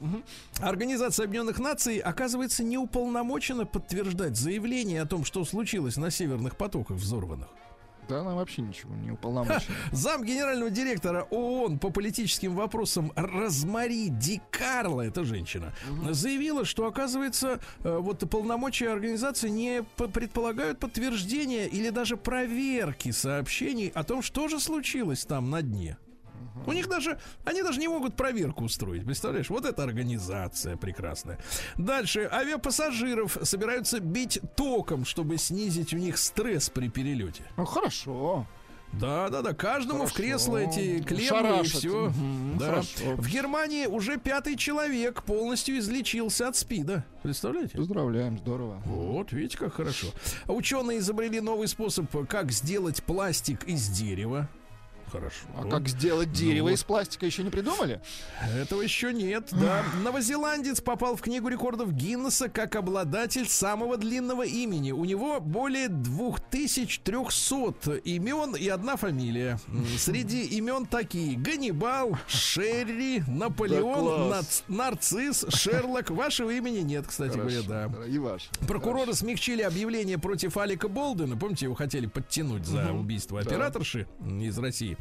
[0.59, 6.97] Организация Объединенных Наций, оказывается, не уполномочена подтверждать заявление о том, что случилось на северных потоках
[6.97, 7.47] взорванных.
[8.08, 9.76] Да, она вообще ничего не уполномочена.
[9.91, 15.74] Зам генерального директора ООН по политическим вопросам Розмари Ди Карло, это женщина,
[16.10, 24.04] заявила, что, оказывается, э, вот полномочия организации не предполагают подтверждения или даже проверки сообщений о
[24.04, 25.97] том, что же случилось там на дне.
[26.66, 29.49] У них даже, они даже не могут проверку устроить, представляешь?
[29.49, 31.39] Вот эта организация прекрасная.
[31.78, 37.43] Дальше, авиапассажиров собираются бить током, чтобы снизить у них стресс при перелете.
[37.58, 38.45] Ну, хорошо.
[38.93, 39.54] Да, да, да.
[39.54, 40.16] Каждому в Хорошо.
[40.18, 42.10] кресло эти клеммы и все.
[42.10, 42.66] Мгм, Да.
[42.68, 43.16] хорошо.
[43.18, 47.04] В Германии уже пятый человек полностью излечился от СПИДа.
[47.24, 47.76] Представляете?
[47.76, 48.84] Поздравляем, здорово.
[48.86, 50.08] Вот, видите, как хорошо.
[50.45, 54.47] А Ученые изобрели новый способ, как сделать пластик из дерева.
[55.14, 55.45] Хорошо.
[55.55, 58.01] А как сделать дерево Ну из пластика еще не придумали?
[58.55, 59.84] Этого еще нет, да.
[60.03, 64.91] Новозеландец попал в книгу рекордов Гиннесса как обладатель самого длинного имени.
[64.91, 69.59] У него более 2300 имен и одна фамилия.
[69.97, 71.38] Среди имен такие.
[71.38, 76.09] Ганнибал, Шерри, Наполеон, Да Нац- Нарцисс, Шерлок.
[76.09, 77.91] Вашего имени нет, кстати говоря, да.
[78.07, 78.49] И ваш.
[78.68, 81.38] Прокуроры смягчили объявление против Алика Болдена.
[81.38, 84.07] Помните, его хотели подтянуть за убийство операторши
[84.41, 84.97] из России.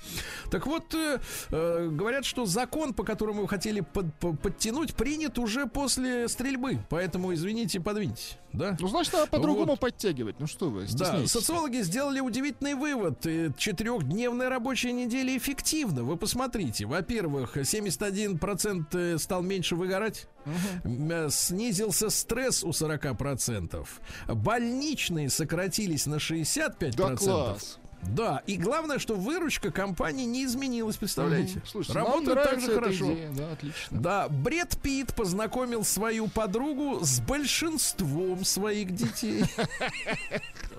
[0.50, 1.18] Так вот, э,
[1.50, 6.78] э, говорят, что закон, по которому его хотели под- по- подтянуть, принят уже после стрельбы.
[6.90, 8.36] Поэтому, извините, подвиньте.
[8.52, 8.76] Да?
[8.78, 9.80] Ну, значит, надо по-другому Вот.
[9.80, 10.38] подтягивать.
[10.38, 13.24] Ну что вы, Да, социологи сделали удивительный вывод.
[13.56, 16.02] Четырехдневная рабочая неделя эффективна.
[16.04, 16.84] Вы посмотрите.
[16.84, 20.28] Во-первых, 71% э, стал меньше выгорать.
[20.84, 23.86] Э, Снизился стресс у 40%.
[24.28, 26.96] Больничные сократились на 65%.
[26.96, 27.78] Да класс.
[28.02, 31.58] Да, и главное, что выручка компании не изменилась, представляете?
[31.58, 31.66] Мгм.
[31.66, 33.12] Слушайте, нам Работает так же хорошо.
[33.12, 34.00] идея, Да, отлично.
[34.00, 39.44] Да, Бред Питт познакомил свою подругу с большинством своих детей.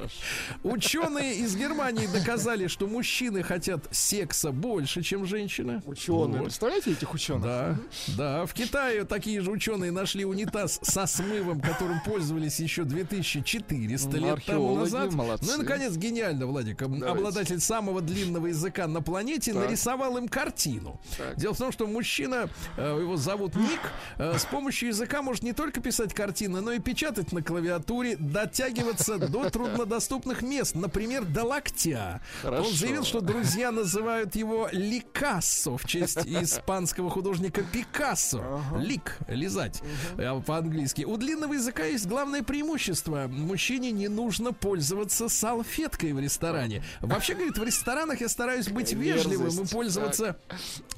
[0.64, 5.82] Ученые из Германии доказали, что мужчины хотят секса больше, чем женщины.
[5.86, 6.44] Ученые, Вот.
[6.46, 7.44] представляете этих ученых?
[7.44, 7.78] Да,
[8.18, 8.46] да.
[8.46, 14.46] В Китае такие же ученые нашли унитаз со смывом, которым пользовались еще 2400 Ну, лет
[14.46, 15.14] тому назад.
[15.14, 15.46] молодцы.
[15.48, 16.78] Ну и, наконец, гениально, Владик.
[16.78, 17.06] Давайте.
[17.06, 19.66] Обладатель самого длинного языка на планете Так.
[19.66, 21.00] нарисовал им картину.
[21.18, 21.36] Так.
[21.38, 23.80] Дело в том, что мужчина, э, его зовут Ник,
[24.18, 29.18] э, с помощью языка может не только писать картины, но и печатать на клавиатуре, дотягиваться
[29.18, 29.50] до
[29.94, 32.22] труднодоступных мест, например, до локтя.
[32.42, 32.68] Хорошо.
[32.68, 38.62] Он заявил, что друзья называют его Ликассо в честь испанского художника Пикассо.
[38.78, 39.82] Лик, лизать
[40.18, 41.04] э, по-английски.
[41.04, 43.28] У длинного языка есть главное преимущество.
[43.28, 46.84] Мужчине не нужно пользоваться салфеткой в ресторане.
[47.02, 49.74] Вообще, говорит, в ресторанах я стараюсь быть вежливым и Мерзость.
[49.74, 50.38] пользоваться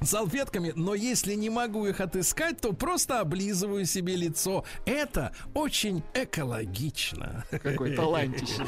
[0.00, 4.64] салфетками, но если не могу их отыскать, то просто облизываю себе лицо.
[4.86, 7.44] Это очень экологично.
[7.50, 8.64] Какой талантище?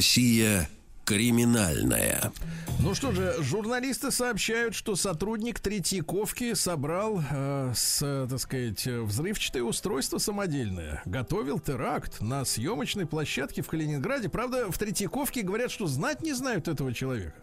[0.00, 0.68] Россия
[1.04, 2.32] криминальная.
[2.82, 10.16] Ну что же, журналисты сообщают, что сотрудник Третьяковки собрал, э, с, так сказать, взрывчатое устройство
[10.16, 11.02] самодельное.
[11.04, 14.30] Готовил теракт на съемочной площадке в Калининграде.
[14.30, 17.34] Правда, в Третьяковке говорят, что знать не знают этого человека.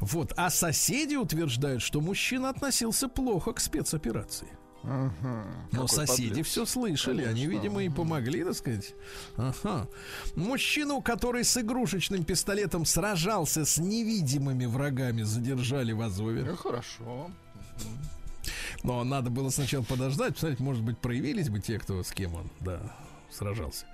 [0.00, 0.32] Вот.
[0.36, 4.48] А соседи утверждают, что мужчина относился плохо к спецоперации.
[4.82, 5.12] Но
[5.70, 6.46] Какой соседи подлец.
[6.46, 8.94] все слышали, они, видимо, и помогли, так сказать.
[9.36, 9.86] Ага.
[10.34, 16.42] Мужчину, который с игрушечным пистолетом сражался с невидимыми врагами, задержали в Азове.
[16.42, 17.30] Ну, хорошо.
[18.82, 22.50] Но надо было сначала подождать, посмотреть, может быть, проявились бы те, кто с кем он,
[22.58, 22.80] да,
[23.30, 23.86] сражался.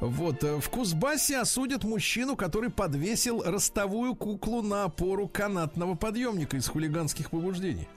[0.00, 6.68] Вот, э, в Кузбассе осудят мужчину, который подвесил ростовую куклу на опору канатного подъемника из
[6.68, 7.88] хулиганских побуждений.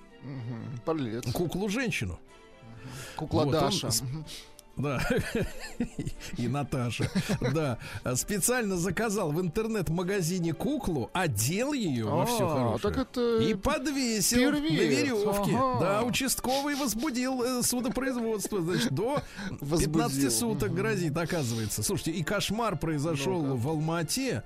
[0.85, 1.31] Подлец.
[1.31, 2.19] Куклу-женщину.
[3.15, 3.91] Кукла Вот он Даша.
[3.91, 4.03] с-
[4.77, 5.01] Да.
[6.37, 7.09] И Наташа.
[7.53, 7.77] Да.
[8.15, 13.49] Специально заказал в интернет-магазине куклу, одел ее во все А, хорошее.
[13.49, 15.51] И подвесил на веревке.
[15.79, 18.61] Да, участковый возбудил э, судопроизводство.
[18.61, 19.21] Значит, до
[19.59, 20.31] 15 Возбудил.
[20.31, 21.83] суток грозит, оказывается.
[21.83, 24.43] Слушайте, и кошмар произошел в Алмате.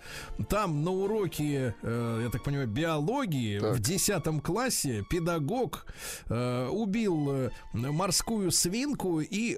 [0.49, 5.85] Там на уроке, э, я так понимаю, биологии в 10 классе педагог
[6.29, 9.55] э, убил морскую свинку и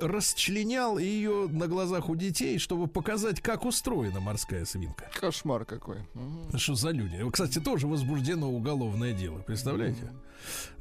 [0.64, 5.10] расчленял ее на глазах у детей, чтобы показать, как устроена морская свинка.
[5.20, 5.98] Кошмар какой.
[6.14, 6.58] Мгм.
[6.58, 7.18] Что за люди?
[7.32, 10.12] Кстати, тоже возбуждено уголовное дело, представляете?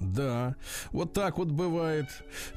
[0.00, 0.56] Да,
[0.90, 2.06] вот так вот бывает.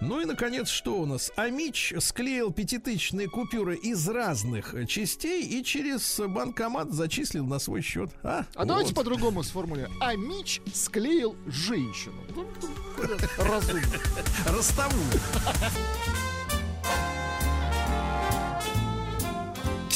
[0.02, 1.32] Ну и, наконец, что у нас?
[1.36, 8.10] Амич склеил пятитысячные купюры из разных частей и через банкомат зачислил на свой счет.
[8.24, 8.96] А, А давайте Вот.
[9.04, 9.96] по-другому сформулируем.
[10.02, 12.22] А Мич склеил женщину.
[12.36, 12.46] Ну,
[13.38, 13.84] Разумно.
[14.48, 15.04] Ростовую.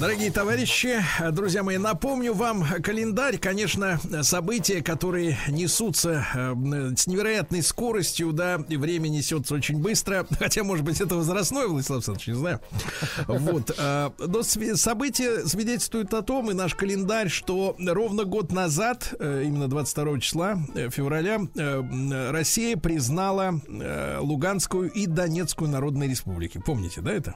[0.00, 6.54] Дорогие товарищи, друзья мои, напомню вам календарь, конечно, события, которые несутся э,
[6.96, 11.96] с невероятной скоростью, да, и время несется очень быстро, хотя, может быть, это возрастное, Владислав
[11.96, 12.60] Александрович, не знаю.
[13.26, 14.42] Вот, э, но
[14.76, 20.58] события свидетельствуют о том, и наш календарь, что ровно год назад, э, именно 22 числа
[20.90, 21.40] февраля,
[22.30, 23.60] Россия признала
[24.20, 26.62] Луганскую и Донецкую народные республики.
[26.64, 27.34] Помните, да, это?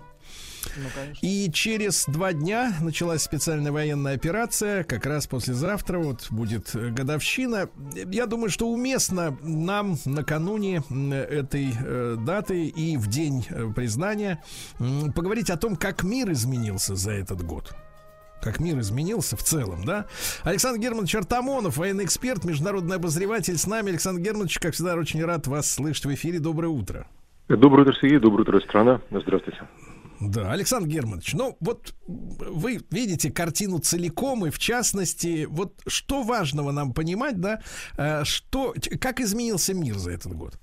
[0.76, 1.26] Ну, конечно.
[1.26, 4.84] И через два дня началась специальная военная операция.
[4.84, 7.68] Как раз послезавтра вот будет э, годовщина.
[7.94, 14.42] Я думаю, что уместно нам накануне этой э, даты и в день э, признания
[15.14, 17.74] поговорить о том, как мир изменился за этот год.
[18.42, 20.06] Как мир изменился в целом, да?
[20.42, 23.90] Александр Германович Артамонов, военный эксперт, международный обозреватель с нами.
[23.90, 26.40] Александр Германович, как всегда, очень рад вас слышать в эфире.
[26.40, 27.06] Доброе утро.
[27.48, 28.18] Доброе утро, Сергей.
[28.18, 29.00] Доброе утро, страна.
[29.10, 29.62] Здравствуйте.
[30.30, 36.70] Да, Александр Германович, ну вот вы видите картину целиком и в частности, вот что важного
[36.70, 37.60] нам понимать, да,
[37.96, 40.54] э, что, как изменился мир за этот год?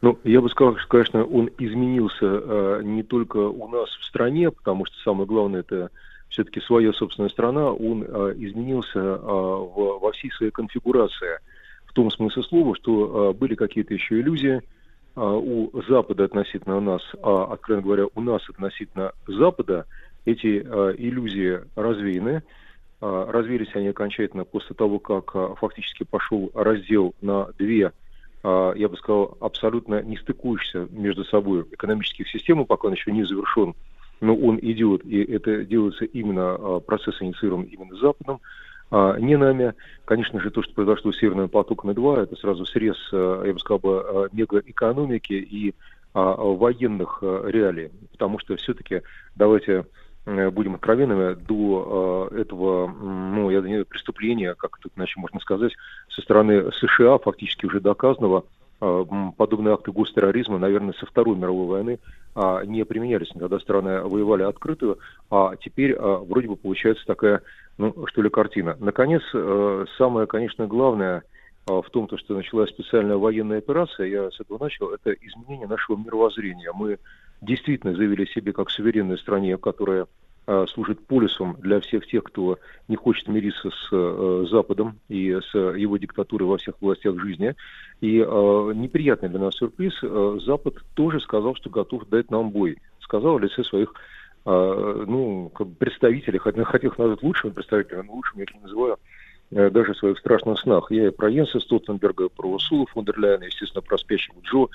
[0.00, 4.50] Ну, я бы сказал, что, конечно, он изменился э, не только у нас в стране,
[4.50, 5.90] потому что самое главное это
[6.28, 11.38] все-таки своя собственная страна, он э, изменился э, во всей своей конфигурации.
[11.86, 14.62] В том смысле слова, что э, были какие-то еще иллюзии
[15.20, 19.86] у Запада относительно нас, а, откровенно говоря, у нас относительно Запада,
[20.24, 22.42] эти э, иллюзии развеяны.
[23.00, 27.92] А, Развеялись они окончательно после того, как а, фактически пошел раздел на две,
[28.44, 33.24] а, я бы сказал, абсолютно не стыкующиеся между собой экономических систем, пока он еще не
[33.24, 33.74] завершен,
[34.20, 38.40] но он идет, и это делается именно, а, процесс инициирован именно Западом,
[38.92, 39.72] а, не нами.
[40.04, 43.58] Конечно же, то, что произошло с Северным потоком 2, это сразу срез, а, я бы
[43.58, 45.74] сказал, а, мегаэкономики и
[46.12, 47.90] а, военных а, реалий.
[48.10, 49.00] Потому что все-таки,
[49.34, 49.86] давайте
[50.26, 55.72] э, будем откровенными, до э, этого, ну, я знаю, преступления, как тут иначе можно сказать,
[56.10, 58.44] со стороны США, фактически уже доказанного,
[58.82, 59.04] э,
[59.38, 61.98] подобные акты гостерроризма, наверное, со Второй мировой войны
[62.34, 64.98] а, не применялись, когда страны воевали открытую,
[65.30, 67.42] а теперь а, вроде бы получается такая,
[67.78, 68.76] ну, что ли, картина.
[68.80, 71.22] Наконец, э, самое, конечно, главное
[71.66, 75.68] а, в том, то, что началась специальная военная операция, я с этого начал, это изменение
[75.68, 76.72] нашего мировоззрения.
[76.74, 76.98] Мы
[77.40, 80.06] действительно заявили себе как суверенной стране, которая
[80.46, 82.58] а, служит полюсом для всех тех, кто
[82.88, 87.54] не хочет мириться с э, Западом и с его диктатурой во всех областях жизни.
[88.00, 92.78] И э, неприятный для нас сюрприз, э, Запад тоже сказал, что готов дать нам бой.
[93.00, 98.06] Сказал в лице своих э, ну, как бы представителей, хотя хотел их назвать лучшими представителями,
[98.06, 98.98] но лучшими я их не называю,
[99.52, 100.90] э, даже в своих страшных снах.
[100.90, 104.66] Я и про Йенса Столтенберга, про Урсулу фон дер Ляйена, естественно, про спящего Джо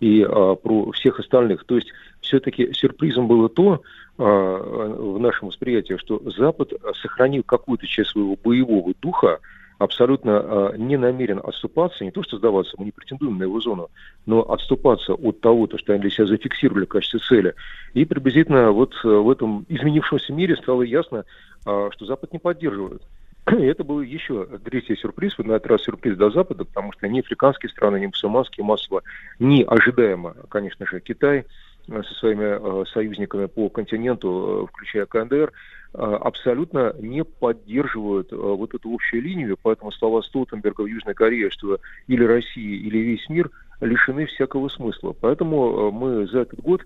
[0.00, 1.64] и а, про всех остальных.
[1.64, 3.82] То есть все-таки сюрпризом было то
[4.18, 9.38] а, в нашем восприятии, что Запад сохранил какую-то часть своего боевого духа,
[9.82, 13.90] абсолютно а, не намерен отступаться, не то что сдаваться, мы не претендуем на его зону,
[14.26, 17.54] но отступаться от того, то, что они для себя зафиксировали в качестве цели.
[17.94, 21.24] И приблизительно вот э, в этом изменившемся мире стало ясно,
[21.66, 23.02] а, что Запад не поддерживает.
[23.58, 27.20] И это был еще третий сюрприз, на этот раз сюрприз до Запада, потому что ни
[27.20, 29.02] африканские страны, ни мусульманские массово,
[29.38, 31.44] ни ожидаемо, конечно же, Китай
[31.86, 35.52] со своими э, союзниками по континенту, э, включая КНДР,
[35.94, 41.50] э, абсолютно не поддерживают э, вот эту общую линию, поэтому слова Столтенберга в Южной Корее,
[41.50, 45.14] что или Россия, или весь мир лишены всякого смысла.
[45.20, 46.82] Поэтому э, мы за этот год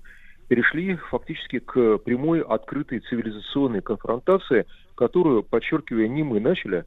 [0.49, 6.85] перешли фактически к прямой, открытой цивилизационной конфронтации, которую, подчеркивая, не мы начали, э,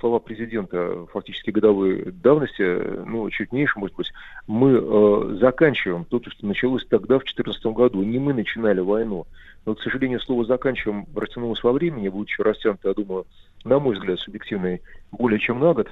[0.00, 4.12] слова президента фактически годовой давности, э, ну, чуть меньше, может быть,
[4.48, 8.02] мы э, заканчиваем то, что началось тогда, в 2014 году.
[8.02, 9.26] Не мы начинали войну.
[9.64, 13.26] Но, к сожалению, слово «заканчиваем» растянулось во времени, будучи растянуто, я думаю,
[13.64, 14.82] на мой взгляд, субъективный,
[15.12, 15.88] более чем на год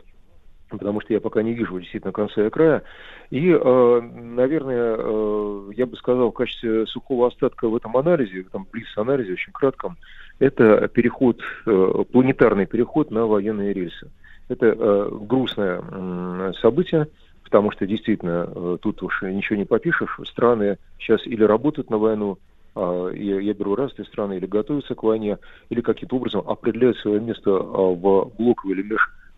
[0.78, 2.82] потому что я пока не вижу действительно конца и края.
[3.30, 8.48] И, э, наверное, э, я бы сказал, в качестве сухого остатка в этом анализе, в
[8.48, 9.96] этом блиц-анализе, очень кратком,
[10.38, 14.10] это переход, э, планетарный переход на военные рельсы.
[14.48, 17.06] Это грустное событие,
[17.44, 20.18] потому что действительно тут уж ничего не попишешь.
[20.24, 22.36] Страны сейчас или работают на войну,
[22.74, 25.38] а, я, я беру разные страны, или готовятся к войне,
[25.70, 28.82] или каким-то образом определяют свое место а, в блоковой или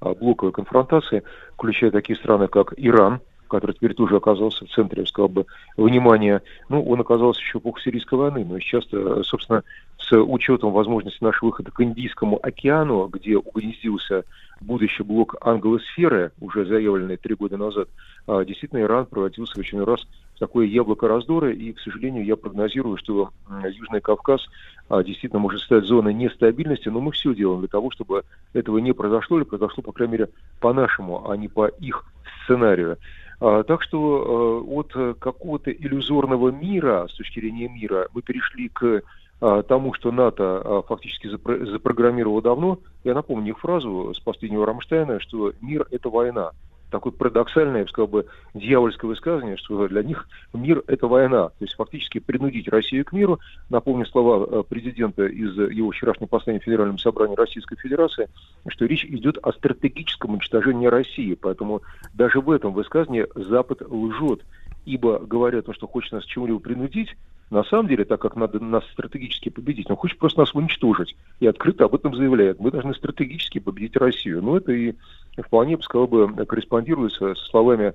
[0.05, 1.23] межблоковой конфронтации,
[1.55, 5.47] включая такие страны, как Иран, который теперь тоже оказался в центре, я сказал бы,
[5.77, 6.41] внимания.
[6.69, 9.63] Ну, он оказался еще в эпоху сирийской войны, но сейчас, э, собственно,
[9.99, 14.25] с учетом возможности нашего выхода к Индийскому океану, где угнездился
[14.61, 17.89] будущий блок англосферы, уже заявленный три года назад,
[18.27, 20.07] а, действительно Иран превратился в очередной раз
[20.43, 23.31] такое яблоко раздора, и, к сожалению, я прогнозирую, что
[23.63, 24.41] Южный Кавказ
[24.89, 28.93] а, действительно может стать зоной нестабильности, но мы все делаем для того, чтобы этого не
[28.93, 30.29] произошло, или произошло, по крайней мере,
[30.59, 32.05] по-нашему, а не по их
[32.43, 32.99] сценарию.
[33.39, 39.03] А, Так что э, от какого-то иллюзорного мира, с точки зрения мира, мы перешли к
[39.41, 42.81] а, тому, что НАТО а, фактически запро- запрограммировало давно.
[43.05, 46.51] Я напомню их фразу с последнего Рамштайна, что мир– это война.
[46.93, 51.49] Такое парадоксальное, я бы сказал бы, дьявольское высказывание, что для них мир– это война.
[51.49, 53.41] То есть фактически принудить Россию к миру.
[53.71, 58.29] Напомню слова э, президента из его вчерашнего послания в Федеральном собрании Российской Федерации,
[58.69, 61.33] что речь идет о стратегическом уничтожении России.
[61.33, 61.81] Поэтому
[62.13, 64.43] даже в этом высказывании Запад лжет.
[64.85, 67.17] Ибо говоря о что хочет нас чему-либо принудить,
[67.51, 71.15] на самом деле, так как надо нас стратегически победить, он хочет просто нас уничтожить.
[71.39, 72.59] И открыто об этом заявляет.
[72.59, 74.43] Мы должны стратегически победить Россию.
[74.43, 74.95] Но это и
[75.37, 77.93] вполне, я сказал бы, корреспондируется со словами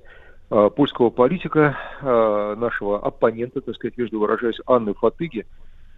[0.50, 5.44] а, польского политика, а, нашего оппонента, так сказать, между выражаясь, Анны Фатыги,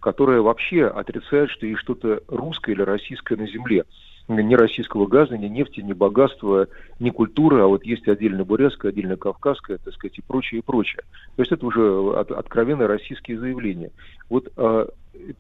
[0.01, 3.85] которая вообще отрицает, что есть что-то русское или российское на земле.
[4.31, 6.69] Ни российского газа, ни нефти, ни богатства,
[7.01, 11.03] ни культуры, а вот есть отдельно бурятское, отдельно кавказское, так сказать, и прочее, и прочее.
[11.35, 11.83] То есть это уже
[12.17, 13.91] от- откровенно российские заявления.
[14.29, 14.87] Вот а,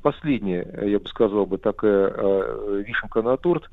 [0.02, 3.70] последняя, я бы сказал бы, такая а, вишенка на торт,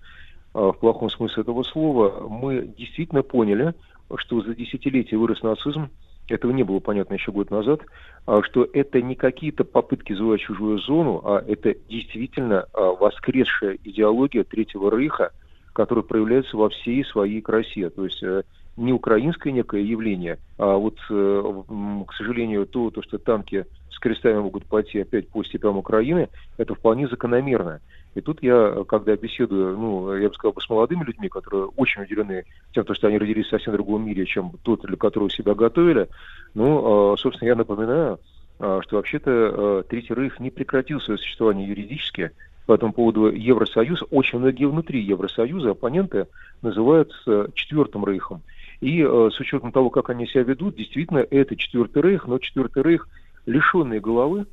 [0.53, 3.73] а, в плохом смысле этого слова, мы действительно поняли,
[4.17, 5.89] что за десятилетия вырос нацизм,
[6.27, 7.81] этого не было понятно еще год назад,
[8.25, 14.43] а, что это не какие-то попытки завоевать чужую зону, а это действительно а, воскресшая идеология
[14.43, 15.31] Третьего Рейха,
[15.73, 17.89] которая проявляется во всей своей красе.
[17.89, 18.41] То есть э,
[18.77, 21.63] не украинское некое явление, а вот, э,
[22.07, 26.73] к сожалению, то, то, что танки с крестами могут пойти опять по степям Украины, это
[26.73, 27.81] вполне закономерно.
[28.17, 32.45] И тут я, когда беседую, ну, я бы сказал, с молодыми людьми, которые очень удивлены
[32.73, 36.09] тем, то, что они родились в совсем другом мире, чем тот, для которого себя готовили,
[36.55, 38.19] ну, э, собственно, я напоминаю,
[38.59, 42.31] э, что вообще-то э, Третий Рейх не прекратил свое существование юридически.
[42.65, 46.25] По этому поводу Евросоюз, очень многие внутри Евросоюза оппоненты
[46.63, 47.13] называют
[47.53, 48.41] Четвертым Рейхом.
[48.81, 53.07] И с учетом того, как они себя ведут, действительно, это Четвертый Рейх, но Четвертый Рейх
[53.45, 54.47] лишенный головы,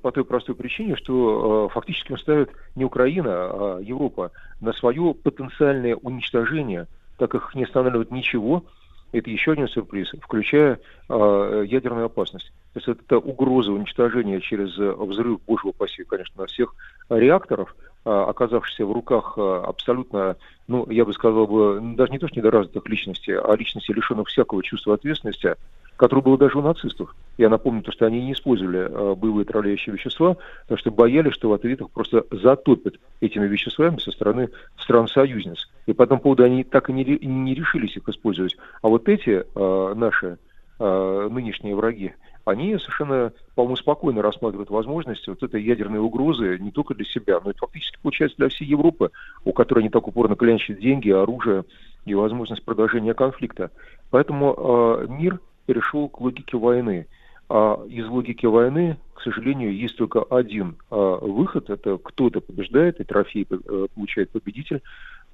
[0.00, 4.30] по той простой причине, что э, фактически ставит не Украина, а Европа
[4.60, 6.86] на свое потенциальное уничтожение,
[7.18, 8.64] так как их не останавливает ничего.
[9.12, 10.78] Это еще один сюрприз, включая
[11.08, 12.52] э, ядерную опасность.
[12.72, 16.74] То есть это угроза уничтожения через э, взрыв, боже упаси, конечно, всех
[17.10, 20.36] реакторов, э, оказавшихся в руках э, абсолютно,
[20.68, 24.62] ну, я бы сказал бы, даже не то, что недоразвитых личностей, а личностей, лишенных всякого
[24.62, 25.56] чувства ответственности,
[25.96, 27.14] которое было даже у нацистов.
[27.38, 31.48] Я напомню, то, что они не использовали э, боевые отравляющие вещества, потому что боялись, что
[31.48, 35.68] в ответ их просто затопят этими веществами со стороны стран-союзниц.
[35.86, 38.56] И по этому поводу они так и не, не решились их использовать.
[38.82, 40.38] А вот эти э, наши
[40.78, 42.12] э, нынешние враги,
[42.44, 47.50] они совершенно, по-моему, спокойно рассматривают возможности вот этой ядерной угрозы не только для себя, но
[47.50, 49.10] и фактически получается для всей Европы,
[49.44, 51.64] у которой они так упорно клянчат деньги, оружие
[52.04, 53.70] и возможность продолжения конфликта.
[54.10, 57.06] Поэтому э, мир перешел к логике войны.
[57.48, 61.70] А из логики войны, к сожалению, есть только один а, выход.
[61.70, 64.80] Это кто-то побеждает, и трофей э, получает победитель.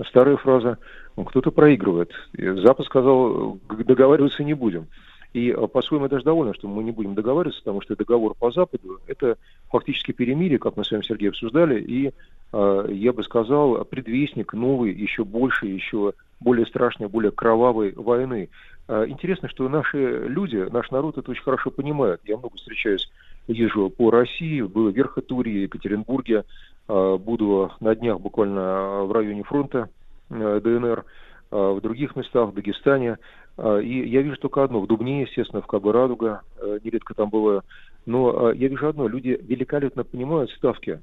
[0.08, 0.78] Старая фраза
[1.16, 2.12] «Ну, «кто-то проигрывает».
[2.32, 4.86] Запад сказал «г- договариваться не будем.
[5.32, 8.50] И а, по-своему я даже доволен, что мы не будем договариваться, потому что договор по
[8.50, 9.36] Западу– это
[9.70, 12.12] фактически перемирие, как мы с вами, Сергей, обсуждали, и,
[12.52, 18.48] а, я бы сказал, предвестник новой, еще больше, еще более страшной, более кровавой войны.
[18.88, 22.20] А, Интересно, что наши люди, наш народ это очень хорошо понимает.
[22.24, 23.08] Я много встречаюсь,
[23.46, 26.44] езжу по России, был в Верхотурье, Екатеринбурге,
[26.88, 29.88] а, буду на днях буквально в районе фронта
[30.30, 31.04] ДНР,
[31.50, 33.18] а, в других местах, в Дагестане.
[33.58, 36.42] А, И я вижу только одно, в Дубне, естественно, в Кабы Радуга,
[36.82, 37.64] нередко там было.
[38.06, 41.00] Но а, я вижу одно, люди великолепно понимают ставки.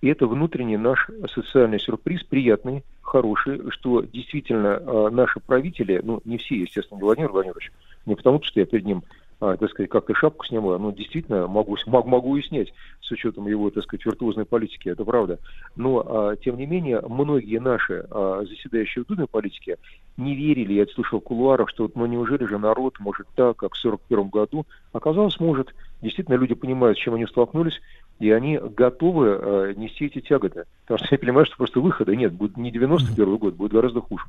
[0.00, 6.38] И это внутренний наш социальный сюрприз, приятный, хороший, что действительно а, наши правители, ну не
[6.38, 7.72] все, естественно, Владимир Владимирович,
[8.06, 9.02] не потому что я перед ним,
[9.40, 13.46] а, так сказать, как-то шапку снимаю, но действительно могу, мог- могу и снять с учетом
[13.46, 15.38] его, так сказать, виртуозной политики, это правда.
[15.76, 19.76] Но, а, тем не менее, многие наши заседающие в Думе политики
[20.16, 23.78] не верили, я слышал в кулуарах, что ну неужели же народ может так, как в
[23.78, 24.66] 41 году?
[24.92, 25.74] Оказалось, может.
[26.02, 27.80] Действительно, люди понимают, с чем они столкнулись,
[28.18, 30.64] и они готовы э, нести эти тяготы.
[30.82, 32.32] Потому что они понимают, что просто выхода нет.
[32.32, 34.24] Будет не 91 год, будет гораздо хуже.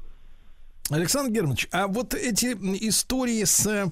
[0.89, 2.47] Александр Германович, а вот эти
[2.87, 3.91] истории с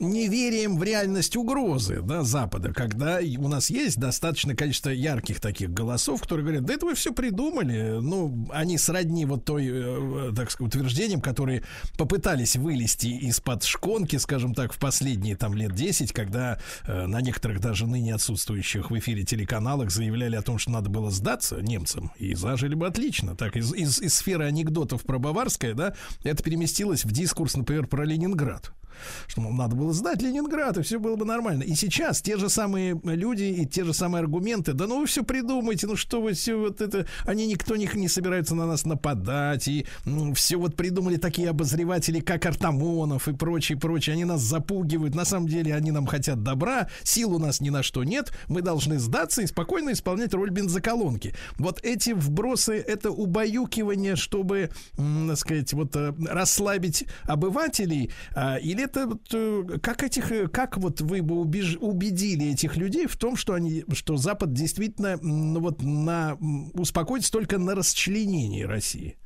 [0.00, 6.22] неверием в реальность угрозы, да, Запада, когда у нас есть достаточное количество ярких таких голосов,
[6.22, 10.74] которые говорят, да это вы все придумали, ну, они сродни вот той, э, так сказать,
[10.74, 11.62] утверждениям, которые
[11.96, 17.60] попытались вылезти из-под шконки, скажем так, в последние там лет 10, когда э, на некоторых
[17.60, 22.34] даже ныне отсутствующих в эфире телеканалах заявляли о том, что надо было сдаться немцам, и
[22.34, 23.36] зажили бы отлично.
[23.36, 25.94] Так, из, из, из сферы анекдотов про Баварское, да,
[26.24, 28.72] это переместилось в дискурс, например, про Ленинград
[29.26, 31.62] что мол, надо было сдать Ленинград, и все было бы нормально.
[31.62, 35.22] И сейчас те же самые люди и те же самые аргументы, да ну вы все
[35.22, 39.68] придумайте, ну что вы все вот это, они никто не, не собираются на нас нападать,
[39.68, 45.14] и ну, все вот придумали такие обозреватели, как Артамонов и прочие, прочие, они нас запугивают,
[45.14, 48.62] на самом деле они нам хотят добра, сил у нас ни на что нет, мы
[48.62, 51.34] должны сдаться и спокойно исполнять роль бензоколонки.
[51.58, 59.18] Вот эти вбросы, это убаюкивание, чтобы, так сказать, вот э, расслабить обывателей, а, или это
[59.32, 63.52] э, как этих, э, как вот вы бы убеж- убедили этих людей в том, что
[63.52, 66.38] они, что Запад действительно, ну вот на
[66.74, 69.16] успокоится только на расчленении России?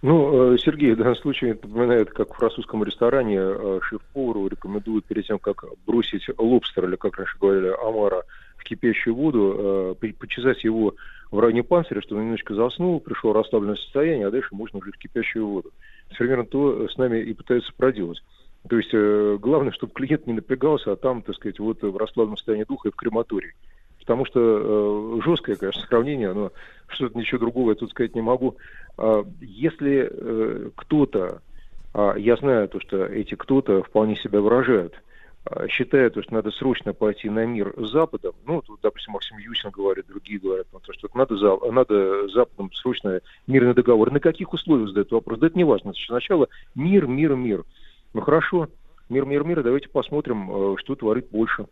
[0.00, 5.38] Ну, э, Сергей, в данном случае напоминает, как в французском ресторане шеф-повару рекомендуют перед тем,
[5.38, 8.22] как бросить лобстер, или, как раньше говорили, омара
[8.56, 10.94] в кипящую воду, почесать его
[11.30, 14.98] в районе панциря, чтобы он немножечко заснул, пришел расслабленное состояние, а дальше можно уже в
[14.98, 15.72] кипящую воду.
[16.16, 18.22] Примерно то с нами и пытаются проделать.
[18.68, 22.36] То есть э, главное, чтобы клиент не напрягался, а там, так сказать, вот в расслабленном
[22.36, 23.54] состоянии духа и в крематории.
[24.00, 26.50] Потому что э, жесткое, конечно, сравнение, но
[26.88, 28.56] что-то ничего другого я тут сказать не могу.
[28.96, 31.42] А, если э, кто-то,
[31.94, 34.94] а я знаю то, что эти кто-то вполне себя выражают,
[35.44, 39.38] а, считает, то, что надо срочно пойти на мир с Западом, ну, тут, допустим, Максим
[39.38, 44.10] Юсин говорит, другие говорят, ну, то, что надо, за, надо Западом срочно мирный договор.
[44.10, 45.38] На каких условиях задают вопрос?
[45.38, 45.92] Да это не важно.
[45.94, 47.64] Сначала мир, мир, мир.
[48.14, 48.68] Ну хорошо,
[49.08, 51.66] мир, мир, мир, давайте посмотрим, э, что творит Польша.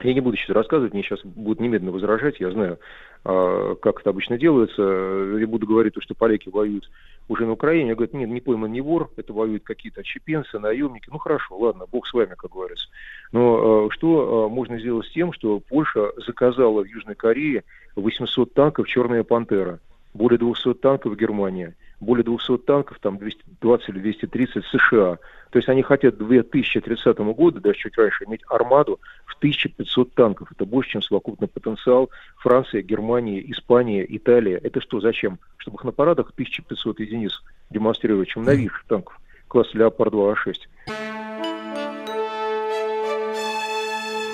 [0.00, 2.78] Я не буду сейчас рассказывать, мне сейчас будут немедленно возражать, я знаю,
[3.24, 4.82] а, как это обычно делается.
[4.82, 6.90] Я буду говорить, то, что поляки воюют
[7.28, 7.90] уже на Украине.
[7.90, 11.08] Я говорю, нет, не пойман не вор, это воюют какие-то отщепенцы, наемники.
[11.10, 12.88] Ну хорошо, ладно, бог с вами, как говорится.
[13.32, 17.62] Но э, что э, можно сделать с тем, что Польша заказала в Южной Корее
[17.94, 19.78] 800 танков «Черная пантера»,
[20.14, 25.18] более 200 танков Германия, более 200 танков, там 220 или 230 США.
[25.50, 30.48] То есть они хотят к 2030 году, даже чуть раньше, иметь армаду в 1500 танков.
[30.50, 34.54] Это больше, чем совокупный потенциал Франции, Германии, Испании, Италии.
[34.54, 35.38] Это что, зачем?
[35.58, 39.18] Чтобы их на парадах 1500 единиц демонстрировать, чем новейших танков
[39.52, 40.54] класса Леопард-2А6.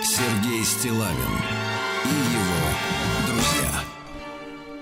[0.03, 1.35] Сергей Стилавин
[2.05, 2.63] и его
[3.27, 3.81] друзья.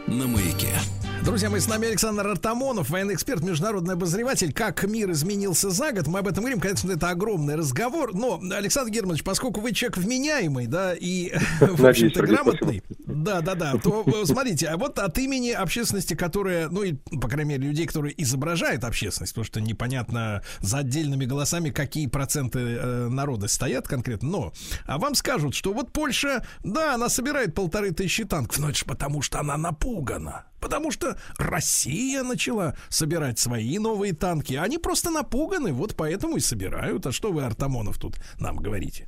[0.06, 0.95] На маяке.
[1.26, 4.52] Друзья мои, с нами Александр Артамонов, военный эксперт, международный обозреватель.
[4.52, 6.60] Как мир изменился за год, мы об этом говорим.
[6.60, 8.14] Конечно, это огромный разговор.
[8.14, 13.74] Но, Александр Германович, поскольку вы человек вменяемый, да, и, в общем-то, грамотный, да, да, да,
[13.76, 17.86] то э, смотрите, а вот от имени общественности, которая, ну, и, по крайней мере, людей,
[17.86, 24.28] которые изображают общественность, потому что непонятно за отдельными голосами, какие проценты э, народа стоят конкретно,
[24.28, 24.52] но,
[24.84, 28.84] а вам скажут, что вот Польша, да, она собирает полторы тысячи танков, но это же
[28.84, 30.44] потому, что она напугана.
[30.66, 34.54] Потому что Россия начала собирать свои новые танки.
[34.54, 37.06] Они просто напуганы, вот поэтому и собирают.
[37.06, 39.06] А что вы, Артамонов, тут нам говорите?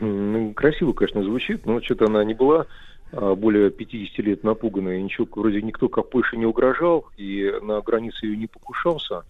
[0.00, 2.66] Ну, красиво, конечно, звучит, но что-то она не была
[3.12, 8.26] а, более 50 лет напуганная, ничего, вроде никто как Польше не угрожал, и на границе
[8.26, 9.22] ее не покушался.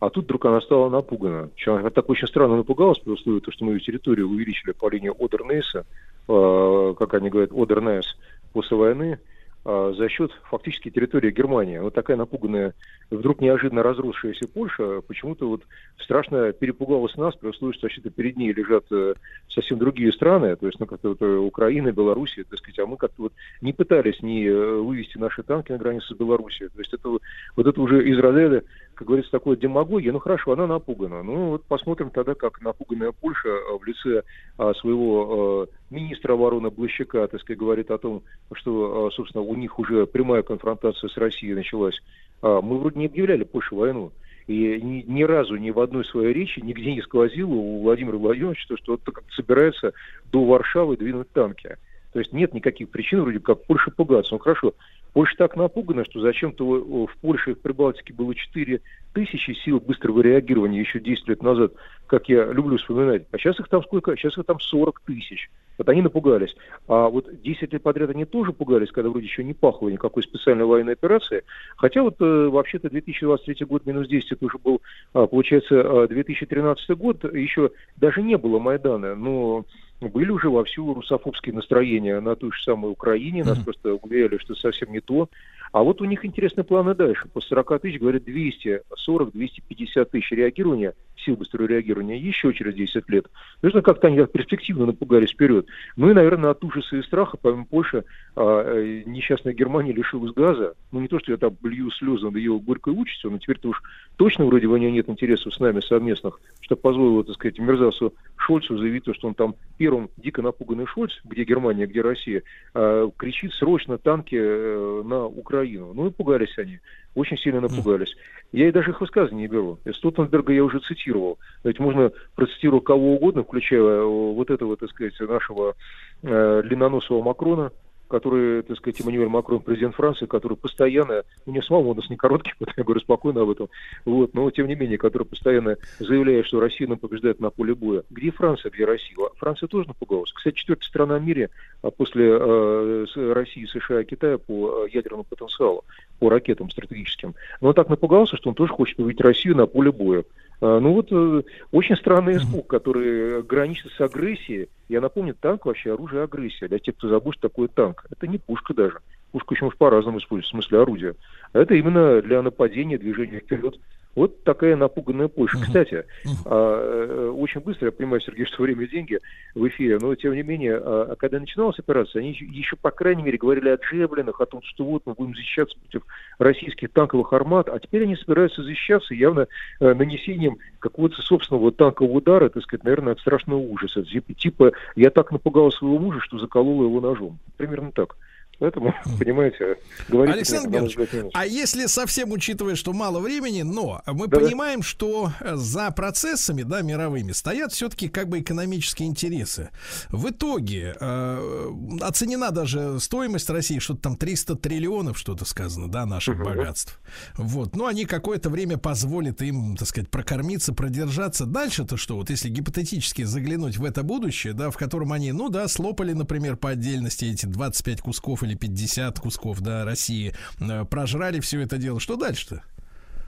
[0.00, 1.48] А тут вдруг она стала напугана.
[1.54, 4.90] Причем Она так очень странно напугалась, при условии, то, что мы ее территорию увеличили по
[4.90, 5.86] линии Одернейса,
[6.26, 8.16] э, как они говорят, Одернейс
[8.52, 9.37] после войны, а,
[9.68, 11.78] за счет фактически территории Германии.
[11.78, 12.74] Вот такая напуганная,
[13.10, 15.62] вдруг неожиданно разросшаяся Польша почему-то вот
[15.98, 19.14] страшно перепугалась нас, при условии, что вообще-то перед ней лежат э,
[19.48, 22.96] совсем другие страны, то есть, ну, как-то вот, э, Украина, Белоруссия, так сказать, а мы
[22.96, 26.70] как-то вот не пытались не э, вывести наши танки на границу с Белоруссией.
[26.70, 28.64] То есть это вот это уже из разряда,
[28.98, 30.10] как говорится, такой демагогия.
[30.10, 31.22] Ну хорошо, она напугана.
[31.22, 34.24] Ну вот посмотрим тогда, как напуганная Польша э, в лице
[34.58, 39.54] а, своего э, министра обороны Блащака, так сказать, говорит о том, что, э, собственно, у
[39.54, 41.96] них уже прямая конфронтация с Россией началась.
[42.42, 44.10] А, Мы вроде не объявляли Польше войну.
[44.48, 48.66] И ни, ни разу ни в одной своей речи нигде не сквозило у Владимира Владимировича,
[48.66, 49.00] то, что он
[49.36, 49.92] собирается
[50.32, 51.76] до Варшавы двинуть танки.
[52.12, 54.32] То есть нет никаких причин вроде как Польша пугаться.
[54.32, 54.74] Ну хорошо,
[55.12, 58.80] Польша так напугана, что зачем-то в Польше и в Прибалтике было 4
[59.12, 61.72] тысячи сил быстрого реагирования еще 10 лет назад,
[62.06, 63.24] как я люблю вспоминать.
[63.32, 64.16] А сейчас их там сколько?
[64.16, 65.50] Сейчас их там 40 тысяч.
[65.78, 66.54] Вот они напугались.
[66.88, 70.64] А вот 10 лет подряд они тоже пугались, когда вроде еще не пахло никакой специальной
[70.64, 71.44] военной операции.
[71.76, 74.82] Хотя вот э, вообще-то 2023 год минус 10 это уже был,
[75.12, 79.64] а, получается, а, 2013 год, еще даже не было Майдана, но
[80.00, 84.92] были уже вовсю русофобские настроения на той же самой Украине, нас просто уверяли, что совсем
[84.92, 85.28] не то.
[85.72, 87.28] А вот у них интересные планы дальше.
[87.28, 93.26] По 40 тысяч, говорят, 240-250 тысяч реагирования, сил быстрого реагирования еще через 10 лет.
[93.60, 95.66] Нужно как-то они так перспективно напугались вперед.
[95.96, 98.04] Ну и, наверное, от ужаса и страха, помимо Польши,
[98.34, 100.74] а, э, несчастная Германия лишилась газа.
[100.92, 103.82] Ну не то, что я там блью слезы над ее горькой участью, но теперь-то уж
[104.16, 108.14] точно вроде бы у нее нет интересов с нами совместных, что позволило, так сказать, мерзавцу
[108.36, 109.54] Шольцу заявить то, что он там
[109.88, 112.42] первым дико напуганный Шольц, где Германия, где Россия,
[112.74, 115.94] а, кричит срочно танки э, на Украину.
[115.94, 116.80] Ну и пугались они,
[117.14, 118.14] очень сильно напугались.
[118.52, 119.78] Я и даже их высказывания не беру.
[119.94, 121.38] Столтенберга я уже цитировал.
[121.64, 125.74] Ведь можно процитировать кого угодно, включая э, вот этого, так сказать, нашего
[126.22, 127.72] э, длинноносого Макрона,
[128.08, 132.16] который, так сказать, Эммануэль Макрон, президент Франции, который постоянно, у него самого у нас не
[132.16, 133.68] короткий, вот я говорю спокойно об этом,
[134.04, 138.02] вот, но тем не менее, который постоянно заявляет, что Россия нам побеждает на поле боя.
[138.10, 139.16] Где Франция, где Россия?
[139.36, 140.32] Франция тоже напугалась.
[140.32, 141.50] Кстати, четвертая страна в мире
[141.82, 145.84] а после э, России, США и Китая по э, ядерному потенциалу,
[146.18, 147.34] по ракетам стратегическим.
[147.60, 150.24] Но он так напугался, что он тоже хочет увидеть Россию на поле боя.
[150.60, 154.68] А, Ну вот э, очень странный испуг, который граничит с агрессией.
[154.88, 156.66] Я напомню, танк вообще оружие агрессии.
[156.66, 158.04] Для тех, кто забыл, что такое танк.
[158.10, 159.00] Это не пушка даже.
[159.32, 161.14] Пушка еще может по-разному использовать, в смысле орудия.
[161.52, 163.78] А Это именно для нападения, движения вперед.
[164.18, 165.58] Вот такая напуганная Польша.
[165.62, 166.04] Кстати,
[166.44, 169.20] а, э, очень быстро, я понимаю, Сергей, что время и деньги
[169.54, 173.38] в эфире, но тем не менее, а, когда начиналась операция, они еще, по крайней мере,
[173.38, 176.02] говорили о джеблинах, о том, что вот мы будем защищаться против
[176.40, 179.46] российских танковых армат, а теперь они собираются защищаться явно
[179.78, 184.02] э, нанесением какого-то собственного танкового удара, так сказать, наверное, от страшного ужаса.
[184.02, 187.38] Типа, типа, я так напугал своего мужа, что заколола его ножом.
[187.56, 188.16] Примерно так.
[188.58, 189.78] Поэтому, понимаете,
[190.08, 190.34] говорить...
[190.34, 194.44] Александр Георгиевич, а если совсем учитывая, что мало времени, но мы Да-да.
[194.44, 199.70] понимаем, что э, за процессами, да, мировыми стоят все-таки как бы экономические интересы.
[200.08, 201.70] В итоге э,
[202.00, 207.00] оценена даже стоимость России, что-то там 300 триллионов, что-то сказано, да, наших богатств.
[207.36, 211.46] Вот, ну они какое-то время позволят им, так сказать, прокормиться, продержаться.
[211.46, 212.16] Дальше-то что?
[212.16, 216.56] Вот если гипотетически заглянуть в это будущее, да, в котором они, ну да, слопали, например,
[216.56, 222.00] по отдельности эти 25 кусков или 50 кусков, да, России, э, прожрали все это дело.
[222.00, 222.62] Что дальше-то?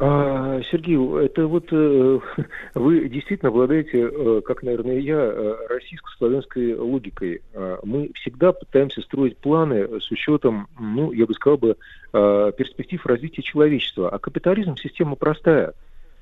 [0.02, 2.18] А, Сергей, это вот э,
[2.74, 7.42] вы действительно обладаете, э, как, наверное, и я, российско-славянской логикой.
[7.52, 11.76] А, Мы всегда пытаемся строить планы с учетом, ну, я бы сказал бы,
[12.14, 14.08] э, перспектив развития человечества.
[14.08, 15.74] А капитализм система простая.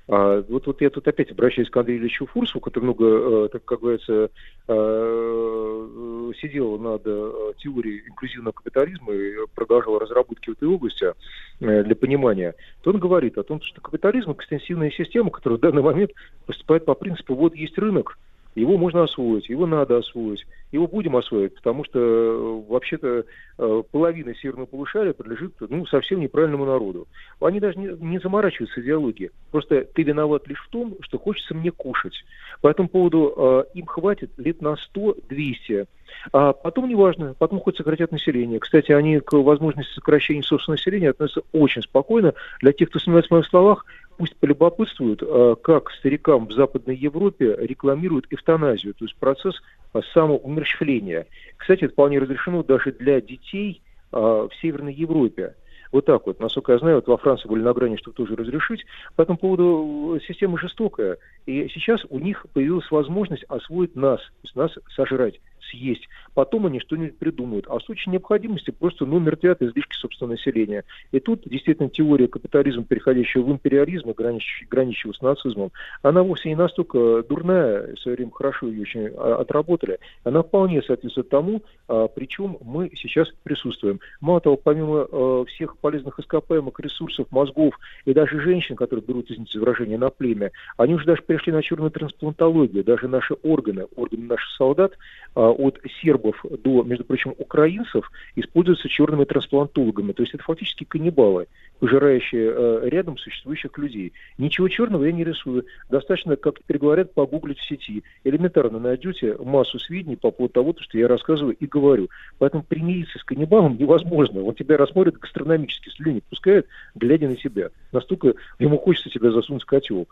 [0.08, 3.64] А, вот, вот я тут опять обращаюсь к Андрею Ильичу Фурсу, который много, э, так
[3.66, 4.30] как говорится,
[4.66, 11.12] э, сидел над э, теорией инклюзивного капитализма и продолжал разработки в этой области
[11.60, 15.82] э, для понимания, то он говорит о том, что капитализм– экстенсивная система, которая в данный
[15.82, 16.12] момент
[16.46, 18.18] поступает по принципу «вот есть рынок,
[18.58, 23.24] его можно освоить, его надо освоить, его будем осваивать, потому что э, вообще-то
[23.58, 27.06] э, половина северного полушария принадлежит ну, совсем неправильному народу.
[27.40, 29.30] Они даже не, не заморачиваются идеологией.
[29.50, 32.14] Просто ты виноват лишь в том, что хочется мне кушать.
[32.60, 35.86] По этому поводу э, им хватит лет на 100-200.
[36.32, 38.58] А потом неважно, потом хоть сократят население.
[38.58, 42.34] Кстати, они к возможности сокращения собственного населения относятся очень спокойно.
[42.60, 43.84] Для тех, кто сомневается в моих словах,
[44.16, 49.54] пусть полюбопытствуют, э, как старикам в Западной Европе рекламируют эвтаназию, то есть процесс
[49.94, 51.26] э, самоумерщвления.
[51.56, 53.80] Кстати, это вполне разрешено даже для детей
[54.12, 55.54] э, в Северной Европе.
[55.92, 56.40] Вот так вот.
[56.40, 58.84] Насколько я знаю, вот во Франции были на грани, чтобы тоже разрешить.
[59.16, 61.18] По этому поводу э, система жестокая.
[61.46, 65.40] И сейчас у них появилась возможность освоить нас, то есть нас сожрать,
[65.70, 66.08] съесть.
[66.34, 67.66] Потом они что-нибудь придумают.
[67.68, 70.84] А в случае необходимости просто ну, мертвят излишки собственного населения.
[71.12, 75.72] И тут действительно теория капитализма, переходящего в империализм, и граничащего, с нацизмом,
[76.02, 79.98] она вовсе не настолько дурная, в свое время хорошо ее очень а, отработали.
[80.24, 84.00] Она вполне соответствует тому, а, причем мы сейчас присутствуем.
[84.20, 89.58] Мало того, помимо а, всех полезных ископаемых ресурсов, мозгов и даже женщин, которые берут, извините
[89.58, 92.84] выражение, на племя, они уже даже перешли на черную трансплантологию.
[92.84, 94.92] Даже наши органы, органы наших солдат,
[95.34, 100.12] а, от сербов до, между прочим, украинцев, используются черными трансплантологами.
[100.12, 101.48] То есть это фактически каннибалы,
[101.80, 104.12] пожирающие э, рядом существующих людей.
[104.38, 105.66] Ничего черного я не рисую.
[105.90, 108.04] Достаточно, как теперь говорят, погуглить в сети.
[108.24, 112.08] Элементарно найдете массу сведений по поводу того, что я рассказываю и говорю.
[112.38, 114.42] Поэтому примириться с каннибалом невозможно.
[114.42, 117.70] Он тебя рассмотрит гастрономически, слюни пускает, глядя на тебя.
[117.92, 120.06] Настолько ему хочется тебя засунуть в котел.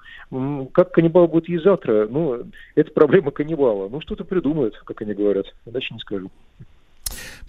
[0.73, 2.44] Как каннибал будет есть завтра, ну,
[2.74, 3.89] это проблема каннибала.
[3.89, 5.36] Ну, что-то придумают, как они говорят.
[5.37, 5.55] Говорят.
[5.67, 6.31] Иначе не скажу.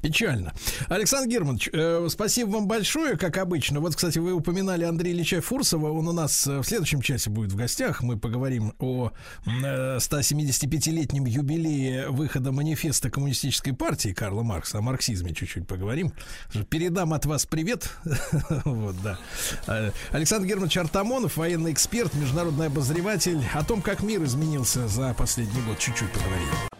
[0.01, 0.53] Печально.
[0.89, 3.79] Александр Германович, э, спасибо вам большое, как обычно.
[3.79, 5.91] Вот, кстати, вы упоминали Андрея Ильича Фурсова.
[5.91, 8.03] Он у нас э, в следующем часе будет в гостях.
[8.03, 9.11] Мы поговорим о
[9.45, 14.77] э, 175-летнем юбилее выхода манифеста коммунистической партии Карла Маркса.
[14.77, 16.13] О марксизме чуть-чуть поговорим.
[16.69, 17.89] Передам от вас привет.
[18.65, 19.17] Вот, да.
[19.65, 23.41] Э, Александр Германович Артамонов, военный эксперт, международный обозреватель.
[23.53, 26.76] О том, как мир изменился за последний год, чуть-чуть поговорим.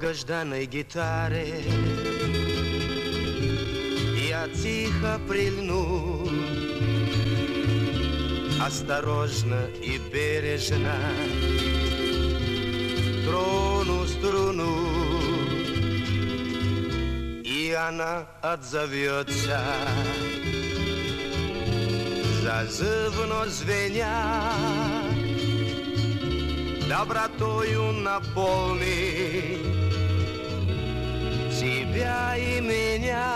[0.00, 1.62] Долгожданной гитаре.
[4.28, 6.26] Я тихо прильну
[8.64, 10.96] Осторожно и бережно.
[13.26, 14.88] Трону струну
[17.44, 19.60] И она отзовется.
[22.42, 24.32] Зазывно звеня
[26.88, 29.69] добротою наполни
[31.90, 33.26] тебя и меня.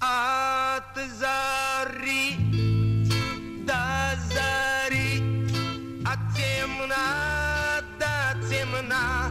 [0.00, 2.36] От зари
[3.64, 3.84] до
[4.34, 5.22] зари,
[6.04, 9.30] от темна до темна,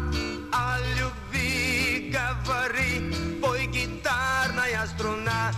[0.52, 5.52] о любви говори, пой гитарная струна.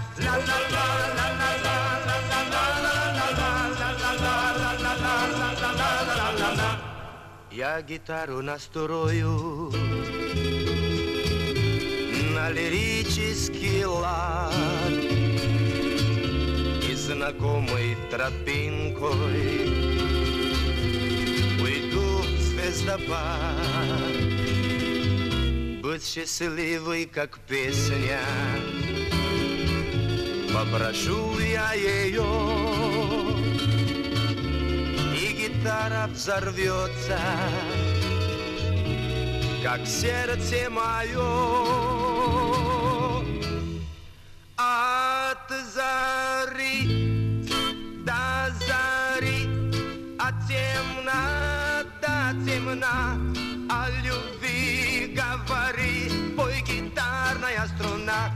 [7.51, 9.71] Я гитару настрою
[12.37, 14.53] на лирический лад.
[16.89, 19.69] И знакомой тропинкой
[21.59, 24.15] Уйду в звездопад.
[25.81, 28.21] Будь счастливой, как песня.
[30.53, 32.29] Попрошу я ее
[35.21, 37.19] и гитара взорвется,
[39.63, 42.06] как сердце мое.
[52.67, 53.17] Темна,
[53.69, 58.31] о любви говори, пой гитарная струна.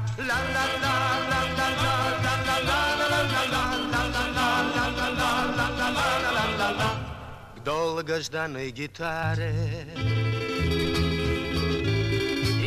[7.55, 9.53] К долгожданной гитаре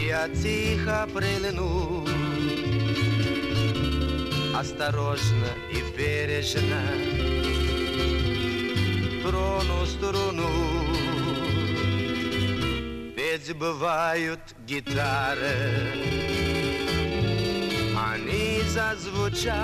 [0.06, 2.06] я тихо прильну,
[4.54, 6.80] осторожно и бережно
[9.22, 11.03] трону струну.
[13.24, 15.56] Ведь бывают гитары,
[17.96, 19.54] они зазвучат,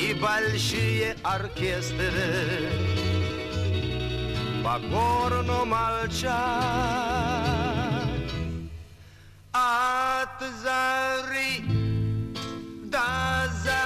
[0.00, 2.70] и большие оркестры
[4.64, 6.32] покорно молчат.
[9.52, 11.62] От зари
[12.84, 13.85] до зари,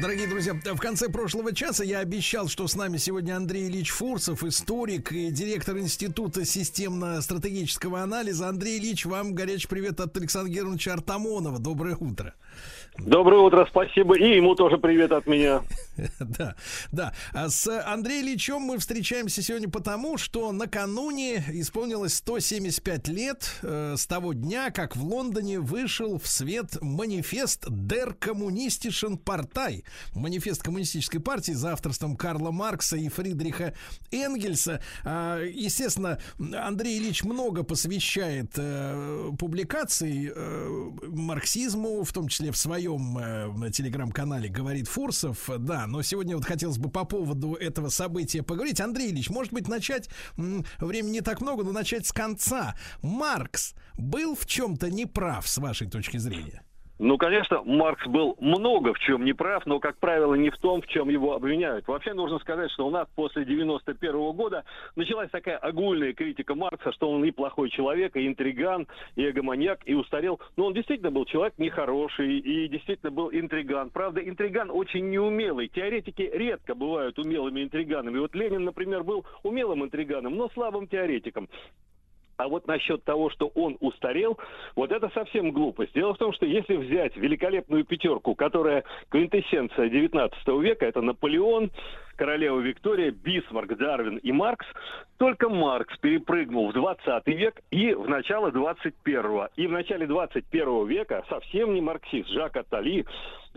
[0.00, 4.44] Дорогие друзья, в конце прошлого часа я обещал, что с нами сегодня Андрей Ильич Фурсов,
[4.44, 8.48] историк и директор Института системно-стратегического анализа.
[8.48, 11.58] Андрей Ильич, вам горячий привет от Александра Германовича Артамонова.
[11.58, 12.34] Доброе утро.
[12.98, 14.18] Доброе утро, спасибо.
[14.18, 15.62] И ему тоже привет от меня.
[16.20, 16.54] Да,
[16.92, 17.12] да.
[17.32, 24.06] А с Андреем Ильичем мы встречаемся сегодня потому, что накануне исполнилось 175 лет э, с
[24.06, 29.82] того дня, как в Лондоне вышел в свет манифест Der Kommunistischen Partei.
[30.14, 33.74] Манифест коммунистической партии за авторством Карла Маркса и Фридриха
[34.12, 34.80] Энгельса.
[35.04, 42.87] А, Естественно, Андрей Ильич много посвящает э, публикаций э, марксизму, в том числе в своем
[42.96, 45.50] э, телеграм-канале «Говорит Фурсов».
[45.58, 48.80] Да, но сегодня вот хотелось бы по поводу этого события поговорить.
[48.80, 52.76] Андрей Ильич, может быть, начать, времени не так много, но начать с конца.
[53.02, 56.62] Маркс был в чем-то неправ, с вашей точки зрения?
[56.98, 60.82] Ну, конечно, Маркс был много в чем не прав, но, как правило, не в том,
[60.82, 61.86] в чем его обвиняют.
[61.86, 64.64] Вообще нужно сказать, что у нас после 91 года
[64.96, 69.94] началась такая огульная критика Маркса, что он и плохой человек, и интриган, и эгоманьяк, и
[69.94, 70.40] устарел.
[70.56, 73.90] Но он действительно был человек нехороший, и действительно был интриган.
[73.90, 75.68] Правда, интриган очень неумелый.
[75.68, 78.18] Теоретики редко бывают умелыми интриганами.
[78.18, 81.48] Вот Ленин, например, был умелым интриганом, но слабым теоретиком.
[82.38, 84.38] А вот насчет того, что он устарел,
[84.76, 85.92] вот это совсем глупость.
[85.92, 91.72] Дело в том, что если взять великолепную пятерку, которая квинтэссенция 19 века, это Наполеон,
[92.14, 94.66] королева Виктория, Бисмарк, Дарвин и Маркс,
[95.16, 101.24] только Маркс перепрыгнул в 20 век и в начало 21 И в начале 21 века
[101.28, 103.04] совсем не марксист Жак Аттали,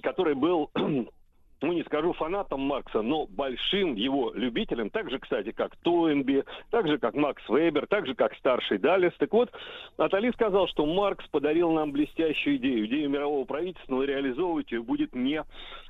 [0.01, 0.71] который был
[1.61, 6.87] ну, не скажу фанатом Маркса, но большим его любителем, так же, кстати, как Тойнби, так
[6.87, 9.13] же, как Макс Вебер, так же, как старший Даллес.
[9.17, 9.51] Так вот,
[9.97, 15.13] Атали сказал, что Маркс подарил нам блестящую идею, идею мирового правительства, но реализовывать ее будет
[15.13, 15.43] не,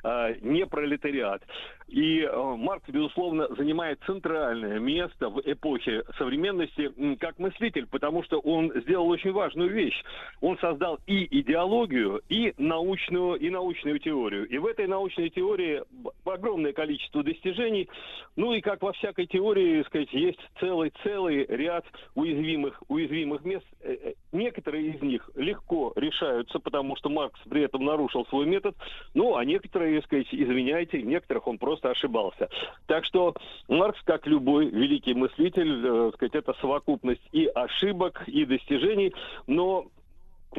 [0.03, 1.41] а, не пролетариат.
[1.88, 8.72] И э, Маркс, безусловно, занимает центральное место в эпохе современности как мыслитель, потому что он
[8.81, 10.02] сделал очень важную вещь.
[10.39, 14.48] Он создал и идеологию, и научную, и научную теорию.
[14.48, 17.90] И в этой научной теории б- огромное количество достижений.
[18.36, 21.86] Ну и как во всякой теории, сказать, есть целый-целый ряд
[22.16, 23.66] уязвимых, уязвимых мест.
[23.82, 28.76] Э, э, Некоторые из них легко решаются, потому что Маркс при этом нарушил свой метод.
[29.14, 32.50] Ну, а некоторые, сказать, извиняйте, некоторых он просто ошибался.
[32.88, 33.36] Так что
[33.68, 39.14] Маркс, как любой великий мыслитель, э, сказать, это совокупность и ошибок, и достижений,
[39.48, 39.86] но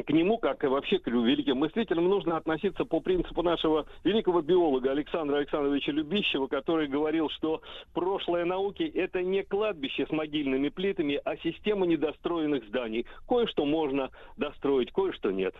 [0.01, 4.91] к нему, как и вообще к великим мыслителям, нужно относиться по принципу нашего великого биолога
[4.91, 7.61] Александра Александровича Любищева, который говорил, что
[7.93, 13.05] прошлое науки– это не кладбище с могильными плитами, а система недостроенных зданий.
[13.27, 15.53] Кое-что можно достроить, кое-что нет.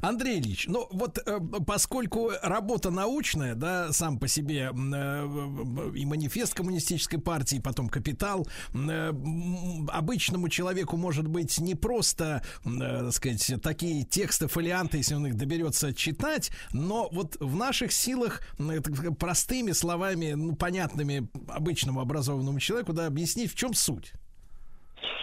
[0.00, 6.54] Андрей Ильич, ну вот э, поскольку работа научная, да, сам по себе э, и манифест
[6.54, 9.12] коммунистической партии, потом капитал, э,
[9.88, 15.26] обычному человеку может быть не просто, м, э, так сказать, такие тексты, фолианты, если он
[15.26, 22.60] их доберется читать, но вот в наших силах так простыми словами, ну, понятными обычному образованному
[22.60, 24.12] человеку, да, объяснить, в чем суть.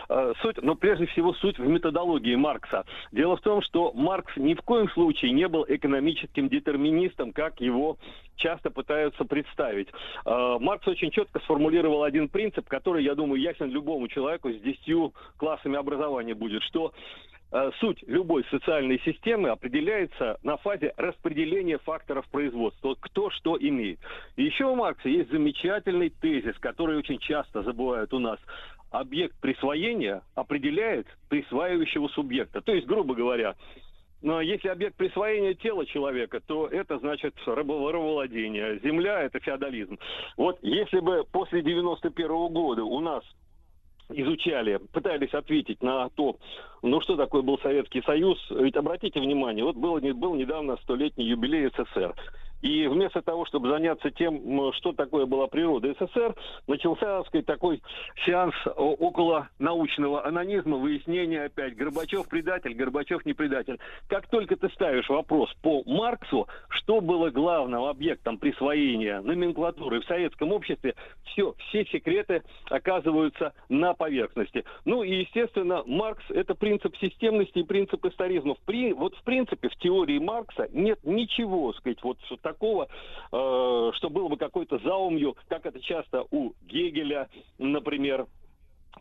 [0.09, 2.85] Э, Суть, но прежде всего суть в методологии Маркса.
[3.11, 7.97] Дело в том, что Маркс ни в коем случае не был экономическим детерминистом, как его
[8.35, 9.87] часто пытаются представить.
[10.25, 15.13] Э, Маркс очень четко сформулировал один принцип, который, я думаю, ясен любому человеку с десятью
[15.37, 16.91] классами образования будет, что
[17.51, 22.95] э, суть любой социальной системы определяется на фазе распределения факторов производства.
[22.99, 23.99] Кто что имеет.
[24.35, 28.39] Еще у Маркса есть замечательный тезис, который очень часто забывают у нас.
[28.91, 32.61] Объект присвоения определяет присваивающего субъекта.
[32.61, 33.55] То есть, грубо говоря,
[34.21, 38.79] но если объект присвоения тела человека, то это значит рабо- рабовладение.
[38.83, 39.97] Земля– это феодализм.
[40.37, 43.23] Вот если бы после 91 года у нас
[44.09, 46.35] изучали, пытались ответить на то,
[46.81, 51.69] ну что такое был Советский Союз, ведь обратите внимание, вот был, был недавно столетний юбилей
[51.69, 52.13] СССР.
[52.61, 56.35] И вместо того, чтобы заняться тем, что такое была природа СССР,
[56.67, 57.81] начался, так сказать, такой
[58.25, 63.79] сеанс около научного анонизма, выяснения опять, Горбачев предатель, Горбачев не предатель.
[64.07, 70.51] Как только ты ставишь вопрос по Марксу, что было главным объектом присвоения номенклатуры в советском
[70.51, 74.63] обществе, все, все секреты оказываются на поверхности.
[74.85, 78.55] Ну и, естественно, Маркс– это принцип системности и принцип историзма.
[78.55, 82.87] В при- вот в принципе в теории Маркса нет ничего, сказать, вот что такого,
[83.31, 88.27] э, что было бы какой-то заумью, как это часто у Гегеля, например,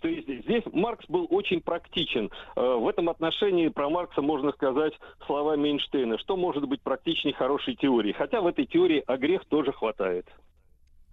[0.00, 2.30] то есть здесь Маркс был очень практичен.
[2.56, 4.94] Э, В этом отношении про Маркса можно сказать
[5.26, 8.12] словами Эйнштейна, что может быть практичнее хорошей теории.
[8.12, 10.26] Хотя в этой теории о грех тоже хватает.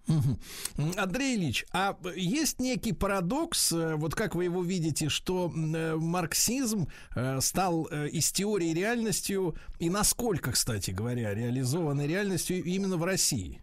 [0.08, 5.96] М, Андрей Ильич, а есть некий парадокс, э, вот как вы его видите, что э,
[5.96, 13.04] марксизм э, стал э, из теории реальностью, и насколько, кстати говоря, реализованной реальностью именно в
[13.04, 13.62] России?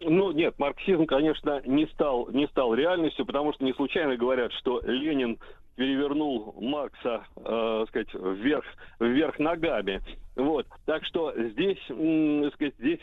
[0.00, 4.80] Ну, нет, марксизм, конечно, не стал, не стал реальностью, потому что не случайно говорят, что
[4.84, 5.38] Ленин
[5.76, 8.64] перевернул Маркса, э, сказать, вверх,
[9.00, 10.00] вверх ногами.
[10.36, 10.66] Вот.
[10.86, 13.00] Так что здесь, м, сказать, здесь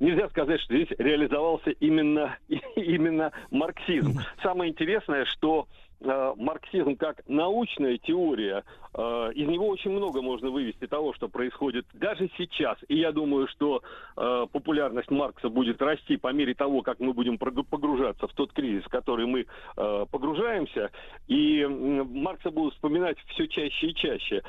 [0.00, 2.36] нельзя сказать, что здесь реализовался именно,
[2.76, 4.20] именно марксизм.
[4.42, 5.66] Самое интересное, что
[6.00, 8.64] э, марксизм как научная теория,
[8.94, 9.00] э,
[9.34, 12.78] из него очень много можно вывести того, что происходит даже сейчас.
[12.88, 13.82] И я думаю, что
[14.16, 18.84] э, популярность Маркса будет расти по мере того, как мы будем погружаться в тот кризис,
[18.84, 20.90] в который мы погружаемся.
[21.26, 24.42] И Маркса будут вспоминать все чаще и чаще.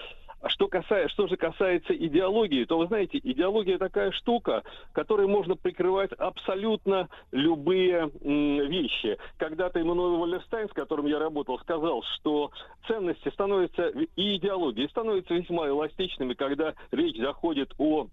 [0.47, 4.63] Что, касается, что же касается идеологии, то вы знаете, идеология такая штука,
[4.93, 9.17] которой можно прикрывать абсолютно любые м, вещи.
[9.37, 12.51] Когда-то Эммануэл Валерстайн, с которым я работал, сказал, что
[12.87, 18.07] ценности становятся и идеологии становятся весьма эластичными, когда речь заходит о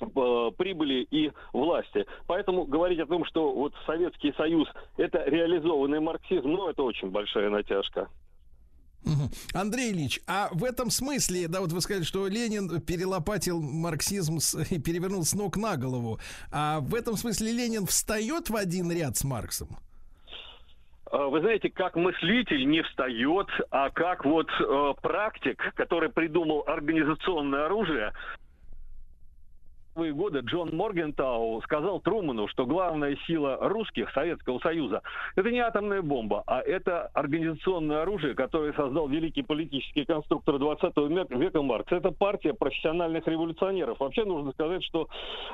[0.00, 2.06] э, прибыли и власти.
[2.28, 4.68] Поэтому говорить о том, что вот Советский Союз
[4.98, 8.08] это реализованный марксизм, ну это очень большая натяжка.
[9.54, 14.54] Андрей Ильич, а в этом смысле, да, вот вы сказали, что Ленин перелопатил марксизм с-
[14.70, 16.18] и перевернул с ног на голову.
[16.52, 19.68] А в этом смысле Ленин встает в один ряд с Марксом?
[21.12, 27.66] Э, Вы знаете, как мыслитель не встает, а как вот э, практик, который придумал организационное
[27.66, 28.12] оружие,
[29.96, 35.02] в 90-е годы Джон Моргентау сказал Труману, что главная сила русских, Советского Союза,
[35.34, 41.36] это не атомная бомба, а это организационное оружие, которое создал великий политический конструктор 20 века,
[41.36, 41.92] века Маркс.
[41.92, 44.00] Это партия профессиональных революционеров.
[44.00, 45.08] Вообще нужно сказать, что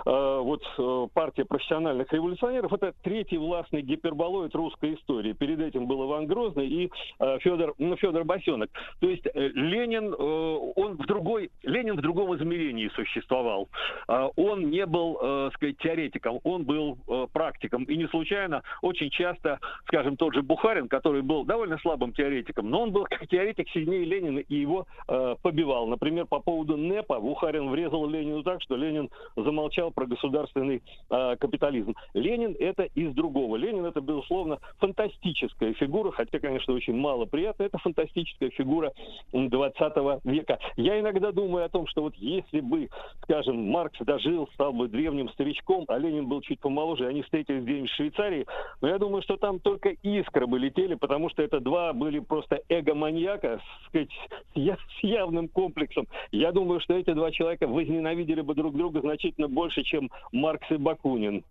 [0.04, 5.32] э, вот э, партия профессиональных революционеров это третий властный гиперболоид русской истории.
[5.32, 6.90] Перед этим был Иван Грозный и
[7.20, 8.70] э, Федор, ну, Федор Босенок.
[9.00, 13.68] То есть э, Ленин, э, он в другой, Ленин в другом измерении существовал.
[14.08, 17.84] А, он не был, э, сказать, теоретиком, он был э, практиком.
[17.84, 22.82] И не случайно очень часто, скажем, тот же Бухарин, который был довольно слабым теоретиком, но
[22.82, 25.86] он был как теоретик сильнее Ленина и его э, побивал.
[25.86, 31.94] Например, по поводу НЭПа Бухарин врезал Ленину так, что Ленин замолчал про государственный э, капитализм.
[32.14, 33.56] Ленин это из другого.
[33.56, 37.64] Ленин это, безусловно, фантастическая фигура, хотя, конечно, очень мало приятно.
[37.64, 38.92] Это фантастическая фигура
[39.32, 40.58] м, 20 века.
[40.76, 42.88] Я иногда думаю о том, что вот если бы,
[43.22, 47.90] скажем, Маркс дожил, стал бы древним старичком, а Ленин был чуть помоложе, они встретились где-нибудь
[47.90, 48.46] в Швейцарии,
[48.80, 52.62] но я думаю, что там только искры бы летели, потому что это два были просто
[52.68, 54.10] эго-маньяка, сказать,
[54.54, 56.06] я- с явным комплексом.
[56.30, 60.76] Я думаю, что эти два человека возненавидели бы друг друга значительно больше, чем Маркс и
[60.76, 61.44] Бакунин.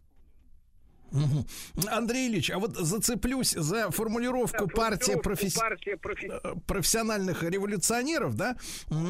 [1.90, 5.58] Андрей Ильич, а вот зацеплюсь за формулировку партия, професс-
[6.44, 8.56] э, профессиональных революционеров, да,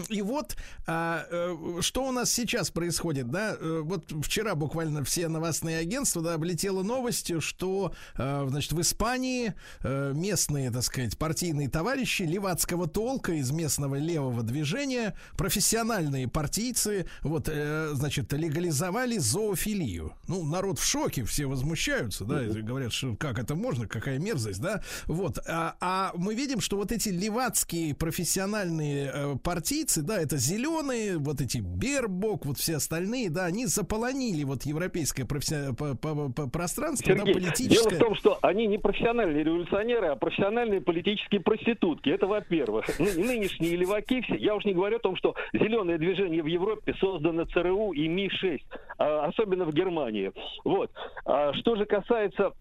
[0.10, 0.56] и вот
[0.88, 6.22] а, э, что у нас сейчас происходит, да, Э, вот вчера буквально все новостные агентства,
[6.22, 9.53] да, облетела новость, что, значит, в Испании
[9.84, 17.49] местные, так сказать, партийные товарищи левацкого толка из местного левого движения, профессиональные партийцы, вот,
[17.94, 20.14] значит, легализовали зоофилию.
[20.28, 21.45] Ну, народ в шоке, все
[21.91, 25.38] возмущаются, да, и говорят, что как это можно, какая мерзость, да, вот.
[25.47, 31.41] А, а мы видим, что вот эти левацкие профессиональные э, партийцы, да, это зеленые, вот
[31.41, 37.13] эти Бербок, вот все остальные, да, они заполонили вот европейское професси- по- по- по- пространство,
[37.13, 37.69] да, Сергей, политическое.
[37.69, 42.09] дело в том, что они не профессиональные революционеры, а профессиональные политические проститутки.
[42.09, 42.88] Это во-первых.
[42.99, 46.93] Ны- Нынешние леваки, все, я уж не говорю о том, что зеленое движение в Европе
[46.99, 48.61] создано ЦРУ и Ми-6,
[48.97, 50.31] а, особенно в Германии.
[50.63, 50.91] Вот.
[51.26, 52.53] А что же касается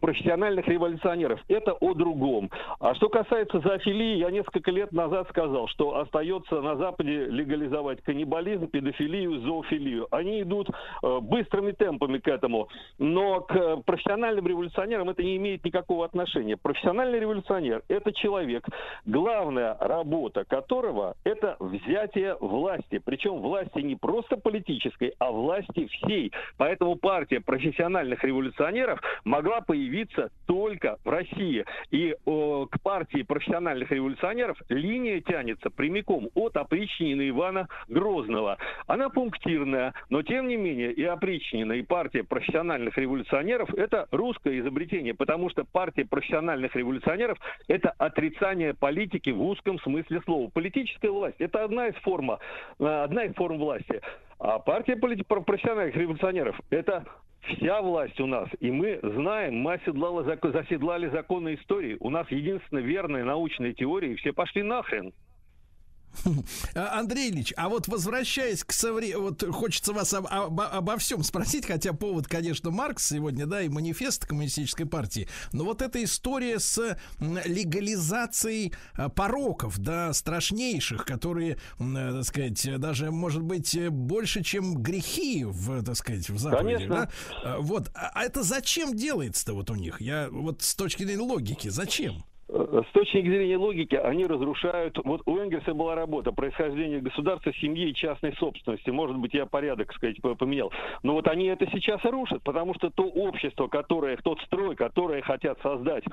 [0.00, 1.40] профессиональных революционеров.
[1.48, 2.50] Это о другом.
[2.80, 8.68] А что касается зоофилии, я несколько лет назад сказал, что остается на Западе легализовать каннибализм,
[8.68, 10.08] педофилию, зоофилию.
[10.10, 15.64] Они идут э, быстрыми темпами к этому, но к э, профессиональным революционерам это не имеет
[15.64, 16.56] никакого отношения.
[16.56, 18.66] Профессиональный революционер– это человек,
[19.04, 22.98] главная работа которого– это взятие власти.
[23.04, 26.32] Причем власти не просто политической, а власти всей.
[26.56, 29.81] Поэтому партия профессиональных революционеров могла появиться
[30.46, 31.64] только в России.
[31.90, 38.58] И э, к партии профессиональных революционеров линия тянется прямиком от опричнины Ивана Грозного.
[38.86, 45.14] Она пунктирная, но тем не менее и опричнина, и партия профессиональных революционеров– это русское изобретение,
[45.14, 47.38] потому что партия профессиональных революционеров–
[47.68, 50.50] это отрицание политики в узком смысле слова.
[50.50, 52.36] Политическая власть– это одна из форм, э,
[52.78, 54.00] одна из форм власти.
[54.44, 57.04] А партия полит- про- профессиональных революционеров– это
[57.42, 58.48] вся власть у нас.
[58.58, 61.96] И мы знаем, мы оседлали, заседлали законы истории.
[62.00, 65.12] У нас единственная верная научная теория, и все пошли нахрен.
[66.74, 69.16] А, Андрей Ильич, а вот возвращаясь к совре...
[69.16, 73.68] Вот хочется вас об- обо, обо всем спросить, хотя повод, конечно, Маркс сегодня, да, и
[73.68, 75.28] манифест коммунистической партии.
[75.52, 83.10] Но вот эта история с легализацией а, пороков, да, страшнейших, которые, э, так сказать, даже,
[83.10, 86.94] может быть, больше, чем грехи в, так сказать, в Конечно.
[86.94, 87.10] да?
[87.44, 90.00] А, Вот, а это зачем делается-то вот у них?
[90.00, 92.24] Я вот с точки зрения логики, зачем?
[92.52, 94.98] Э, С точки зрения логики, они разрушают...
[95.04, 98.90] Вот у Энгельса была работа происхождение государства, семьи и частной собственности.
[98.90, 100.70] Может быть, я порядок, сказать, по- поменял.
[101.02, 105.58] Но вот они это сейчас рушат, потому что то общество, которое, тот строй, который хотят
[105.62, 106.04] создать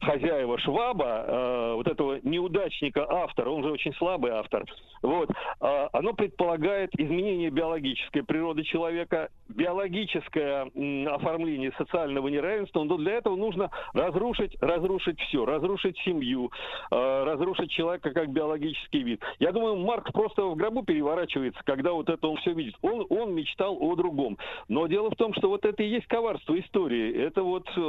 [0.00, 4.64] хозяева Шваба, э, вот этого неудачника автора, он же очень слабый автор,
[5.02, 13.12] вот, э, оно предполагает изменение биологической природы человека, биологическое м, оформление социального неравенства, но для
[13.14, 16.50] этого нужно разрушить, разрушить все, разрушить семью,
[16.90, 19.22] э, разрушить человека как биологический вид.
[19.38, 22.74] Я думаю, Маркс просто в гробу переворачивается, когда вот это он все видит.
[22.82, 24.38] Он, он мечтал о другом.
[24.68, 27.14] Но дело в том, что вот это и есть коварство истории.
[27.26, 27.80] Это вот э,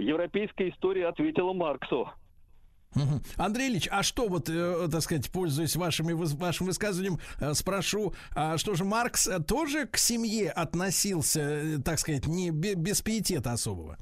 [0.00, 2.08] европейская история ответила Марксу.
[3.36, 7.18] Андрей Ильич, а что вот, э, так сказать, пользуясь вашими, вашим высказыванием,
[7.52, 13.52] спрошу, а что же Маркс тоже к семье относился, так сказать, не бе- без пиетета
[13.52, 13.98] особого?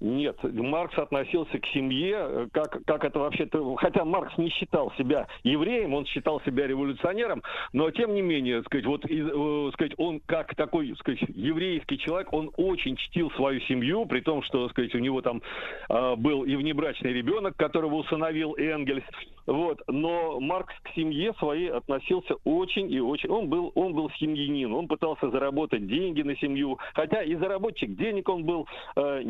[0.00, 3.76] Нет, Маркс относился к семье, э, как, как это вообще-то...
[3.76, 7.42] Хотя Маркс не считал себя евреем, он считал себя революционером,
[7.74, 12.32] но тем не менее, сказать, вот, из- э, сказать, он как такой, сказать, еврейский человек,
[12.32, 15.42] он очень чтил свою семью, при том, что, сказать, у него там
[15.90, 19.04] э, был и внебрачный ребенок, которого усыновил Энгельс,
[19.46, 23.28] вот, но Маркс к семье своей относился очень и очень...
[23.28, 28.28] Он был, он был семьянин, он пытался заработать деньги на семью, хотя и заработчик денег
[28.28, 28.66] он был
[28.96, 29.22] э,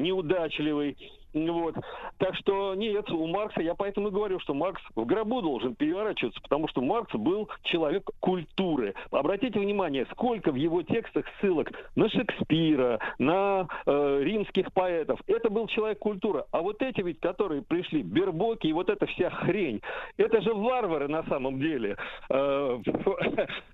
[0.61, 0.97] неудачливый,
[1.33, 1.77] вот.
[2.19, 6.41] Так что нет, у Маркса, я поэтому и говорю, что Маркс в гробу должен переворачиваться,
[6.41, 8.95] потому что Маркс был человек культуры.
[9.11, 15.21] Обратите внимание, сколько в его текстах ссылок на Шекспира, на э, римских поэтов.
[15.29, 16.45] Это был человек культуры.
[16.51, 19.81] А вот эти ведь, которые пришли, Бербоки и вот эта вся хрень,
[20.17, 21.97] это же варвары на самом деле.
[22.29, 22.79] Э,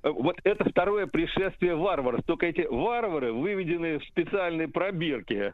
[0.03, 2.23] Вот это второе пришествие варваров.
[2.27, 5.53] Только эти варвары выведены в специальные пробирки.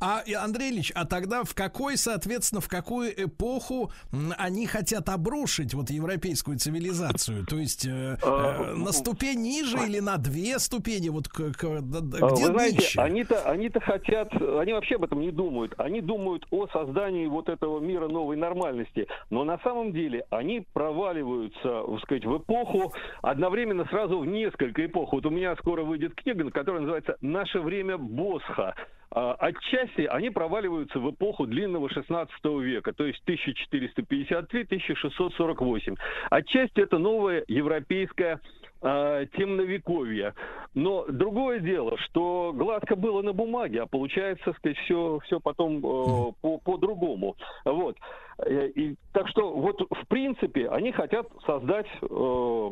[0.00, 3.92] А, Андрей Ильич, а тогда в какой, соответственно, в какую эпоху
[4.38, 7.44] они хотят обрушить вот европейскую цивилизацию?
[7.46, 11.10] То есть э, э, на ступень ниже или на две ступени?
[11.10, 15.30] Вот к- к- А, где Вы знаете, они-то, они-то хотят, они вообще об этом не
[15.30, 15.74] думают.
[15.78, 19.06] Они думают о создании вот этого мира новой нормальности.
[19.30, 22.92] Но на самом деле они проваливаются, так сказать, в эпоху,
[23.22, 25.12] одновременно сразу в несколько эпох.
[25.12, 28.74] Вот у меня скоро выйдет книга, которая называется «Наше время Босха».
[29.10, 35.96] А, Отчасти они проваливаются в эпоху длинного 16 века, то есть 1453-1648.
[36.30, 38.40] Отчасти это новое европейское
[38.82, 40.34] э, темновековье.
[40.74, 46.32] Но другое дело, что гладко было на бумаге, а получается, сказать, все, все потом э,
[46.42, 47.36] по- по-другому.
[47.64, 47.96] Вот.
[48.38, 52.70] Э, И, так что, вот, в принципе, они хотят создать э,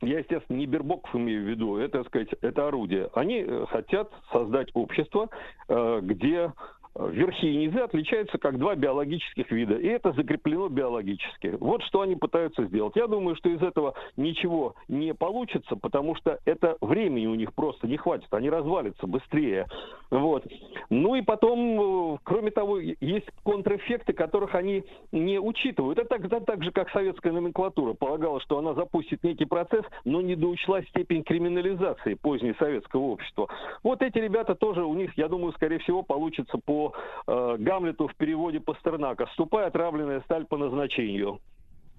[0.00, 3.10] я, естественно, не Бербоков имею в виду, это, так сказать, это орудие.
[3.14, 5.28] Они э, хотят создать общество,
[5.68, 6.52] э, где
[6.98, 11.56] э, верхи и низы отличаются как два биологических вида, и это закреплено биологически.
[11.60, 12.96] Вот что они пытаются сделать.
[12.96, 17.86] Я думаю, что из этого ничего не получится, потому что это времени у них просто
[17.86, 19.66] не хватит, они развалятся быстрее.
[20.10, 20.44] Вот.
[20.90, 25.98] Ну и потом, э, кроме того, есть контрэффекты, которых они не учитывают.
[25.98, 30.34] Это так, так же, как советская номенклатура полагала, что она запустит некий процесс, но не
[30.34, 33.48] доучла степень криминализации поздней советского общества.
[33.82, 36.87] Вот эти ребята тоже, у них, я думаю, скорее всего, получится по
[37.26, 39.26] э, Гамлету в переводе Пастернака.
[39.32, 41.40] «Ступай, отравленная сталь по назначению».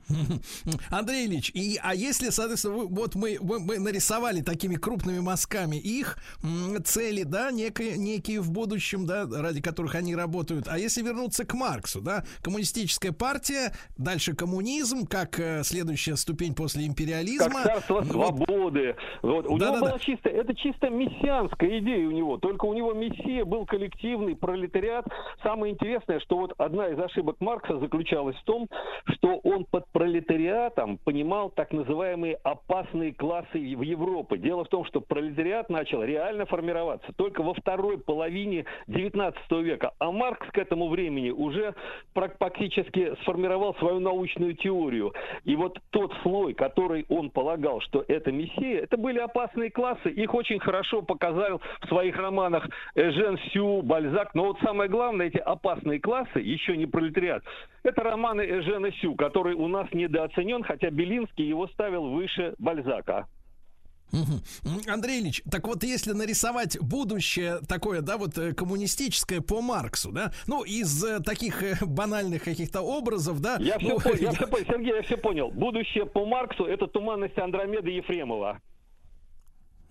[0.89, 5.75] Андрей Ильич, и, а если, соответственно, вы- вот мы, мы, мы нарисовали такими крупными мазками
[5.77, 6.17] их
[6.85, 10.67] цели, да, некие, некие в будущем, да, ради которых они работают.
[10.67, 16.85] А если вернуться к Марксу, да, коммунистическая партия, дальше коммунизм, как э, следующая ступень после
[16.87, 17.63] империализма.
[17.63, 18.95] Как царство Ну, свободы.
[19.21, 19.45] Вот.
[19.45, 19.79] У него Да-да-да.
[19.81, 22.37] была чисто, это чисто мессианская идея у него.
[22.37, 25.05] Только у него мессия был коллективный пролетариат.
[25.43, 28.67] Самое интересное, что вот одна из ошибок Маркса заключалась в том,
[29.05, 34.37] что он под пролетариатом понимал так называемые опасные классы в Европе.
[34.37, 40.09] Дело в том, что пролетариат начал реально формироваться только во второй половине 19 века, а
[40.13, 41.75] Маркс к этому времени уже
[42.15, 45.13] прак- практически сформировал свою научную теорию.
[45.43, 50.09] И вот тот слой, который он полагал, что это мессия, это были опасные классы.
[50.11, 52.65] Их очень хорошо показал в своих романах
[52.95, 54.33] Эжен Сю, Бальзак.
[54.33, 57.43] Но вот самое главное, эти опасные классы, еще не пролетариат,
[57.83, 63.27] Это романы Эжена Сю, который у нас недооценен, хотя Белинский его ставил выше Бальзака.
[64.87, 70.31] Андрей Ильич, так вот если нарисовать будущее такое, да, вот э, коммунистическое по Марксу, да,
[70.47, 73.57] ну, из э, таких э, банальных каких-то образов, да.
[73.59, 74.65] Я все ну, понял, я всё понял.
[74.65, 75.51] Сергей, я все понял.
[75.51, 78.59] Будущее по Марксу– это туманность Андромеды Ефремова.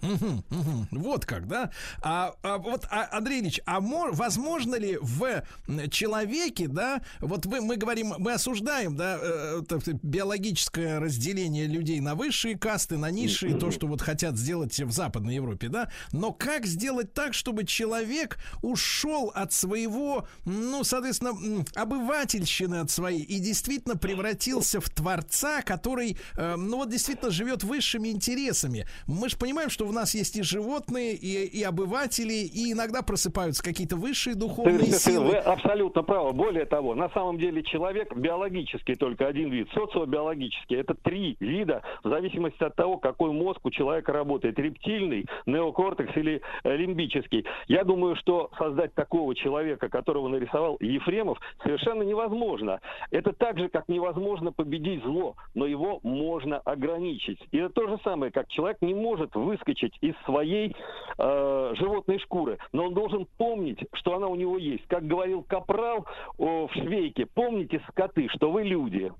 [0.01, 0.89] Мгм, мгм.
[0.93, 1.71] Вот как, да?
[2.03, 5.43] А, а вот, а, Андрей Ильич, а мо- возможно ли в
[5.91, 9.63] человеке, да, вот вы, мы говорим, мы осуждаем, да, э,
[10.03, 15.35] биологическое разделение людей на высшие касты, на низшие, то, что вот хотят сделать в Западной
[15.35, 22.91] Европе, да, но как сделать так, чтобы человек ушел от своего, ну, соответственно, обывательщины от
[22.91, 28.87] своей и действительно превратился в творца, который, э, ну, вот действительно живет высшими интересами.
[29.07, 33.63] Мы же понимаем, что в нас есть и животные, и, и обыватели, и иногда просыпаются
[33.63, 35.37] какие-то высшие духовные Вы силы.
[35.37, 36.33] абсолютно правы.
[36.33, 40.77] Более того, на самом деле человек биологический только один вид, социобиологический.
[40.77, 44.59] Это три вида в зависимости от того, какой мозг у человека работает.
[44.59, 47.45] Рептильный, неокортекс или э, лимбический.
[47.67, 52.81] Я думаю, что создать такого человека, которого нарисовал Ефремов, совершенно невозможно.
[53.11, 57.39] Это так же, как невозможно победить зло, но его можно ограничить.
[57.53, 60.75] И это то же самое, как человек не может выскочить из своей
[61.19, 64.87] э, животной шкуры, но он должен помнить, что она у него есть.
[64.87, 66.07] Как говорил Капрал
[66.37, 69.13] о, в Швейке, помните, скоты, что вы люди.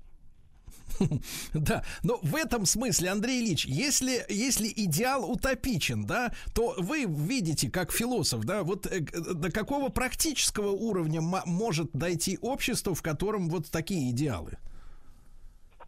[1.53, 7.69] Да, но в этом смысле, Андрей Ильич, если, если идеал утопичен, да, то вы видите,
[7.69, 13.69] как философ, да, вот э, до какого практического уровня может дойти общество, в котором вот
[13.71, 14.57] такие идеалы?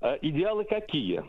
[0.02, 1.24] Э, идеалы какие?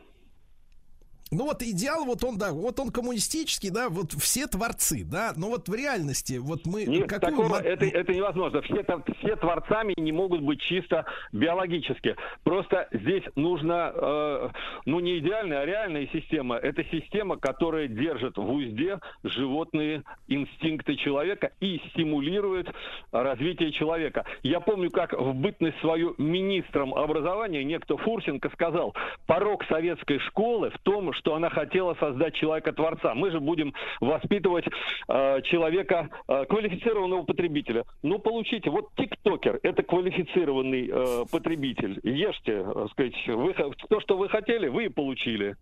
[1.33, 5.49] Ну вот идеал, вот он, да, вот он коммунистический, да, вот все творцы, да, но
[5.49, 8.61] вот в реальности, вот мы Нет, какую такого, это, это невозможно.
[8.61, 12.17] Все, тор- все творцами не могут быть чисто биологически.
[12.45, 14.49] Просто здесь нужна, э,
[14.85, 16.57] ну не идеальная, а реальная система.
[16.57, 22.69] Это система, которая держит в узде животные инстинкты человека и стимулирует
[23.11, 24.27] развитие человека.
[24.43, 28.95] Я помню, как в бытность свою министром образования некто Фурсенко сказал,
[29.27, 33.15] порог советской школы в том, что она хотела создать человека-творца.
[33.15, 34.67] Мы же будем воспитывать
[35.09, 37.85] э, человека, э, квалифицированного потребителя.
[38.03, 42.01] Ну, получите, вот тиктокер– это квалифицированный э, потребитель.
[42.03, 43.55] Ешьте, э, сказать, вы,
[43.89, 45.57] то, что вы хотели, вы и получили.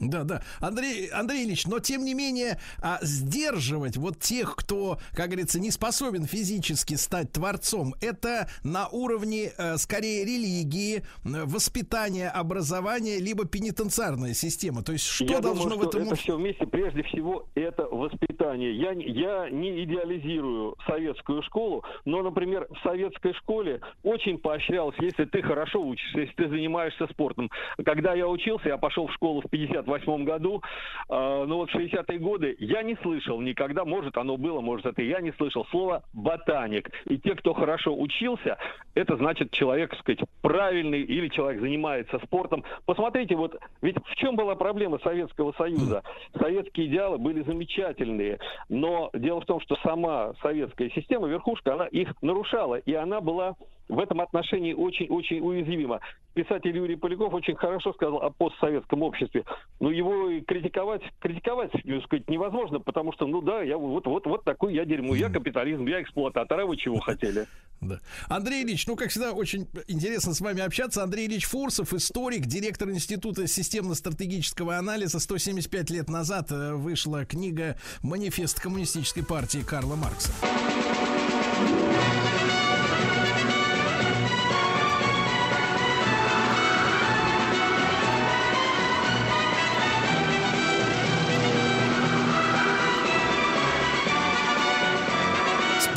[0.00, 0.42] Да, да.
[0.60, 5.70] Андрей, Андрей Ильич, но тем не менее а, сдерживать вот тех, кто, как говорится, не
[5.70, 14.82] способен физически стать творцом, это на уровне э, скорее религии, воспитания, образования, либо пенитенциарная система.
[14.82, 18.74] То есть что я должно думаю, в этом это все вместе, прежде всего, это воспитание.
[18.76, 25.26] Я, не- я не идеализирую советскую школу, но, например, в советской школе очень поощрялось, если
[25.26, 27.50] ты хорошо учишься, если ты занимаешься спортом.
[27.84, 29.50] Когда я учился, я пошел в школу в
[29.92, 30.62] 58 году,
[31.08, 35.02] э, ну вот в 60-е годы я не слышал никогда, может оно было, может это
[35.02, 36.90] я не слышал, слова «ботаник».
[37.06, 38.58] И те, кто хорошо учился,
[38.94, 42.64] это значит человек, так сказать, правильный или человек занимается спортом.
[42.86, 46.02] Посмотрите, вот ведь в чем была проблема Советского Союза?
[46.38, 48.38] Советские идеалы были замечательные,
[48.68, 53.54] но дело в том, что сама советская система, верхушка, она их нарушала, и она была
[53.88, 56.00] в этом отношении очень-очень уязвима.
[56.34, 59.44] Писатель Юрий Поляков очень хорошо сказал о постсоветском обществе.
[59.82, 64.44] Но его критиковать, критиковать, так сказать, невозможно, потому что, ну да, я вот, вот, вот
[64.44, 67.48] такой я дерьмо, я капитализм, я эксплуататор, а вы чего хотели?
[67.80, 67.98] Да.
[68.28, 71.02] Андрей Ильич, ну, как всегда, очень интересно с вами общаться.
[71.02, 75.18] Андрей Ильич Фурсов, историк, директор Института системно-стратегического анализа.
[75.18, 80.32] 175 лет назад э, вышла книга «Манифест коммунистической партии Карла Маркса».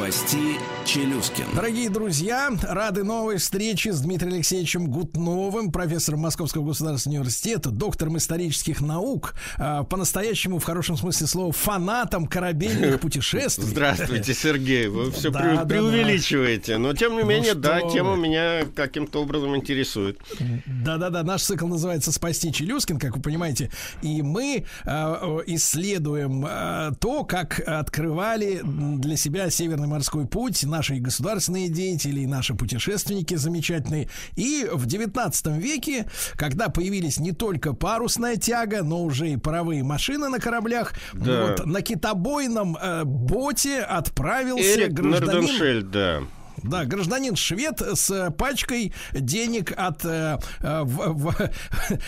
[0.05, 1.45] Спасти Челюскин.
[1.55, 8.81] Дорогие друзья, рады новой встрече с Дмитрием Алексеевичем Гутновым, профессором Московского государственного университета, доктором исторических
[8.81, 13.65] наук, а, по-настоящему, в хорошем смысле слова, фанатом корабельных путешествий.
[13.65, 14.87] Здравствуйте, Сергей.
[14.87, 16.77] Вы все Да, пре- да, преувеличиваете.
[16.77, 17.91] Но тем не Ну менее, что да, вы.
[17.91, 20.19] тема меня каким-то образом интересует.
[20.67, 23.71] Да-да-да, наш цикл называется «Спасти Челюскин», как вы понимаете.
[24.03, 30.95] И мы э, э, исследуем э, то, как открывали для себя Северный морской путь наши
[30.95, 34.09] государственные деятели, и наши путешественники замечательные.
[34.35, 40.27] И в 19 веке, когда появились не только парусная тяга, но уже и паровые машины
[40.29, 41.47] на кораблях, Да.
[41.57, 45.89] вот, на китобойном э, боте отправился Эрик гражданин...
[45.91, 46.19] Да.
[46.63, 51.49] Да, гражданин швед с пачкой денег от э, э, в- в-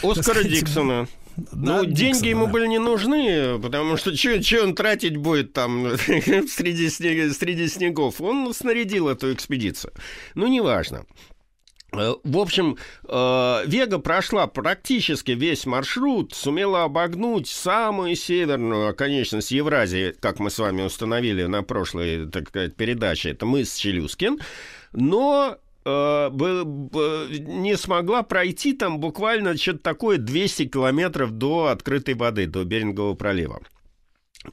[0.04, 1.08] Оскара сказать, Диксона.
[1.38, 2.52] Да, ну, деньги Диксона, ему да.
[2.52, 8.20] были не нужны, потому что что он тратить будет там среди, снег- среди снегов?
[8.22, 9.94] Он снарядил эту экспедицию.
[10.34, 11.06] Ну, неважно.
[11.94, 12.78] Э, В общем,
[13.08, 20.58] э, Вега прошла практически весь маршрут, сумела обогнуть самую северную оконечность Евразии, как мы с
[20.58, 24.40] вами установили на прошлой, так сказать, передаче, это мыс Челюскин,
[24.92, 25.58] но
[25.88, 33.62] не смогла пройти там буквально что-то такое 200 километров до открытой воды, до Берингового пролива.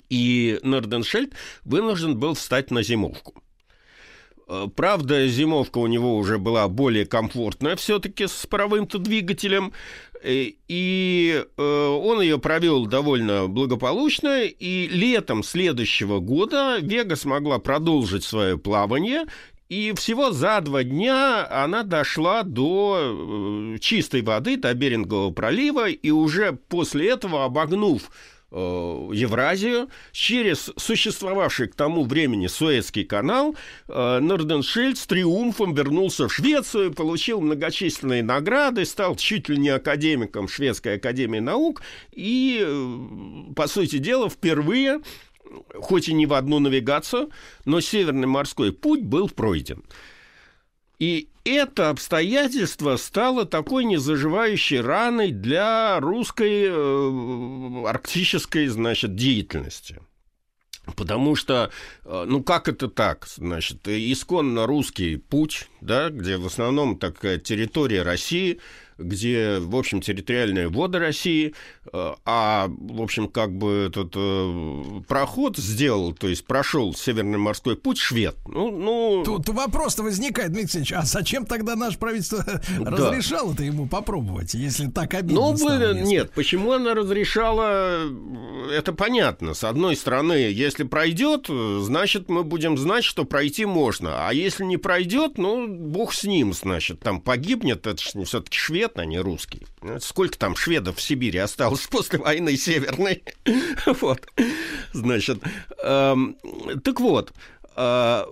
[0.08, 1.34] И Норденшельд
[1.64, 3.42] вынужден был встать на зимовку.
[4.48, 9.72] Э, Правда, зимовка у него уже была более комфортная все-таки с паровым-то двигателем,
[10.24, 18.24] Э, и э, он ее провел довольно благополучно, и летом следующего года Вега смогла продолжить
[18.24, 19.24] свое плавание,
[19.74, 26.10] и всего за два дня она дошла до э, чистой воды, до Берингового пролива, и
[26.10, 28.02] уже после этого, обогнув
[28.52, 33.56] э, Евразию, через существовавший к тому времени Суэцкий канал,
[33.88, 40.46] э, Норденшельд с триумфом вернулся в Швецию, получил многочисленные награды, стал чуть ли не академиком
[40.46, 41.82] Шведской академии наук
[42.12, 42.64] и,
[43.56, 45.00] по сути дела, впервые
[45.74, 47.30] хоть и не в одну навигацию,
[47.64, 49.84] но Северный морской путь был пройден.
[50.98, 60.00] И это обстоятельство стало такой незаживающей раной для русской э, арктической, значит, деятельности.
[60.96, 61.70] Потому что,
[62.04, 63.26] э, ну как это так?
[63.26, 68.60] Значит, исконно русский путь, да, где в основном такая территория России,
[68.98, 71.54] где, в общем, территориальные воды России,
[71.92, 77.76] э, а, в общем, как бы этот э, проход сделал, то есть прошел Северный морской
[77.76, 78.36] путь швед.
[78.46, 82.44] Ну, ну Тут вопрос-то возникает, Дмитрий Алексеевич, а зачем тогда наше правительство
[82.80, 82.90] Да.
[82.90, 86.06] разрешало-то ему попробовать, если так обидно Ну, стало резко?
[86.08, 88.00] нет, почему она разрешала,
[88.70, 89.54] это понятно.
[89.54, 94.28] С одной стороны, если пройдет, значит, мы будем знать, что пройти можно.
[94.28, 99.04] А если не пройдет, ну, бог с ним, значит, там погибнет, это все-таки швед, а
[99.04, 99.66] не русский.
[100.00, 103.22] Сколько там шведов в Сибири осталось после войны Северной?
[103.86, 104.26] Вот.
[104.92, 105.42] Значит,
[105.82, 106.36] эм,
[106.82, 107.32] так вот,
[107.76, 108.24] э,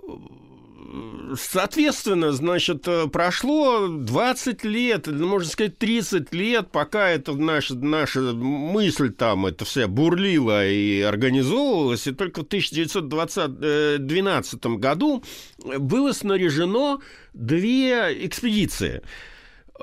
[1.38, 8.20] Соответственно, значит, э, прошло 20 лет, или, можно сказать, 30 лет, пока это наша, наша
[8.20, 15.24] мысль там, это вся бурлила и организовывалась, и только в 1912 году
[15.78, 17.00] было снаряжено
[17.32, 19.00] две экспедиции.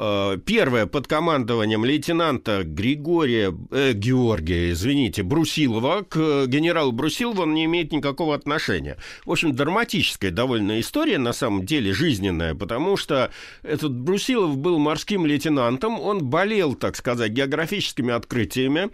[0.02, 6.06] Э, Первая под командованием лейтенанта Григория, э, Георгия, извините, Брусилова.
[6.08, 8.96] К генералу Брусилову он не имеет никакого отношения.
[9.26, 13.32] В общем, драматическая довольно история, на самом деле жизненная, потому что
[13.62, 18.90] этот Брусилов был морским лейтенантом, он болел, так сказать, географическими открытиями,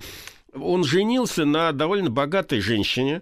[0.59, 3.21] он женился на довольно богатой женщине,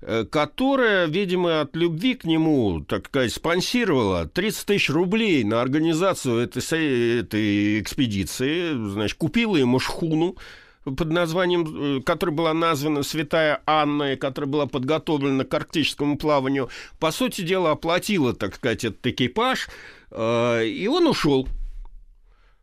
[0.00, 6.38] э, которая, видимо, от любви к нему, так сказать, спонсировала 30 тысяч рублей на организацию
[6.38, 10.36] этой, этой экспедиции, значит, купила ему шхуну,
[10.84, 16.70] под названием, э, которая была названа «Святая Анна», и которая была подготовлена к арктическому плаванию,
[16.98, 19.68] по сути дела, оплатила, так сказать, этот экипаж,
[20.10, 21.48] э, и он ушел.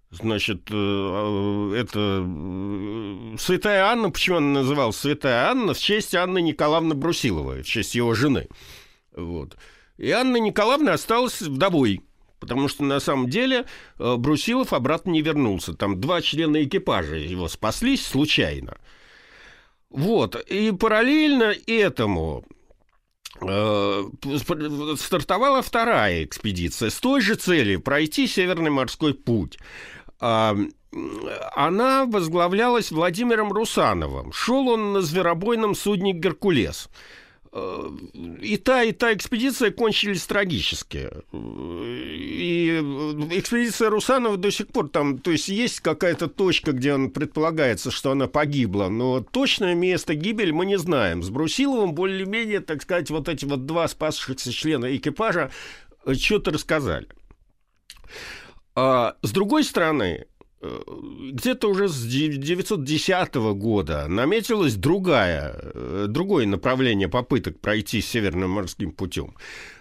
[0.10, 5.74] Значит, э, это э, Святая Анна, почему она называлась Святая Анна?
[5.74, 8.48] В честь Анны Николаевны Брусиловой, в честь его жены.
[9.14, 9.58] Вот.
[9.98, 12.02] И Анна Николаевна осталась вдовой,
[12.40, 13.66] потому что на самом деле
[14.00, 15.74] э, Брусилов обратно не вернулся.
[15.74, 18.78] Там два члена экипажа его спаслись случайно.
[19.90, 20.36] Вот.
[20.50, 22.46] И параллельно этому
[23.42, 24.04] э,
[24.98, 29.58] стартовала вторая экспедиция с той же целью пройти Северный морской путь.
[30.20, 34.32] Она возглавлялась Владимиром Русановым.
[34.32, 36.90] Шел он на зверобойном судне «Геркулес».
[37.54, 37.90] Э,
[38.42, 41.10] И та, и та экспедиция кончились трагически.
[41.34, 42.80] И
[43.32, 48.12] экспедиция Русанова до сих пор там, то есть есть какая-то точка, где он предполагается, что
[48.12, 51.24] она погибла, но точное место гибели мы не знаем.
[51.24, 55.52] С Брусиловым более-менее, так сказать, вот эти вот два спасшихся члена экипажа
[56.14, 57.08] что-то рассказали.
[58.80, 60.28] А, с другой стороны,
[60.62, 60.80] э,
[61.32, 69.34] где-то уже с 910 года наметилось другая, э, другое направление попыток пройти Северным морским путем.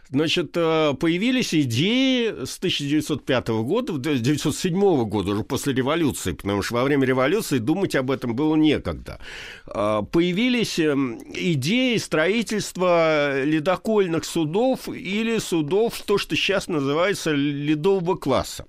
[0.09, 6.85] Значит, э, появились идеи с 1905 года, 1907 года, уже после революции, потому что во
[6.85, 9.19] время революции думать об этом было некогда.
[9.67, 18.65] А, Появились эм, идеи строительства ледокольных судов или судов, то, что сейчас называется ледового класса.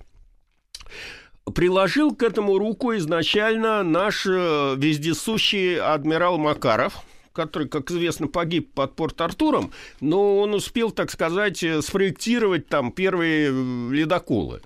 [1.56, 6.94] Приложил к этому руку изначально наш э, вездесущий адмирал Макаров–
[7.38, 9.72] который, как известно, погиб под Порт-Артуром,
[10.02, 14.61] но он успел, так сказать, э, спроектировать там первые э, ледоколы.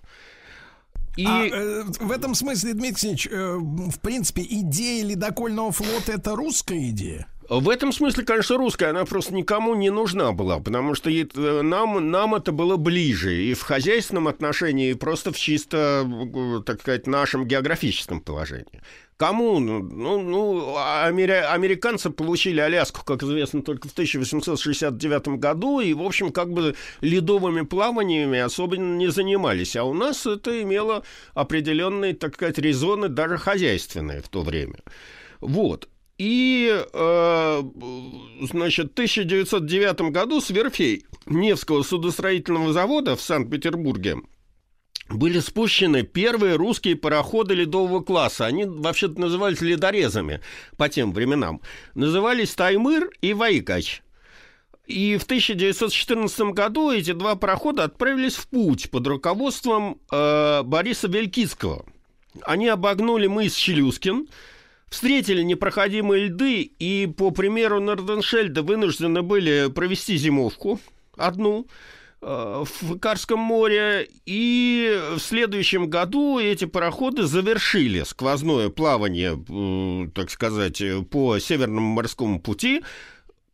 [1.17, 1.25] И...
[1.27, 6.89] А, э, в этом смысле, Дмитрий Алексеевич, э, в принципе, идея ледокольного флота это русская
[6.89, 7.27] идея?
[7.51, 12.09] В этом смысле, конечно, русская, она просто никому не нужна была, потому что э, нам,
[12.09, 17.07] нам это было ближе и в хозяйственном отношении, и просто в чисто, э, так сказать,
[17.07, 18.81] нашем географическом положении.
[19.17, 19.59] Кому?
[19.59, 21.33] Ну, ну амери...
[21.33, 27.63] американцы получили Аляску, как известно, только в 1869 году, и, в общем, как бы ледовыми
[27.63, 29.75] плаваниями особенно не занимались.
[29.75, 31.03] А у нас это имело
[31.33, 34.79] определенные, так сказать, резоны, даже хозяйственные в то время.
[35.41, 35.89] Вот.
[36.23, 37.63] И, э,
[38.41, 44.17] значит, в 1909 году с верфей Невского судостроительного завода в Санкт-Петербурге
[45.09, 48.45] были спущены первые русские пароходы ледового класса.
[48.45, 50.41] Они вообще-то назывались ледорезами
[50.77, 51.59] по тем временам.
[51.95, 54.03] Назывались Таймыр и Вайкач.
[54.85, 61.83] И в 1914 году эти два парохода отправились в путь под руководством э, Бориса Белькицкого.
[62.43, 64.27] Они обогнули мыс Челюскин,
[64.91, 70.79] встретили непроходимые льды и, по примеру Норденшельда, вынуждены были провести зимовку
[71.17, 71.65] одну–
[72.23, 80.29] Э, в Карском море, и в следующем году эти пароходы завершили сквозное плавание, э, так
[80.29, 82.83] сказать, по Северному морскому пути,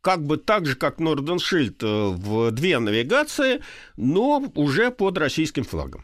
[0.02, 3.62] как бы так же, как Норденшильд э, в две навигации,
[3.96, 6.04] но уже под российским флагом.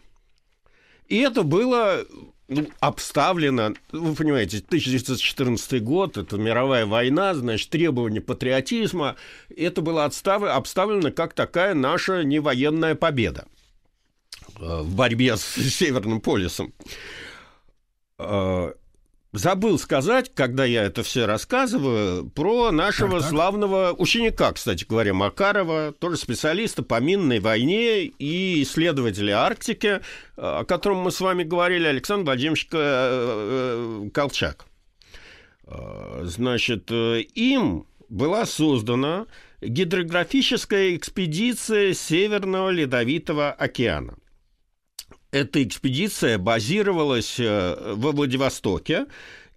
[1.10, 2.06] И это было
[2.48, 9.16] ну, обставлено, вы понимаете, 1914 год, это мировая война, значит, требования патриотизма,
[9.56, 10.44] это было отстав...
[10.44, 13.46] обставлено как такая наша невоенная победа
[14.60, 16.74] э, в борьбе с Северным полюсом.
[19.34, 23.30] Э, забыл сказать, когда я это все рассказываю, про нашего так, так.
[23.30, 30.02] славного ученика, кстати говоря, Макарова, тоже специалиста по минной войне и исследователя Арктики,
[30.38, 32.78] о котором мы с вами говорили, Александр Владимирович э,
[34.06, 34.66] э, Колчак.
[35.66, 39.26] Э, значит, им была создана
[39.62, 44.18] гидрографическая экспедиция Северного Ледовитого океана
[45.34, 49.08] эта экспедиция базировалась э, во Владивостоке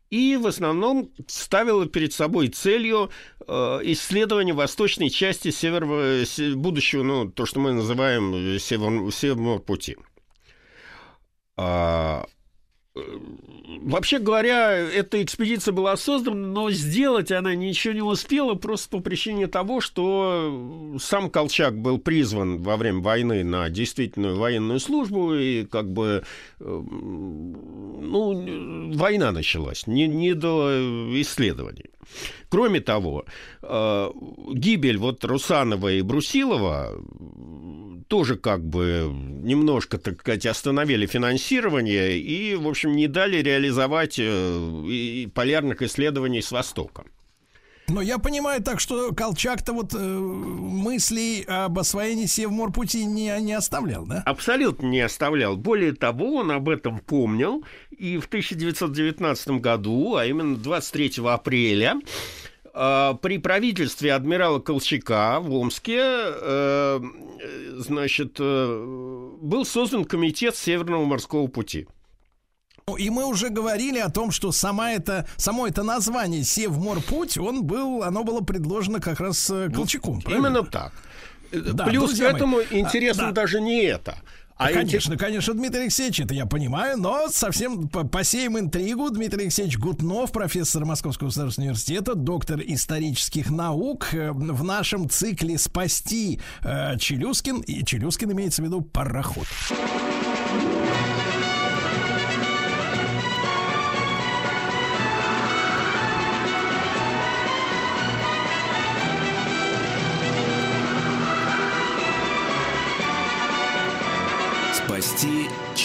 [0.08, 3.10] и в основном ставила перед собой целью
[3.46, 6.24] э, исследования восточной части северного,
[6.54, 9.96] будущего, ну, то, что мы называем север, Северного пути.
[11.58, 12.26] А,
[13.82, 19.48] Вообще говоря, эта экспедиция была создана, но сделать она ничего не успела просто по причине
[19.48, 25.92] того, что сам Колчак был призван во время войны на действительную военную службу, и как
[25.92, 26.24] бы,
[26.58, 30.70] э, ну, война началась, не, не до
[31.20, 31.90] исследований.
[32.48, 33.24] Кроме того,
[33.62, 34.10] э,
[34.52, 36.92] гибель вот Русанова и Брусилова
[38.08, 45.26] тоже как бы немножко, так сказать, остановили финансирование и, в общем, не дали реализовать э,
[45.34, 47.04] полярных исследований с Востока.
[47.88, 54.04] Но я понимаю так, что Колчак-то вот э, мыслей об освоении Севморпути не, не оставлял,
[54.04, 54.22] да?
[54.26, 55.56] Абсолютно не оставлял.
[55.56, 57.64] Более того, он об этом помнил.
[57.90, 62.00] И в 1919 году, а именно 23 апреля,
[62.74, 67.00] э, при правительстве адмирала Колчака в Омске, э,
[67.76, 71.86] значит, э, был создан комитет Северного морского пути.
[72.88, 77.64] Ну, и мы уже говорили о том, что сама это, само это название Севморпуть, он
[77.64, 80.22] был, оно было предложено как раз э, Колчаком.
[80.24, 80.92] Ну, именно так.
[81.50, 83.42] Да, Плюс к этому мои, интересно а, да.
[83.42, 84.18] даже не это.
[84.54, 85.20] А конечно, эти...
[85.20, 89.10] конечно, Дмитрий Алексеевич, это я понимаю, но совсем посеем интригу.
[89.10, 96.40] Дмитрий Алексеевич Гутнов, профессор Московского государственного университета, доктор исторических наук, э, в нашем цикле «Спасти
[96.62, 99.48] э, Челюскин», и Челюскин имеется в виду пароход.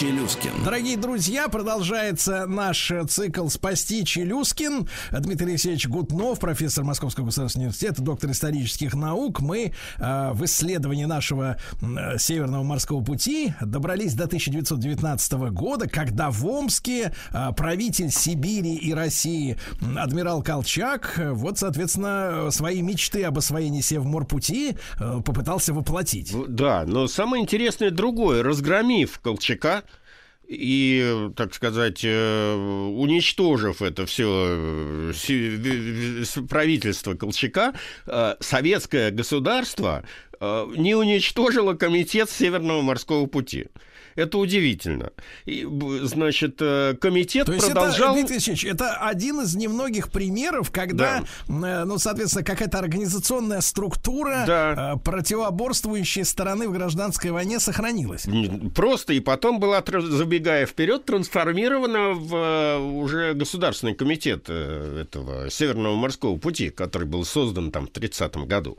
[0.02, 0.50] Челюскин.
[0.64, 4.88] Дорогие друзья, продолжается наш э, цикл «Спасти Челюскин».
[5.12, 9.38] Дмитрий Алексеевич Гутнов, профессор Московского государственного университета, доктор исторических наук.
[9.38, 16.44] Мы э, в исследовании нашего э, Северного морского пути добрались до 1919 года, когда в
[16.48, 19.56] Омске э, правитель Сибири и России
[19.96, 26.34] адмирал Колчак, э, вот, соответственно, э, свои мечты об освоении Севморпути э, попытался воплотить.
[26.48, 28.42] Да, но самое интересное другое.
[28.42, 29.84] Разгромив Колчака
[30.52, 35.12] и, так сказать, э, уничтожив это все
[36.48, 37.74] правительство Колчака,
[38.06, 40.04] э, советское государство
[40.40, 43.68] э, не уничтожило комитет Северного морского пути.
[44.14, 45.10] Это удивительно.
[45.44, 45.66] И,
[46.02, 48.10] значит, э, комитет То есть продолжал...
[48.10, 54.44] это, Дмитрий Алексеевич, это один из немногих примеров, когда, э, ну, соответственно, какая-то организационная структура
[54.46, 54.94] Да.
[54.94, 58.26] э, противоборствующей стороны в гражданской войне сохранилась.
[58.74, 66.70] Просто и потом была, забегая вперед, трансформирована в уже государственный комитет этого Северного морского пути,
[66.70, 68.78] который был создан там в 30 году.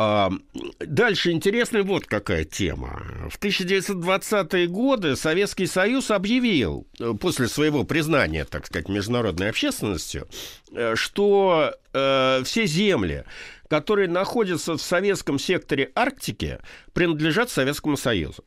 [0.00, 3.02] Дальше интересная вот какая тема.
[3.30, 10.26] В 1920-е годы Советский Союз объявил, э, после своего признания, так сказать, международной общественностью,
[10.72, 13.24] э, что э, все земли,
[13.68, 16.60] которые находятся в советском секторе Арктики,
[16.94, 18.42] принадлежат Советскому Союзу.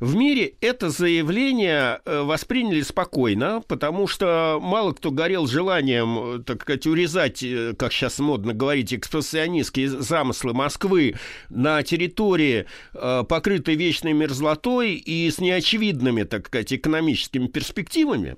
[0.00, 6.62] В мире это заявление э, восприняли спокойно, потому что мало кто горел желанием, э, так
[6.62, 11.14] сказать, урезать, э, как сейчас модно говорить, экспансионистские замыслы Москвы
[11.48, 18.36] на территории, покрытой вечной мерзлотой и с неочевидными, так сказать, экономическими перспективами,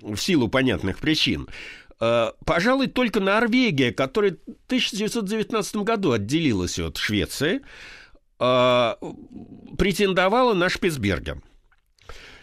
[0.00, 1.48] в силу понятных причин.
[1.98, 7.60] Пожалуй, только Норвегия, которая в 1919 году отделилась от Швеции,
[8.42, 8.94] э,
[9.78, 11.42] претендовала на Шпицберген.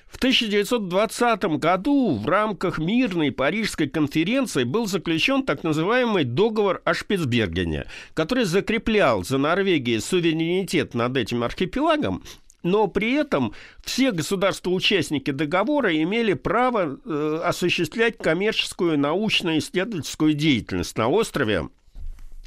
[0.07, 7.85] В 1920 году в рамках мирной Парижской конференции был заключен так называемый договор о Шпицбергене,
[8.15, 12.23] который закреплял за Норвегией суверенитет над этим архипелагом,
[12.63, 13.53] но при этом
[13.83, 21.69] все государства-участники договора имели право э, осуществлять коммерческую, научную, исследовательскую деятельность на острове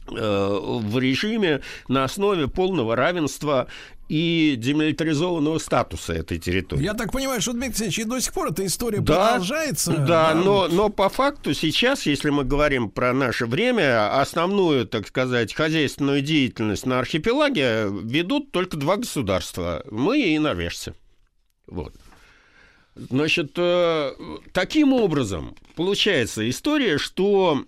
[0.06, 3.68] в режиме на основе полного равенства
[4.12, 6.82] и демилитаризованного статуса этой территории.
[6.82, 9.96] Я так понимаю, что, Дмитрий Алексеевич, и до сих пор эта история Да, продолжается.
[9.96, 15.54] Да, но, но по факту сейчас, если мы говорим про наше время, основную, так сказать,
[15.54, 19.82] хозяйственную деятельность на архипелаге ведут только два государства.
[19.90, 20.94] Мы и норвежцы.
[21.66, 21.94] Вот.
[22.94, 24.12] Значит, э,
[24.52, 27.64] таким образом получается история, что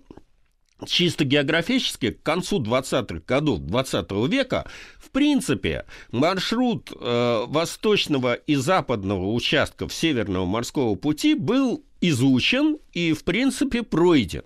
[0.85, 4.65] чисто географически к концу 20-х годов 20 века
[4.97, 13.23] в принципе маршрут э, восточного и западного участков Северного морского пути был изучен и в
[13.23, 14.43] принципе пройден.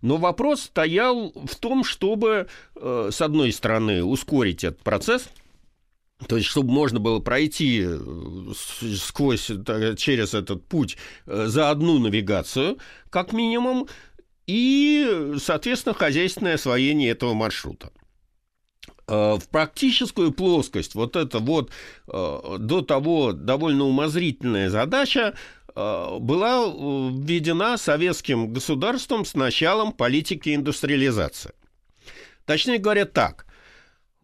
[0.00, 5.28] Но вопрос стоял в том, чтобы, э, с одной стороны, ускорить этот процесс,
[6.26, 7.98] то есть, чтобы можно было пройти э,
[8.96, 10.96] сквозь, э, через этот путь
[11.26, 12.78] э, за одну навигацию,
[13.08, 13.88] как минимум,
[14.48, 17.92] и, соответственно, хозяйственное освоение этого маршрута.
[19.06, 21.70] Э, В практическую плоскость вот это вот
[22.08, 25.34] э, до того довольно умозрительная задача
[25.74, 31.52] э, была введена советским государством с началом политики индустриализации.
[32.46, 33.44] Точнее говоря, так.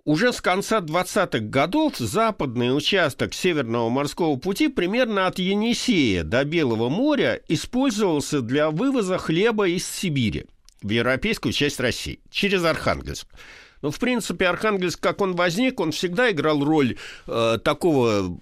[0.04, 6.90] Уже с конца 20-х годов западный участок Северного морского пути примерно от Енисея до Белого
[6.90, 10.44] моря использовался для вывоза хлеба из Сибири
[10.82, 13.26] в европейскую часть России через Архангельск.
[13.84, 16.96] Ну, в принципе, Архангельск, как он возник, он всегда играл роль
[17.26, 18.34] э, такого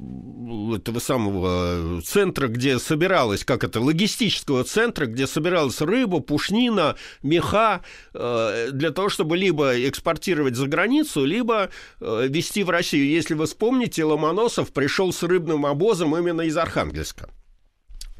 [0.77, 6.95] этого самого центра, где собиралась, как это, логистического центра, где собиралась рыба, пушнина,
[7.25, 7.83] меха,
[8.15, 11.71] э, для того, чтобы либо экспортировать за границу, либо
[12.01, 13.09] э, везти в Россию.
[13.09, 17.29] Если вы вспомните, Ломоносов пришел с рыбным обозом именно из Архангельска.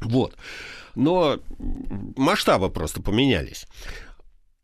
[0.01, 0.35] Вот.
[0.95, 1.39] Но
[2.17, 3.65] масштабы просто поменялись.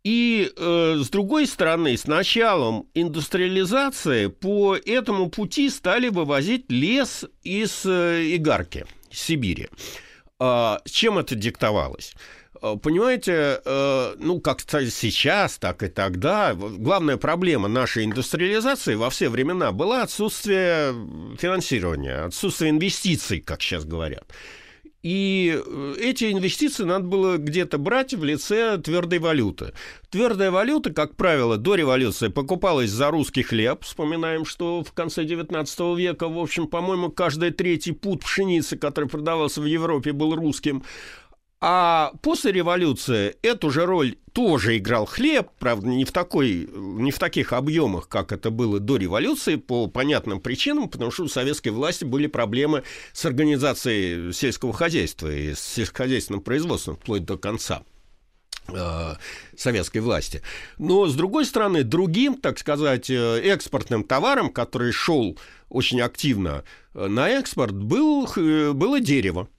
[0.04, 7.86] И э, с другой стороны, с началом индустриализации по этому пути стали вывозить лес из
[7.86, 9.70] э, Игарки, Сибири.
[10.42, 12.14] С чем это диктовалось?
[12.62, 19.30] А, Понимаете, э, ну, как сейчас, так и тогда, главная проблема нашей индустриализации во все
[19.30, 20.94] времена была отсутствие
[21.38, 24.26] финансирования, отсутствие инвестиций, как сейчас говорят.
[25.02, 29.74] И э, эти инвестиции надо было где-то брать в лице твердой валюты.
[30.10, 33.84] Твердая валюта, как правило, до революции покупалась за русский хлеб.
[33.84, 39.62] Вспоминаем, что в конце 19 века, в общем, по-моему, каждый третий пуд пшеницы, который продавался
[39.62, 40.84] в Европе, был русским.
[41.62, 47.20] А после революции эту же роль тоже играл хлеб, правда, не в, такой, не в
[47.20, 52.06] таких объемах, как это было до революции, по понятным причинам, потому что у советской власти
[52.06, 57.84] были проблемы с организацией сельского хозяйства и с сельскохозяйственным производством вплоть до конца
[58.70, 59.16] э,
[59.58, 60.42] советской власти.
[60.78, 65.38] Но, с другой стороны, другим, так сказать, э, экспортным товаром, который шел
[65.68, 66.64] очень активно
[66.94, 68.30] э, на экспорт, был,
[68.74, 69.50] было дерево.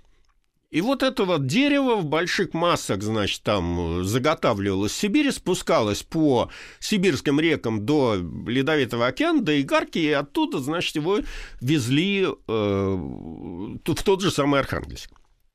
[0.71, 6.05] И вот это вот дерево в больших массах, значит, там э, заготавливалось в Сибири, спускалось
[6.05, 6.49] по
[6.79, 8.17] сибирским рекам до
[8.47, 11.19] Ледовитого океана, до Игарки, и оттуда, значит, его
[11.61, 15.11] везли э, в тот же самый Архангельск.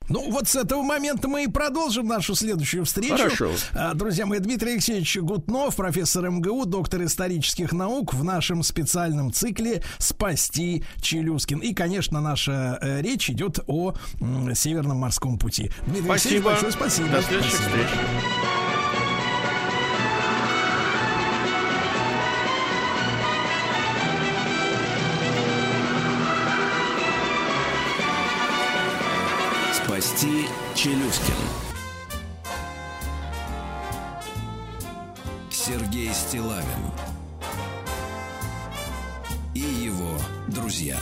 [0.08, 3.16] Ну, вот с этого момента мы и продолжим нашу следующую встречу.
[3.16, 3.50] Хорошо.
[3.74, 9.82] А, Друзья мои, Дмитрий Алексеевич Гутнов, профессор МГУ, доктор исторических наук в нашем специальном цикле
[9.98, 11.58] «Спасти Челюскин».
[11.58, 13.94] И, конечно, наша э, речь идет о
[14.54, 15.70] Северном морском пути.
[15.86, 16.50] Дмитрий Алексеевич, Спасибо.
[16.50, 17.08] большое спасибо.
[17.08, 17.70] До следующих Спасибо.
[17.70, 18.75] встреч.
[29.96, 31.34] Спасти Челюскин.
[35.50, 36.66] Сергей Стилавин
[39.54, 40.18] и его
[40.48, 40.98] друзья.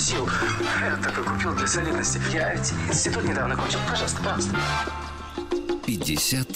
[0.00, 2.18] Я только купил для солидности.
[2.32, 3.78] Я ведь институт недавно кончил.
[3.86, 4.56] Пожалуйста, пожалуйста.
[5.86, 6.48] 50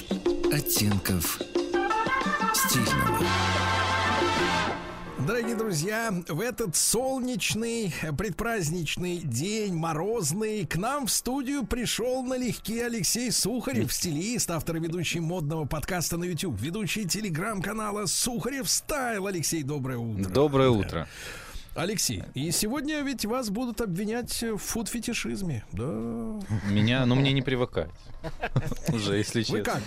[0.50, 1.38] оттенков
[2.54, 3.18] стильного.
[5.26, 13.30] Дорогие друзья, в этот солнечный, предпраздничный день, морозный, к нам в студию пришел налегке Алексей
[13.30, 19.26] Сухарев, стилист, автор и ведущий модного подкаста на YouTube, ведущий телеграм-канала Сухарев Стайл.
[19.26, 20.30] Алексей, доброе утро.
[20.30, 21.08] Доброе утро.
[21.74, 25.84] Алексей, и сегодня ведь вас будут обвинять в фуд-фетишизме, да?
[26.70, 27.90] Меня, ну мне не привыкать.
[28.92, 29.58] Уже, если честно.
[29.58, 29.82] Вы как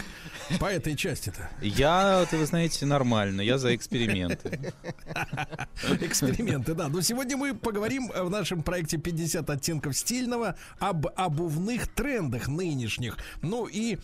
[0.60, 1.50] по этой части-то?
[1.62, 3.42] Я, это вы знаете, нормально.
[3.42, 4.74] Я за эксперименты.
[6.02, 6.90] Эксперименты, да.
[6.90, 13.18] Но сегодня мы поговорим в нашем проекте 50 оттенков стильного об обувных трендах нынешних.
[13.42, 13.98] Ну и,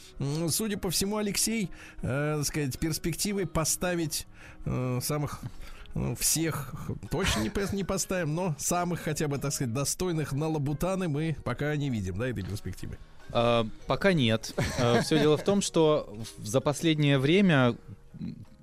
[0.49, 1.69] судя по всему, Алексей,
[2.01, 4.27] э, так сказать, перспективы поставить
[4.65, 5.41] э, самых
[5.95, 6.73] ну, всех
[7.11, 11.75] точно не, не поставим, но самых хотя бы, так сказать, достойных на лабутаны мы пока
[11.75, 12.97] не видим, да, этой перспективы.
[13.31, 14.53] А, Пока нет.
[15.03, 17.75] Все дело в том, что за последнее время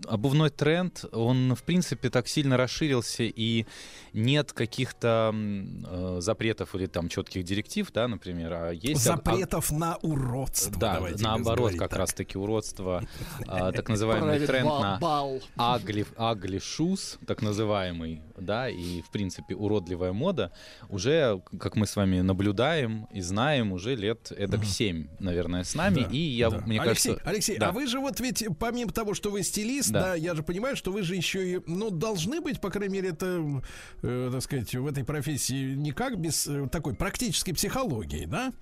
[0.07, 3.67] обувной тренд, он, в принципе, так сильно расширился, и
[4.13, 9.03] нет каких-то э, запретов или там четких директив, да, например, а есть...
[9.03, 10.73] Запретов на уродство.
[10.79, 11.99] Да, давайте наоборот, как так.
[11.99, 13.03] раз-таки уродство,
[13.47, 15.41] а, так называемый тренд на бал.
[15.57, 20.53] агли, агли шуз, так называемый, да, и, в принципе, уродливая мода,
[20.89, 26.01] уже, как мы с вами наблюдаем и знаем, уже лет эдак 7, наверное, с нами,
[26.01, 26.59] Да, и я, да.
[26.59, 27.31] мне Алексей, кажется...
[27.31, 27.69] Алексей, да.
[27.69, 30.01] а вы же вот ведь помимо того, что вы стилист, да.
[30.01, 30.15] Да.
[30.15, 33.63] я же понимаю, что вы же еще и, ну, должны быть, по крайней мере, это,
[34.03, 38.53] э, так сказать, в этой профессии никак без э, такой практической психологии, да?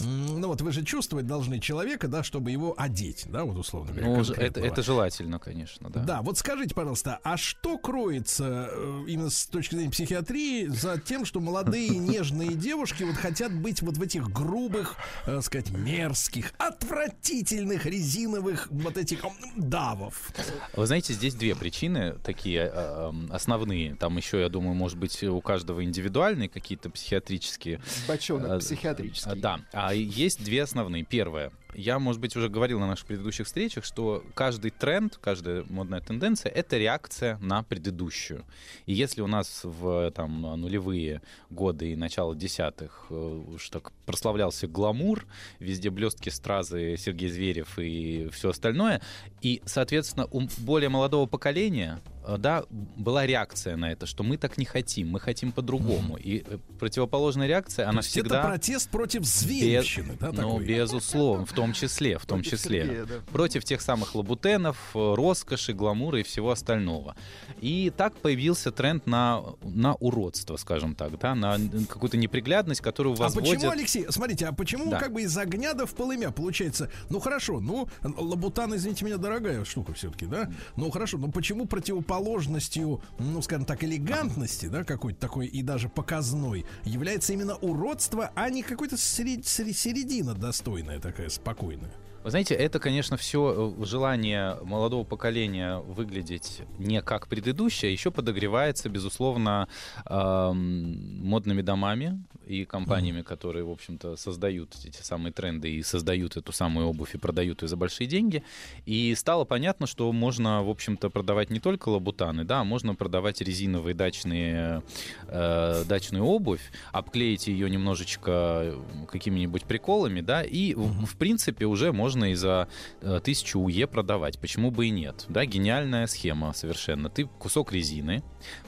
[0.00, 4.08] Ну вот вы же чувствовать должны человека, да, чтобы его одеть, да, вот условно говоря.
[4.08, 6.02] Ну, это, это желательно, конечно, да.
[6.02, 11.24] Да, вот скажите, пожалуйста, а что кроется э, именно с точки зрения психиатрии за тем,
[11.24, 14.96] что молодые нежные девушки вот хотят быть вот в этих грубых,
[15.26, 19.24] э, сказать, мерзких, отвратительных резиновых вот этих
[19.56, 20.32] давов?
[20.76, 23.94] Вы знаете, здесь две причины такие э, эм, основные.
[23.96, 27.80] Там еще, я думаю, может быть, у каждого индивидуальные какие-то психиатрические.
[28.06, 29.32] Бочонок э, психиатрический.
[29.32, 29.60] э, Да.
[29.72, 31.04] А есть две основные.
[31.04, 31.50] Первое.
[31.78, 36.50] Я, может быть, уже говорил на наших предыдущих встречах, что каждый тренд, каждая модная тенденция—
[36.54, 38.44] это реакция на предыдущую.
[38.86, 44.66] И если у нас в там, нулевые годы и начало десятых э, уж так прославлялся
[44.66, 45.24] гламур,
[45.60, 49.00] везде блестки, стразы, Сергей Зверев и все остальное,
[49.40, 54.58] и, соответственно, у более молодого поколения э, да, была реакция на это, что мы так
[54.58, 56.16] не хотим, мы хотим по-другому.
[56.16, 56.42] И
[56.80, 58.40] противоположная реакция, То она есть всегда...
[58.40, 60.64] это протест против Без- зверевщины, да, ну, такой?
[60.64, 62.84] безусловно, в том числе, в том Против числе.
[62.84, 63.14] Сергея, да.
[63.32, 67.16] Против тех самых лабутенов, роскоши, гламура и всего остального.
[67.60, 71.58] И так появился тренд на, на уродство, скажем так, да, на
[71.88, 73.54] какую-то неприглядность, которую А возводят...
[73.54, 74.98] почему, Алексей, смотрите, а почему Да.
[74.98, 76.90] как бы из огня да в полымя получается?
[77.10, 80.50] Ну хорошо, ну лабутан, извините меня, дорогая штука все-таки, да?
[80.76, 86.66] Ну хорошо, но почему противоположностью, ну скажем так, элегантности, да, какой-то такой и даже показной,
[86.84, 91.90] является именно уродство, а не какой-то середина достойная такая, спокойная?
[92.24, 99.68] Вы знаете, это, конечно, все желание молодого поколения выглядеть не как предыдущее, еще подогревается, безусловно,
[100.04, 106.50] эм, модными домами и компаниями, которые, в общем-то, создают эти самые тренды и создают эту
[106.50, 108.42] самую обувь и продают ее за большие деньги.
[108.84, 113.42] И стало понятно, что можно, в общем-то, продавать не только лабутаны, да, а можно продавать
[113.42, 114.82] резиновые дачные,
[115.28, 118.74] э, дачную обувь, обклеить ее немножечко
[119.08, 122.68] какими-нибудь приколами, да, и, в, в принципе, уже можно и за
[123.00, 124.38] э, тысячу УЕ продавать.
[124.38, 125.26] Почему бы и нет?
[125.28, 127.10] Да, гениальная схема совершенно.
[127.10, 128.22] Ты кусок резины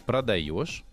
[0.06, 0.84] продаешь,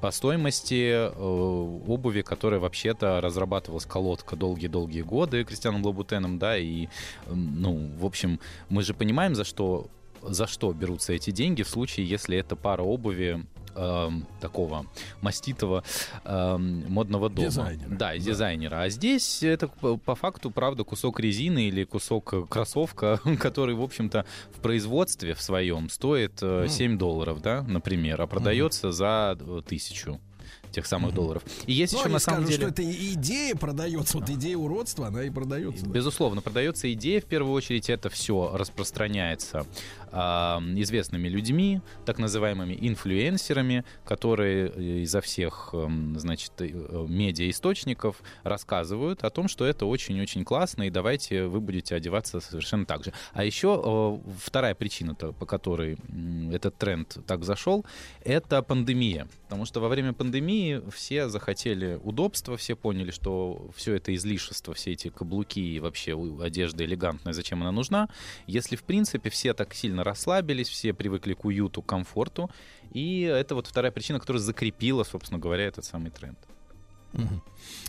[0.00, 6.86] по стоимости э, обуви, которая вообще-то разрабатывалась колодка долгие-долгие годы Кристианом Лабутеном, да, и,
[7.26, 8.38] м, ну, в общем,
[8.68, 9.88] мы же понимаем, за что
[10.22, 14.86] за что берутся эти деньги в случае, если это пара обуви эм, такого
[15.20, 15.82] маститого
[16.24, 17.48] эм, модного дома.
[17.48, 17.88] Дизайнера.
[17.90, 18.82] Да, и дизайнера.
[18.82, 24.24] А здесь это по, факту, правда, кусок резины или кусок э, кроссовка, который, в общем-то,
[24.56, 26.68] в производстве в своем стоит э, Ну.
[26.68, 30.20] 7 долларов, да, например, а продается за э, тысячу.
[30.70, 31.42] тех самых долларов.
[31.66, 32.56] И есть Ну, еще они на самом деле...
[32.58, 35.84] что это идея продается, вот идея уродства, она и продается.
[35.86, 35.90] да.
[35.90, 39.66] Безусловно, продается идея, в первую очередь, это все распространяется а,
[40.12, 49.30] известными людьми, так называемыми инфлюенсерами, которые э, изо всех, эм, значит, э, медиаисточников рассказывают о
[49.30, 53.12] том, что это очень-очень классно, и давайте вы будете одеваться совершенно так же.
[53.32, 55.98] А еще э, вторая причина, по которой
[56.52, 57.84] этот тренд так зашел,
[58.24, 59.28] это пандемия.
[59.44, 64.92] Потому что во время пандемии все захотели удобства, все поняли, что все это излишество, все
[64.92, 68.08] эти каблуки и вообще одежда элегантная, зачем она нужна.
[68.46, 72.50] Если, в принципе, все так сильно расслабились, все привыкли к уюту, комфорту,
[72.92, 76.38] и это вот вторая причина, которая закрепила, собственно говоря, этот самый тренд.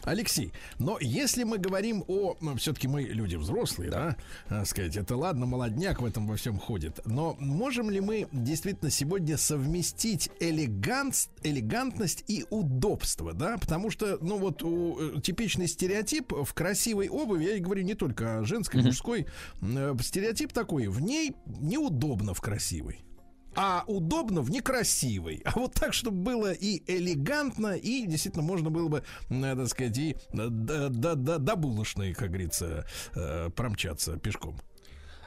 [0.04, 2.36] Алексей, но если мы говорим о...
[2.42, 4.16] Ну, все-таки мы люди взрослые, да?
[4.48, 7.00] а, сказать, это ладно, молодняк в этом во всем ходит.
[7.06, 13.58] Но можем ли мы действительно сегодня совместить элеганс, элегантность и удобство, да?
[13.58, 17.96] Потому что, ну вот, у, э, типичный стереотип в красивой обуви, я и говорю не
[17.96, 19.28] только о женской, мужской,
[19.62, 23.04] э, стереотип такой, в ней неудобно в красивой.
[23.62, 25.42] А удобно в некрасивой.
[25.44, 30.16] А вот так, чтобы было и элегантно, и действительно можно было бы, надо сказать, и
[30.32, 34.56] до, до, до, до булочной, как говорится, э, промчаться пешком.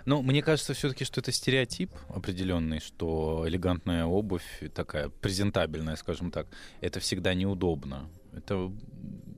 [0.06, 6.46] Ну, мне кажется все-таки, что это стереотип определенный, что элегантная обувь, такая презентабельная, скажем так,
[6.80, 8.09] это всегда неудобно.
[8.32, 8.72] Это,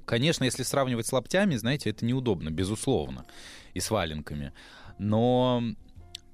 [0.06, 3.26] конечно, если сравнивать с лаптями, знаете, это неудобно, безусловно,
[3.72, 4.52] и с валенками.
[4.98, 5.64] Но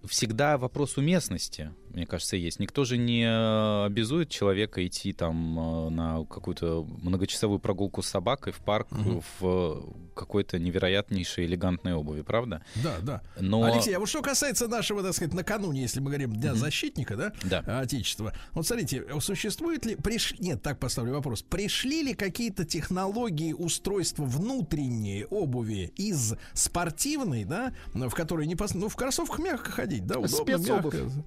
[0.04, 2.60] всегда вопрос уместности, мне кажется, есть.
[2.60, 8.52] Никто же не э, обязует человека идти там э, на какую-то многочасовую прогулку с собакой
[8.52, 9.22] в парк Мгм.
[9.40, 12.62] в какой-то невероятнейшей элегантной обуви, правда?
[12.82, 13.22] Да, да.
[13.40, 13.62] Но...
[13.62, 17.32] Алексей, а вот что касается нашего, так сказать, накануне, если мы говорим Дня защитника, да,
[17.42, 17.80] Да.
[17.80, 20.34] Отечества, вот смотрите, существует ли, приш...
[20.38, 28.10] нет, так поставлю вопрос, пришли ли какие-то технологии устройства внутренней обуви из спортивной, да, в
[28.10, 28.74] которой не пос...
[28.74, 30.94] ну, в кроссовках мягко ходить, да, удобно, Спецобувь.
[30.94, 31.24] мягко.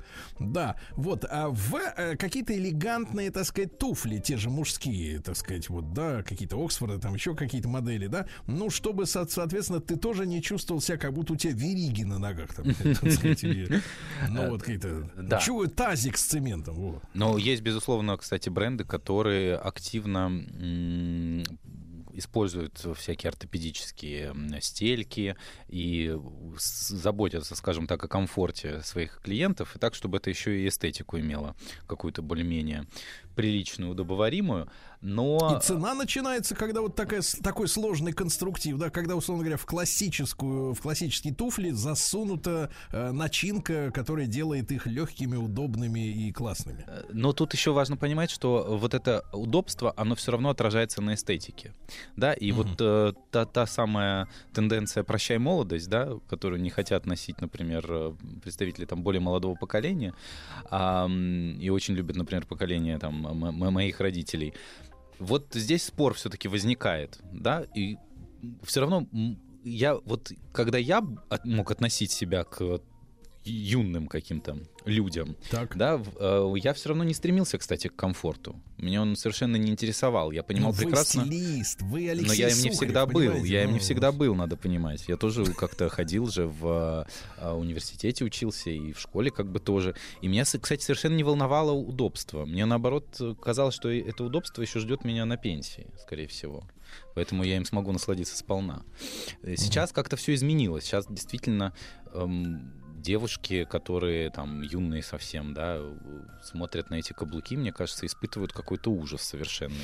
[0.53, 5.67] Да, вот, а в э, какие-то элегантные, так сказать, туфли, те же мужские, так сказать,
[5.69, 10.27] вот, да, какие-то Оксфорды, там еще какие-то модели, да, ну, чтобы, со- соответственно, ты тоже
[10.27, 13.81] не чувствовал себя, как будто у тебя вериги на ногах, там, так сказать, или,
[14.29, 15.39] ну, вот какие-то, Да.
[15.39, 17.01] чего, тазик с цементом, вот.
[17.15, 20.29] Но есть, безусловно, кстати, бренды, которые активно
[22.13, 25.35] используют всякие ортопедические стельки
[25.67, 26.15] и
[26.57, 31.55] заботятся, скажем так, о комфорте своих клиентов, и так, чтобы это еще и эстетику имело
[31.87, 32.85] какую-то более-менее
[33.35, 34.69] приличную, удобоваримую.
[35.03, 35.57] Но...
[35.57, 40.73] И цена начинается, когда вот такая, такой сложный конструктив, да, когда, условно говоря, в классическую,
[40.73, 46.85] в классические туфли засунута э, начинка, которая делает их легкими, удобными и классными.
[47.11, 51.73] Но тут еще важно понимать, что вот это удобство, оно все равно отражается на эстетике.
[52.15, 57.41] Да, и вот э, та, та самая тенденция «прощай молодость», да, которую не хотят носить,
[57.41, 60.13] например, э, представители там более молодого поколения,
[60.71, 64.53] м, и очень любят, например, поколение там м- моих родителей.
[65.19, 67.97] Вот здесь спор все-таки возникает, да, и
[68.63, 69.07] все равно
[69.63, 71.01] я вот, когда я
[71.43, 72.79] мог относить себя к
[73.45, 75.35] юным каким-то людям,
[75.75, 78.55] да, в- э, я все равно не стремился, кстати, к комфорту.
[78.77, 80.31] Меня он совершенно не интересовал.
[80.31, 81.25] Я понимал Ну, вы прекрасно.
[81.25, 83.13] стилист, вы Алексей Но я им не Сухарев, всегда был.
[83.13, 83.47] понимаете?
[83.47, 85.03] Я им не Ну, всегда был, надо понимать.
[85.07, 87.07] Я тоже как-то ходил же в
[87.37, 89.95] э, университете учился и в школе как бы тоже.
[90.21, 92.45] И меня, кстати, совершенно не волновало удобство.
[92.45, 96.63] Мне наоборот казалось, что это удобство еще ждет меня на пенсии, скорее всего.
[97.15, 98.83] Поэтому я им смогу насладиться сполна.
[99.41, 100.83] Э, Сейчас как-то все изменилось.
[100.83, 101.73] Сейчас действительно
[102.13, 102.73] эм,
[103.03, 105.79] девушки, которые там юные совсем, да,
[106.41, 109.75] смотрят на эти каблуки, мне кажется, испытывают какой-то ужас совершенный.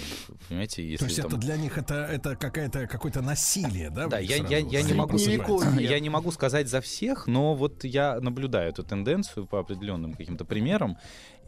[0.48, 4.08] Понимаете, если То есть там- это для них это, это какая-то, какое-то насилие, да?
[4.08, 8.20] да, я, я, я, не могу, я не могу сказать за всех, но вот я
[8.22, 10.98] наблюдаю эту тенденцию по определенным каким-то примерам.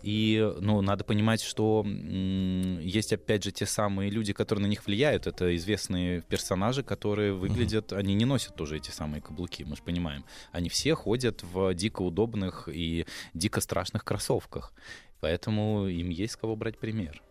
[0.03, 5.27] И, ну, надо понимать, что есть, опять же, те самые люди, которые на них влияют.
[5.27, 7.93] Это известные персонажи, которые выглядят...
[7.93, 10.25] Они не носят тоже эти самые каблуки, мы же понимаем.
[10.51, 14.73] Они все ходят в дико удобных и дико страшных кроссовках.
[15.19, 17.21] Поэтому им есть с кого брать пример,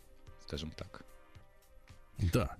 [0.46, 1.04] скажем так.
[2.32, 2.56] Да.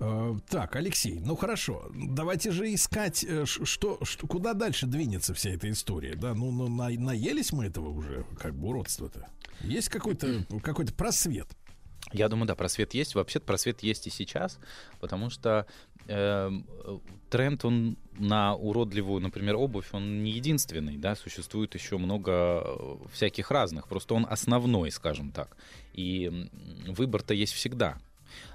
[0.00, 5.50] Э, Так, Алексей, ну хорошо, давайте же искать, э, что, что, куда дальше двинется вся
[5.50, 6.34] эта история, да?
[6.34, 9.28] Ну, ну на- наелись мы этого уже, как бы уродства-то.
[9.60, 11.48] Есть какой-то какой-то просвет.
[12.12, 13.14] Я думаю, да, просвет есть.
[13.14, 14.58] Вообще-то просвет есть и сейчас,
[15.00, 15.66] потому что
[16.08, 16.50] э,
[17.30, 23.50] тренд, он на уродливую, например, обувь, он не единственный, да, существует еще много э, всяких
[23.50, 25.56] разных, просто он основной, скажем так.
[25.94, 26.48] И
[26.88, 27.98] выбор-то есть всегда.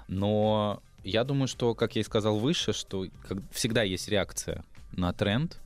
[0.08, 3.06] Но я думаю, что, как я и сказал выше, что
[3.50, 5.58] всегда есть реакция на тренд.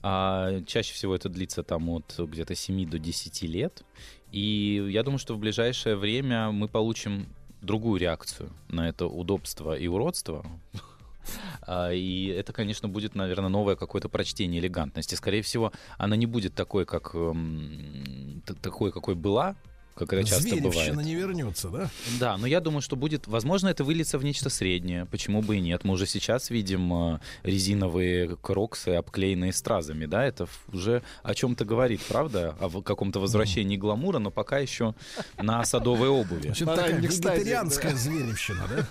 [0.00, 3.82] А чаще всего это длится там от где-то 7 до 10 лет.
[4.30, 7.26] И я думаю, что в ближайшее время мы получим
[7.60, 10.44] другую реакцию на это удобство и уродство.
[11.66, 15.14] А, И это, конечно, будет, наверное, новое какое-то прочтение элегантности.
[15.14, 19.56] Скорее всего, она не будет такой, как эм, такой, какой была,
[19.98, 20.72] как это часто бывает.
[20.72, 21.90] Зверевщина не вернется, да?
[22.20, 25.06] Да, но я думаю, что будет, возможно, это выльется в нечто среднее.
[25.06, 25.84] Почему бы и нет?
[25.84, 30.24] Мы уже сейчас видим э, резиновые кроксы, обклеенные стразами, да?
[30.24, 32.54] Это уже о чем-то говорит, правда?
[32.60, 34.94] О каком-то возвращении гламура, но пока еще
[35.36, 36.42] на садовой обуви.
[36.46, 38.86] Значит, такая вегетарианская зверевщина, да?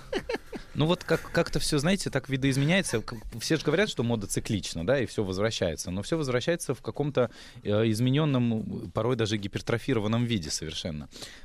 [0.74, 3.02] Ну вот как- как-то все, знаете, так видоизменяется.
[3.40, 5.90] Все же говорят, что мода циклична, да, и все возвращается.
[5.90, 7.32] Но все возвращается в каком-то
[7.64, 10.97] э, измененном, порой даже гипертрофированном виде совершенно.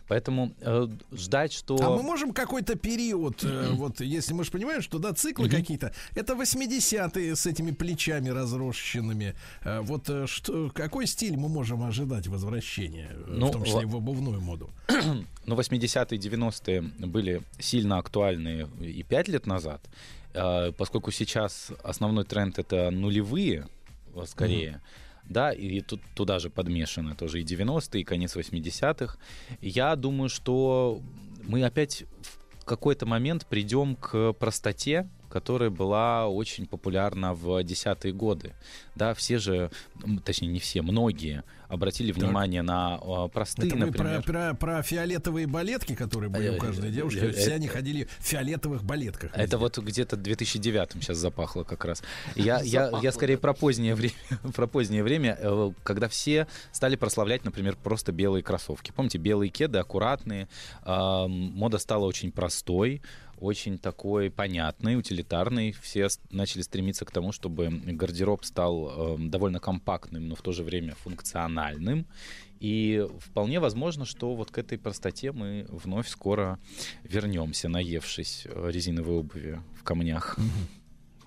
[0.09, 1.77] Поэтому э, ждать, что...
[1.81, 5.93] А мы можем какой-то период, э, вот если мы же понимаем, что да, циклы какие-то,
[6.15, 9.35] это 80-е с этими плечами разросшенными.
[9.65, 13.87] Э, Вот э, что, какой стиль мы можем ожидать возвращения, э, Ну, в том числе
[13.87, 14.71] в обувную моду?
[15.47, 19.81] Но 80-е, 90-е были сильно актуальны и 5 лет назад,
[20.35, 23.67] э, поскольку сейчас основной тренд это нулевые,
[24.15, 24.81] э, скорее.
[25.25, 29.17] Да, и тут, туда же подмешаны тоже и 90-е, и конец 80-х.
[29.61, 31.01] Я думаю, что
[31.45, 32.05] мы опять
[32.61, 38.53] в какой-то момент придем к простоте, которая была очень популярна в десятые годы.
[38.95, 39.71] Да, все же,
[40.25, 44.23] точнее не все, многие обратили внимание на э, простые, Это например.
[44.23, 47.19] про, про, про фиолетовые балетки, которые были у Э, каждой э, девушки.
[47.21, 49.31] э, Все они ходили в фиолетовых балетках.
[49.35, 52.03] Это вот где-то 2009 сейчас запахло как раз.
[52.37, 54.13] Я, я, Запахло, я скорее про позднее время,
[54.55, 58.93] про позднее время, когда все стали прославлять, например, просто белые кроссовки.
[58.95, 60.49] Помните, белые кеды, аккуратные.
[60.83, 63.01] а, Мода стала очень простой,
[63.43, 65.73] очень такой понятный, утилитарный.
[65.73, 70.63] Все начали стремиться к тому, чтобы гардероб стал э, довольно компактным, но в то же
[70.63, 72.07] время функциональным.
[72.61, 76.61] И вполне возможно, что вот к этой простоте мы вновь скоро
[77.03, 80.39] вернемся, наевшись э, резиновой обуви в камнях.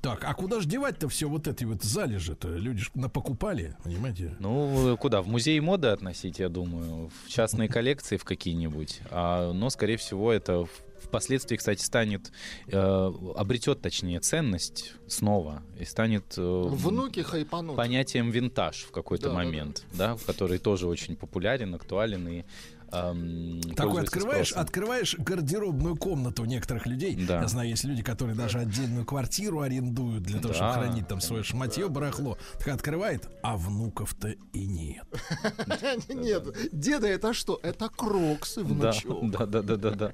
[0.06, 2.48] Так, а куда же девать-то все вот эти вот залежи-то?
[2.48, 4.36] Люди ж напокупали, понимаете?
[4.40, 5.24] Ну, куда?
[5.24, 9.02] В музей моды относить, я думаю, в частные коллекции в какие-нибудь.
[9.10, 10.68] А, но, скорее всего, это
[11.02, 12.32] впоследствии, кстати, станет,
[12.68, 17.76] э, обретет, точнее, ценность снова и станет э, Внуки хайпанут.
[17.76, 22.44] понятием винтаж в какой-то Да, да, момент, да, который тоже очень популярен, актуален и
[22.92, 24.64] эм, Такой открываешь, спросом.
[24.64, 27.16] открываешь гардеробную комнату у некоторых людей.
[27.28, 27.42] Да.
[27.42, 30.80] Я знаю, есть люди, которые даже отдельную квартиру арендуют для того, чтобы Да.
[30.80, 32.38] хранить там свое шматье, барахло.
[32.60, 35.04] Так открывает, а внуков-то и нет.
[36.10, 37.60] Нет, деда это что?
[37.64, 39.32] Это кроксы, Да, внучок.
[39.32, 40.14] да, да, да, да, да.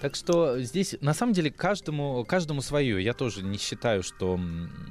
[0.00, 3.02] Так что здесь на самом деле каждому, каждому свое.
[3.02, 4.40] Я тоже не считаю, что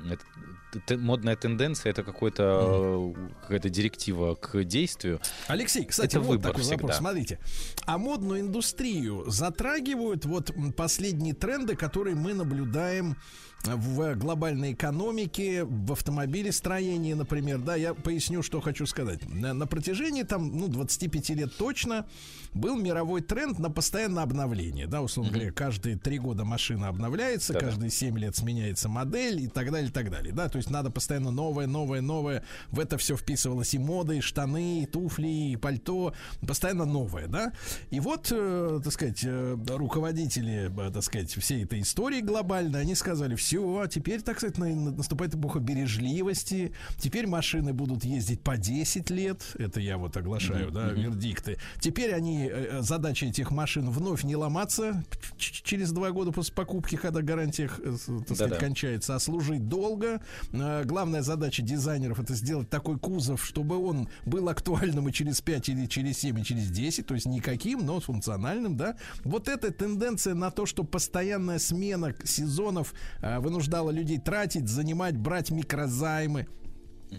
[0.09, 5.19] это- модная тенденция это какой-то какая-то директива к действию.
[5.47, 6.77] Алексей, кстати, это вот выбор такой всегда.
[6.83, 6.97] вопрос.
[6.97, 7.39] Смотрите,
[7.85, 13.17] а модную индустрию затрагивают вот последние тренды, которые мы наблюдаем
[13.65, 19.27] в глобальной экономике, в автомобилестроении, например, да, я поясню, что хочу сказать.
[19.29, 22.07] На, на протяжении там, ну, 25 лет точно
[22.53, 27.65] был мировой тренд на постоянное обновление, да, условно говоря, каждые три года машина обновляется, Да-да.
[27.67, 30.89] каждые 7 лет сменяется модель и так далее, и так далее, да, то есть надо
[30.91, 35.55] постоянно новое, новое, новое, в это все вписывалось и мода, и штаны, и туфли, и
[35.55, 36.13] пальто,
[36.45, 37.53] постоянно новое, да,
[37.89, 42.95] и вот, э, так сказать, э, руководители, э, так сказать, всей этой истории глобальной, они
[42.95, 48.41] сказали, все, а теперь, так сказать, на- на- наступает эпоха бережливости, теперь машины будут ездить
[48.41, 53.25] по 10 лет, это я вот оглашаю, Мгм, да, вердикты, теперь они, э, э, задача
[53.25, 55.03] этих машин вновь не ломаться
[55.37, 58.55] через два года после покупки, когда гарантия, э, так сказать, Да-да.
[58.55, 60.21] кончается, а служить долго.
[60.51, 65.85] Главная задача дизайнеров это сделать такой кузов, чтобы он был актуальным и через 5 или
[65.85, 68.95] через 7 и через 10, то есть никаким, но функциональным, да.
[69.23, 76.47] Вот эта тенденция на то, что постоянная смена сезонов вынуждала людей тратить, занимать, брать микрозаймы,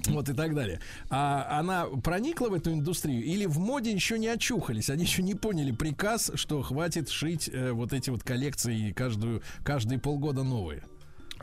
[0.08, 0.80] вот и так далее.
[1.10, 4.90] А она проникла в эту индустрию или в моде еще не очухались?
[4.90, 9.98] Они еще не поняли приказ, что хватит шить э, вот эти вот коллекции каждую, каждые
[9.98, 10.82] полгода новые.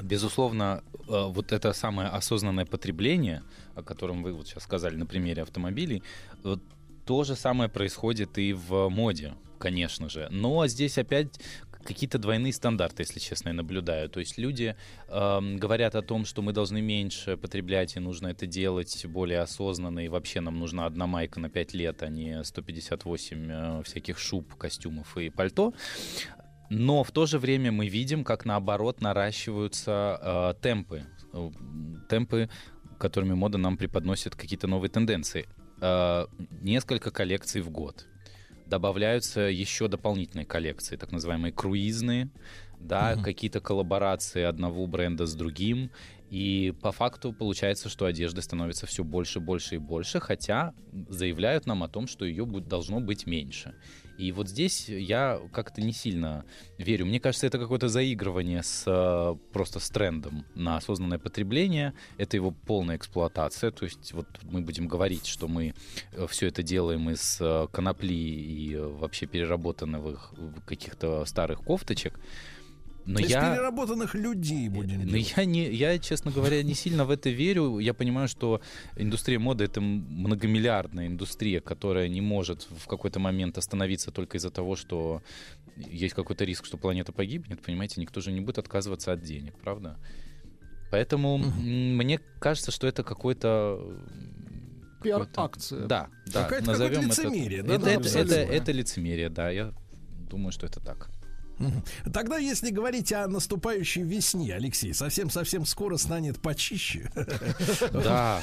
[0.01, 3.43] Безусловно, э, вот это самое осознанное потребление,
[3.75, 6.03] о котором вы вот сейчас сказали на примере автомобилей,
[7.05, 10.27] то же самое происходит и в моде, конечно же.
[10.31, 11.39] Но здесь опять
[11.89, 14.09] какие-то двойные стандарты, если честно, я наблюдаю.
[14.09, 14.75] То есть люди
[15.07, 20.05] эм, говорят о том, что мы должны меньше потреблять, и нужно это делать более осознанно,
[20.05, 24.53] и вообще нам нужна одна майка на 5 лет, а не 158 э, всяких шуб,
[24.55, 25.73] костюмов и пальто.
[26.69, 31.03] Но в то же время мы видим, как наоборот наращиваются э, темпы.
[31.33, 31.49] Э,
[32.07, 32.49] темпы,
[32.99, 35.47] которыми мода нам преподносит какие-то новые тенденции.
[35.81, 36.27] Э,
[36.61, 38.05] несколько коллекций в год.
[38.69, 42.29] Добавляются еще дополнительные коллекции, так называемые круизные,
[42.79, 45.89] да, какие-то коллаборации одного бренда с другим.
[46.29, 50.73] И по факту получается, что одежды становится все больше, больше и больше, хотя
[51.09, 53.73] заявляют нам о том, что ее будет, должно быть меньше.
[54.19, 56.43] И вот здесь я как-то не сильно
[56.77, 57.05] верю.
[57.05, 61.93] Мне кажется, это какое-то заигрывание с э, просто с трендом на осознанное потребление.
[62.17, 63.71] Это его полная эксплуатация.
[63.71, 65.73] То есть вот мы будем говорить, что мы
[66.27, 70.33] все это делаем из э, конопли и э, вообще переработанных
[70.65, 72.19] каких-то старых кофточек.
[73.05, 73.53] Но есть я...
[73.55, 75.33] переработанных людей будем Но делать.
[75.37, 77.79] я, не, я, честно говоря, не сильно в это верю.
[77.79, 78.61] Я понимаю, что
[78.97, 84.75] индустрия моды— это многомиллиардная индустрия, которая не может в какой-то момент остановиться только из-за того,
[84.75, 85.21] что
[85.77, 87.61] есть какой-то риск, что планета погибнет.
[87.61, 89.97] Понимаете, никто же не будет отказываться от денег, правда?
[90.91, 93.79] Поэтому м, мне кажется, что это какой-то...
[95.03, 95.85] Пиар-акция.
[95.87, 96.43] Да, да.
[96.43, 99.49] Какое-то- назовем какое-то это- лицемерие, да, это, да, это, это, это лицемерие, да.
[99.49, 99.73] Я
[100.29, 101.09] думаю, что это так.
[102.13, 107.11] Тогда, если говорить о наступающей весне, Алексей, совсем-совсем скоро станет почище.
[107.91, 108.41] Да.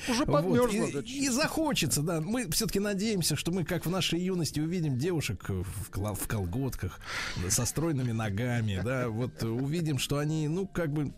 [0.00, 0.32] Так уже Вот.
[0.32, 1.00] подмерзло.
[1.00, 2.20] И, и захочется, да.
[2.20, 7.00] Мы все-таки надеемся, что мы, как в нашей юности, увидим девушек в, в колготках,
[7.42, 9.08] да, со стройными ногами, да.
[9.08, 11.12] Вот увидим, что они, ну, как бы,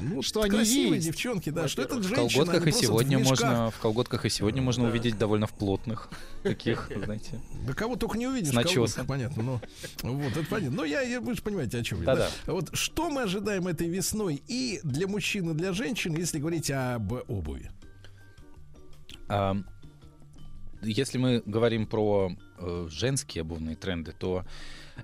[0.00, 1.68] ну, вот Что они красивые есть, девчонки, да.
[1.68, 4.88] Что это В женщина, колготках они и сегодня в можно в колготках и сегодня можно
[4.88, 6.08] увидеть довольно в плотных
[6.42, 7.40] таких, знаете.
[7.66, 8.50] Да кого только не увидишь.
[8.50, 9.06] В колготках, начесом.
[9.06, 9.42] понятно.
[9.42, 9.60] Но,
[10.02, 10.76] вот, это понятно.
[10.76, 12.04] Но я, я, вы же понимаете, о чем я.
[12.06, 12.28] Да-да.
[12.46, 17.12] Вот что мы ожидаем этой весной и для мужчин, и для женщин, если говорить об
[17.28, 17.70] обуви?
[20.84, 24.44] Если мы говорим про э, женские обувные тренды, то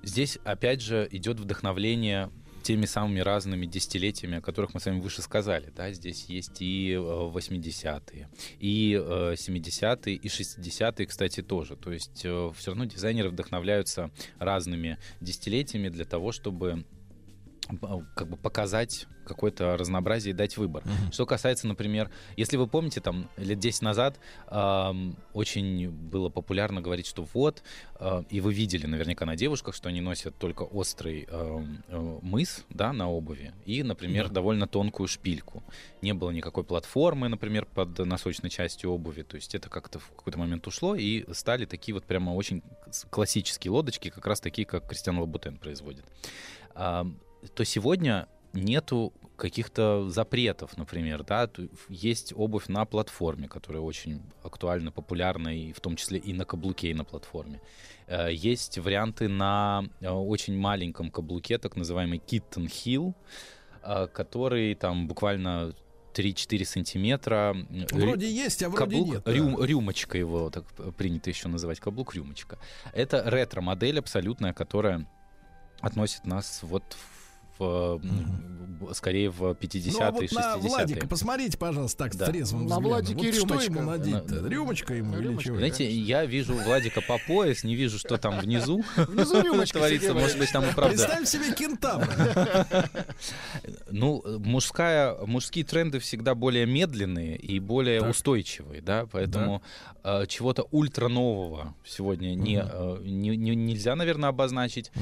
[0.03, 2.31] здесь опять же идет вдохновление
[2.63, 5.73] теми самыми разными десятилетиями, о которых мы с вами выше сказали.
[5.77, 5.93] Да?
[5.93, 11.77] Здесь есть и э, 80-е, и э, 70-е, и 60-е, кстати, тоже.
[11.77, 16.85] То есть все равно дизайнеры вдохновляются разными десятилетиями для того, чтобы
[18.15, 20.83] как бы показать какое-то разнообразие и дать выбор.
[21.13, 27.07] Что касается, например, если вы помните, там лет 10 назад ам, очень было популярно говорить,
[27.07, 27.63] что вот,
[27.97, 31.65] а, и вы видели наверняка на девушках, что они носят только острый э,
[32.23, 34.35] мыс да, на обуви и, например, Да.
[34.37, 35.63] довольно тонкую шпильку.
[36.01, 39.23] Не было никакой платформы, например, под носочной частью обуви.
[39.23, 42.63] То есть это как-то в какой-то момент ушло, и стали такие вот прямо очень
[43.11, 46.07] классические лодочки, как раз такие, как Кристиан Лабутен производит.
[47.55, 51.49] То сегодня нету каких-то запретов, например, да,
[51.89, 56.91] есть обувь на платформе, которая очень актуальна, популярна, и в том числе и на каблуке,
[56.91, 57.61] и на платформе.
[58.09, 63.15] Э, Есть варианты на э, очень маленьком каблуке, так называемый kitten heel,
[63.85, 65.73] э, который там буквально
[66.15, 67.57] 3-4 сантиметра.
[67.93, 69.33] Вроде есть, а вроде каблук, нет, да.
[69.33, 70.65] рюм- рюмочка его так
[70.97, 72.59] принято еще называть, каблук рюмочка.
[72.93, 75.07] Это ретро-модель абсолютная, которая
[75.81, 77.18] относит нас вот в,
[78.93, 80.39] скорее в 50-е, Ну, а вот 60-е.
[80.41, 82.27] на Владика посмотрите, пожалуйста, так, Да.
[82.27, 82.85] с трезвым На взглядом.
[82.85, 83.73] Владике вот что рюмочка.
[83.73, 84.35] ему надеть-то?
[84.41, 85.45] На- Рюмочка ему или Рюмочка.
[85.49, 85.57] чего?
[85.57, 88.85] Знаете, я вижу Владика по пояс, не вижу, что там внизу.
[88.97, 90.15] Внизу рюмочка творится.
[90.15, 90.95] Может быть, там и правда.
[90.97, 92.89] Представь себе кентавра.
[93.91, 98.11] Ну, мужская, мужские тренды всегда более медленные и более Так.
[98.11, 99.63] устойчивые, да, поэтому
[100.05, 104.93] э, чего-то ультра нового сегодня не, э, не- не- нельзя, наверное, обозначить.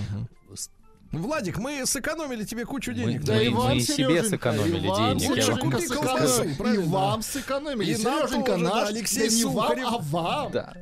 [0.55, 0.70] С-
[1.12, 3.25] Владик, мы сэкономили тебе кучу Мы- денег.
[3.25, 3.43] Да да?
[3.43, 6.75] и вам, себе сэкономили и вам, денег, Лучше купи сэкономили.
[6.75, 7.91] И вам сэкономили.
[7.91, 9.86] И Сереженька тоже, да, наш, Алексей да не вам, Сухарев.
[9.86, 10.52] а вам.
[10.52, 10.75] Да.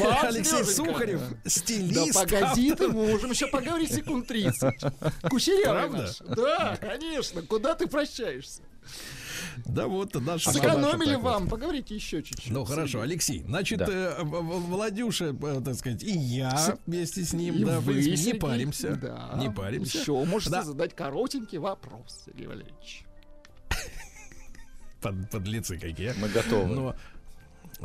[0.00, 0.72] Вам, Алексей Сереженька.
[0.92, 2.14] Сухарев, Да стилист.
[2.14, 4.74] погоди ты, мы можем еще поговорить секунд 30.
[5.30, 5.96] Кучерявый Правда?
[5.98, 6.18] наш.
[6.36, 7.42] Да, конечно.
[7.42, 8.62] Куда ты прощаешься?
[9.66, 11.48] Да вот, наша Сэкономили вам.
[11.48, 12.50] Поговорите еще чуть-чуть.
[12.52, 13.42] Ну хорошо, Алексей.
[13.46, 18.96] Значит, э, Владюша, э, так сказать, и я вместе с ним, да, не паримся.
[18.96, 19.34] Да.
[19.38, 19.98] Не паримся.
[19.98, 20.62] Еще можете Да.
[20.62, 23.04] задать коротенький вопрос, Сергей Валерьевич.
[25.00, 26.14] Под, подлецы какие.
[26.18, 26.74] Мы готовы.
[26.74, 26.96] Но,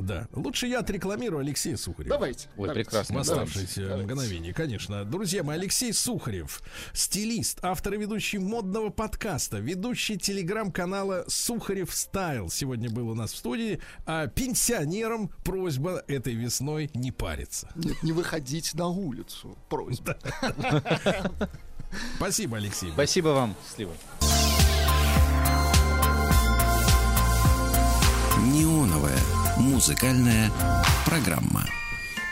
[0.01, 0.27] да.
[0.33, 2.15] Лучше я отрекламирую Алексея Сухарева.
[2.15, 2.47] Давайте.
[2.57, 2.73] Ой, давайте.
[2.85, 3.19] прекрасно.
[3.19, 3.43] В Давайте.
[3.43, 4.03] оставшиеся Давайте.
[4.03, 5.05] мгновения, конечно.
[5.05, 6.61] Друзья мои, Алексей Сухарев,
[6.93, 12.49] стилист, автор и ведущий модного подкаста, ведущий телеграм-канала Сухарев Стайл.
[12.49, 13.79] Сегодня был у нас в студии.
[14.05, 17.69] А пенсионерам просьба этой весной не париться.
[17.75, 19.57] Нет, не выходить на улицу.
[19.69, 20.17] Просьба.
[22.17, 22.91] Спасибо, Алексей.
[22.91, 23.55] Спасибо вам.
[23.67, 23.93] Счастливо.
[28.37, 29.38] Неоновая
[29.79, 30.51] музыкальная
[31.05, 31.63] программа.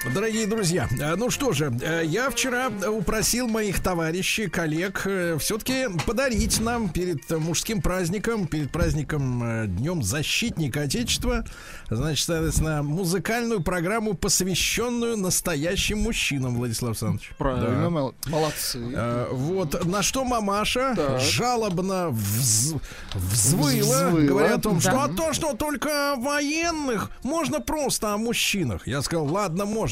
[0.06, 5.00] Дорогие друзья, э, ну что же, э, я вчера упросил моих товарищей, коллег
[5.40, 11.44] все-таки подарить нам перед э, мужским праздником, перед праздником э, Днем Защитника Отечества,
[11.90, 17.32] значит, соответственно, музыкальную программу, посвященную настоящим мужчинам, Владислав Александрович.
[17.38, 17.90] Правильно, Да.
[17.90, 18.80] мол- молодцы.
[18.96, 21.20] Э, Вот, на что мамаша Так.
[21.20, 22.80] жалобно вз-
[23.14, 24.22] взвыла, Взвыла.
[24.28, 25.04] говоря о том, что Да.
[25.06, 28.88] а то, что только о военных, можно просто о мужчинах.
[28.88, 29.87] Я сказал, ладно, можно.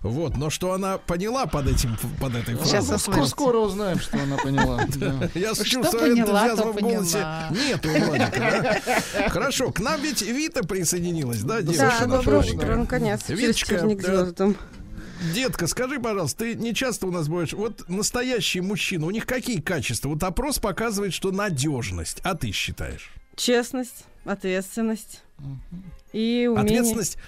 [0.00, 2.98] Вот, но что она поняла под этим, под этой Сейчас фразой?
[2.98, 4.84] скоро, скоро узнаем, что она поняла.
[4.96, 5.28] Да.
[5.34, 7.26] Я Что чувствую поняла, энтузиазма в голосе.
[7.50, 9.28] Нету да?
[9.28, 11.82] Хорошо, к нам ведь Вита присоединилась, да, девушка?
[11.82, 13.28] Да, наша доброе утро, наконец.
[13.28, 13.82] Виточка,
[14.36, 14.54] да.
[15.32, 17.52] Детка, скажи, пожалуйста, ты не часто у нас будешь.
[17.54, 20.10] Вот настоящие мужчины, у них какие качества?
[20.10, 22.18] Вот опрос показывает, что надежность.
[22.24, 23.10] А ты считаешь?
[23.36, 25.22] Честность, ответственность
[26.12, 26.62] и умение.
[26.62, 27.18] Ответственность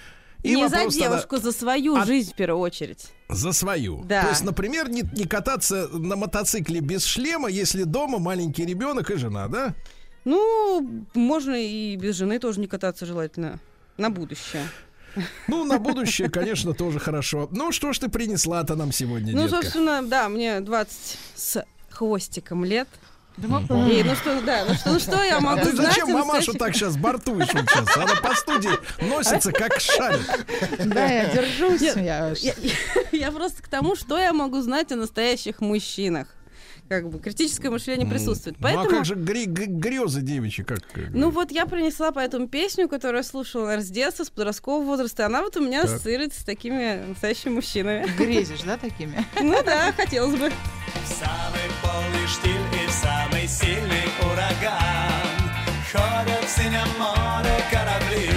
[0.46, 3.06] и не за вопрос тогда- девушку, за свою жизнь в первую очередь.
[3.28, 4.02] За свою.
[4.04, 4.22] Да.
[4.22, 9.16] То есть, например, не, не кататься на мотоцикле без шлема, если дома маленький ребенок и
[9.16, 9.74] жена, да?
[10.24, 13.58] Ну, можно и без жены тоже не кататься желательно.
[13.96, 14.62] На будущее.
[15.48, 17.48] Ну, на будущее, конечно, тоже хорошо.
[17.52, 19.62] Ну, что ж ты принесла-то нам сегодня, Ну, детка?
[19.62, 22.88] собственно, да, мне 20 с хвостиком лет.
[23.38, 26.54] И, ну что, да, ну что, ну что я могу А ты знать зачем мамашу
[26.54, 27.96] так сейчас бортуешь вот сейчас?
[27.96, 28.70] Она по студии
[29.04, 30.46] носится как шарик.
[30.86, 31.80] Да, я держусь.
[31.82, 32.54] Нет, я- я,
[33.12, 36.28] я просто к тому, что я могу знать о настоящих мужчинах.
[36.88, 38.56] Как бы критическое мышление присутствует.
[38.60, 40.64] Ну, а Поэтому, как же гре- г- грезы девичьи?
[40.64, 40.78] Как,
[41.12, 45.26] ну вот я принесла поэтому песню, которую я слушала наверное, с детства, с подросткового возраста.
[45.26, 45.90] Она вот у меня Так.
[45.90, 48.06] ассоциируется с такими настоящими мужчинами.
[48.16, 49.26] Грезишь, да, такими?
[49.42, 50.52] Ну да, хотелось бы.
[51.08, 52.52] Самый полный штиль
[52.86, 55.36] и самый сильный ураган.
[55.90, 58.30] Ходят в синем море корабли.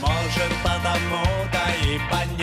[0.00, 2.35] Может потому-то и понятно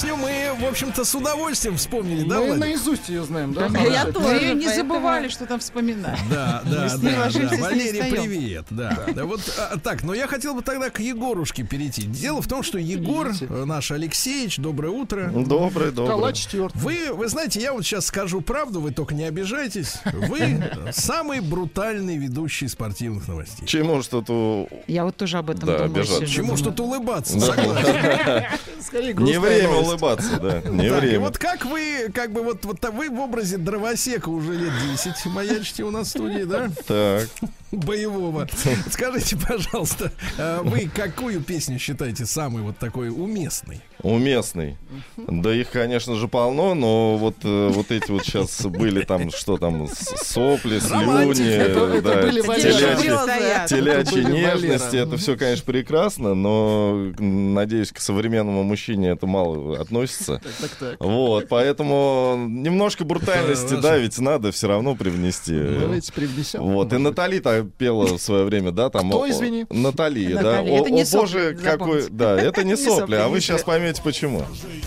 [0.00, 3.68] песню мы, в общем-то, с удовольствием вспомнили, да, Мы наизусть ее знаем, да?
[3.68, 4.20] Да, Хорошо.
[4.20, 6.18] Мы ее не забывали, что там вспоминать.
[6.30, 8.66] Да, да, да, Валерий, привет.
[8.70, 9.06] Да.
[9.14, 12.02] Да, Вот а, так, но я хотел бы тогда к Егорушке перейти.
[12.02, 15.30] Дело в том, что Егор, э, наш Алексеевич, доброе утро.
[15.30, 16.70] Доброе, доброе.
[16.74, 19.96] Вы, вы знаете, я вот сейчас скажу правду, вы только не обижайтесь.
[20.04, 23.66] Вы самый брутальный ведущий спортивных новостей.
[23.66, 24.68] Чему что-то...
[24.86, 27.46] Я вот тоже об этом Да, сижу, Чему что-то улыбаться, Да.
[27.46, 28.44] согласен.
[28.80, 31.20] Скорее, Не время улыбаться, да, не Так, и время.
[31.20, 35.84] вот как вы, как бы вот, вот вы в образе дровосека уже лет 10 маячите
[35.84, 36.68] у нас в студии, да?
[36.86, 37.28] Так.
[37.70, 38.48] Боевого.
[38.90, 43.80] Скажите, пожалуйста, а вы какую песню считаете самой вот такой уместной?
[44.02, 44.78] Уместный.
[45.16, 49.58] Да их, конечно же, полно, но вот, э, вот эти вот сейчас были там, что
[49.58, 52.96] там, сопли, слюни, Это- это да, были Валера.
[52.96, 59.78] телячьи, телячьи Это нежности, это все, конечно, прекрасно, но, надеюсь, к современному мужчине это мало
[59.78, 60.40] относится.
[60.60, 60.96] Так, так.
[61.00, 65.52] Вот, поэтому немножко брутальности, да, ведь надо все равно привнести.
[65.80, 66.62] Давайте привнесем.
[66.62, 69.08] Вот, и Натали так пела в свое время, да, там...
[69.08, 69.66] Кто, о- о- извини?
[69.70, 70.60] Натали, да.
[70.60, 72.08] О, боже, какой...
[72.10, 74.44] Да, это не сопли, а вы сейчас поймете, почему.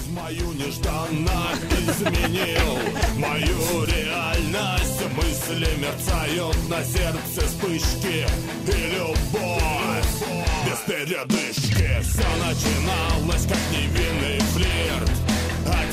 [0.09, 1.41] мою нежданно
[1.71, 2.77] изменил
[3.17, 8.25] Мою реальность мысли мерцают на сердце вспышки
[8.67, 10.05] И любовь
[10.65, 15.30] без передышки Все начиналось как невинный флирт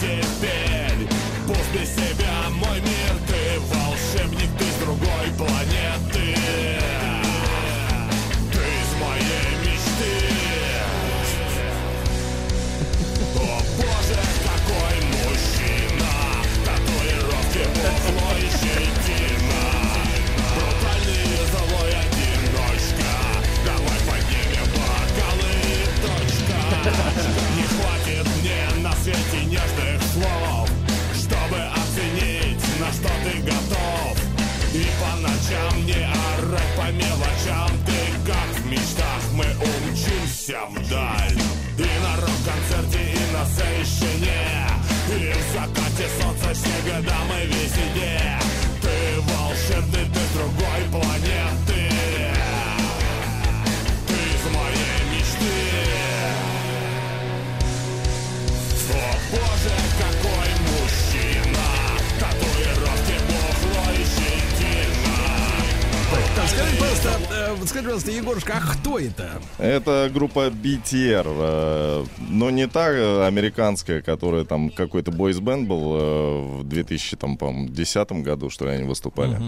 [0.00, 1.08] теперь.
[1.46, 6.17] Пусть без себя мой мир Ты волшебник, ты с другой планеты
[45.18, 45.77] И
[67.54, 69.40] вот скажи, пожалуйста, Егорушка, а кто это?
[69.58, 76.40] Это группа BTR, э, но не та э, американская, которая там какой-то бойсбенд был э,
[76.60, 79.38] в 2010 году, что ли, они выступали.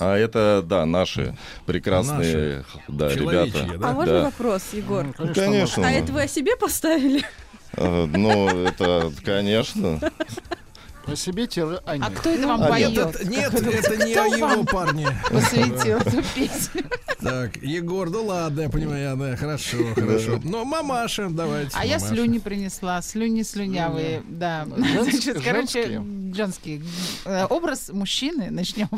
[0.00, 1.36] А это, да, наши
[1.66, 3.50] прекрасные да, ребята.
[3.50, 4.24] Человечьи, А можно Да.
[4.26, 5.06] вопрос, Егор?
[5.18, 5.86] Ну, конечно.
[5.86, 7.24] А это вы о себе поставили?
[7.72, 9.98] Э, Ну, это, конечно.
[11.08, 11.80] По себе тире.
[11.86, 12.90] А кто это вам А, поет?
[12.90, 15.08] нет, это, нет, это не о его вам парне.
[15.30, 16.84] Посвятил эту песню.
[17.20, 20.38] Так, Егор, ну ладно, я понимаю, да, хорошо, хорошо.
[20.44, 21.72] Но мамаша, давайте.
[21.74, 24.66] А я слюни принесла, слюни слюнявые, да.
[24.76, 26.02] Женс- Значит, короче,
[26.34, 26.82] женский
[27.24, 28.88] э, образ мужчины, начнем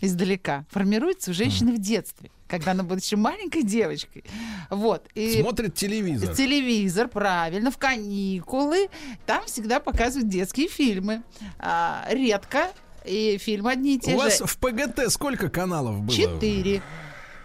[0.00, 4.24] издалека, формируется у женщины в детстве, когда она будет еще маленькой девочкой.
[4.70, 5.06] Вот.
[5.14, 6.34] И Смотрит телевизор.
[6.34, 8.88] Телевизор, правильно, в каникулы.
[9.26, 11.22] Там всегда показывают детские фильмы.
[11.58, 12.70] А, редко.
[13.04, 14.24] И фильмы одни и те У же.
[14.24, 16.16] вас в ПГТ сколько каналов было?
[16.16, 16.82] Четыре.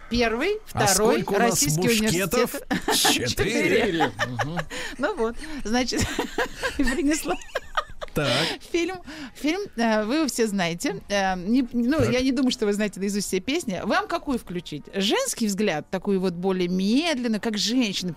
[0.10, 2.68] Первый, А второй, у нас Российский университет.
[2.94, 4.12] Четыре.
[4.98, 6.06] Ну вот, значит,
[6.76, 7.36] принесла
[8.14, 8.28] Так.
[8.72, 8.98] фильм.
[9.36, 11.02] Фильм э, вы все знаете.
[11.10, 13.82] Э, не- ну, я не думаю, что вы знаете наизусть все песни.
[13.84, 14.84] Вам какую включить?
[14.94, 18.14] Женский взгляд, такой вот более медленный, как женщины,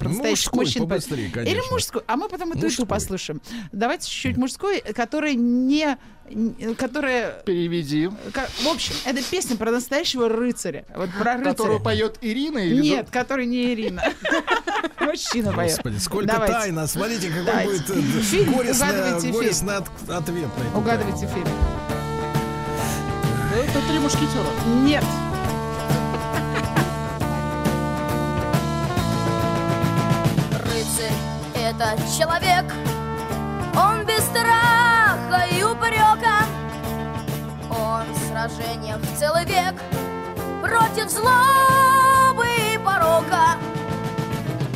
[0.56, 0.82] мужчин.
[0.89, 2.02] побыстрее, Или мужской.
[2.06, 2.86] А мы потом и ту, и ту Мужской.
[2.86, 3.40] послушаем.
[3.73, 5.97] Давайте чуть-чуть мужской, который не...
[6.30, 7.42] н- Которая...
[7.44, 8.10] Переведи.
[8.32, 10.84] Ка- В общем, это песня про настоящего рыцаря.
[10.94, 11.50] Вот про рыцаря.
[11.52, 14.02] Которую поет Ирина или Нет, который не Ирина.
[15.00, 15.72] Мужчина поет.
[15.76, 16.52] Господи, сколько Давайте.
[16.54, 16.86] тайна.
[16.86, 17.70] Смотрите, какой Давайте.
[17.70, 19.34] будет э, Фильм, горестный, угадывайте фильм.
[19.36, 20.78] горестный от- ответ на это.
[20.78, 21.48] Угадывайте фильм.
[23.54, 24.46] Это три мушкетера.
[24.84, 25.04] Нет.
[30.52, 31.12] Рыцарь—
[31.54, 32.64] это человек,
[33.76, 36.46] он без страха и упрека.
[37.70, 39.74] Он в сражениях целый век
[40.62, 43.58] против злобы и порока.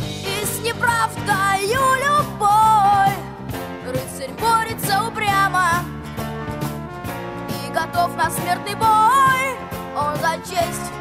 [0.00, 3.14] И с неправдою любой
[3.86, 5.82] рыцарь борется упрямо
[7.48, 9.56] и готов на смертный бой.
[9.96, 10.92] Он за честь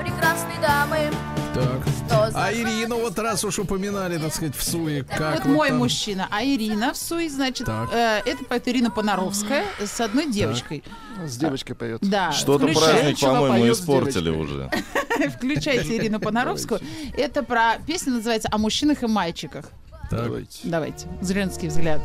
[0.00, 1.10] прекрасной дамы.
[1.54, 1.95] Так.
[2.06, 5.56] Что за А Ирину вот раз уж упоминали, так сказать, в Суе, как вот вот
[5.56, 5.78] мой там?
[5.78, 6.28] мужчина.
[6.30, 7.88] А Ирина в Суе, значит, Так.
[7.92, 10.82] э, это поет Ирина Понаровская с одной девочкой.
[11.24, 11.98] С девочкой поет.
[12.02, 12.32] Да.
[12.32, 14.70] Что-то праздник, по-моему, испортили уже.
[15.36, 16.80] Включайте Ирину Понаровскую.
[17.16, 19.66] Это про песня называется «О мужчинах и мальчиках».
[20.10, 20.30] Так.
[20.64, 21.08] Давайте.
[21.20, 22.00] Зеленский взгляд.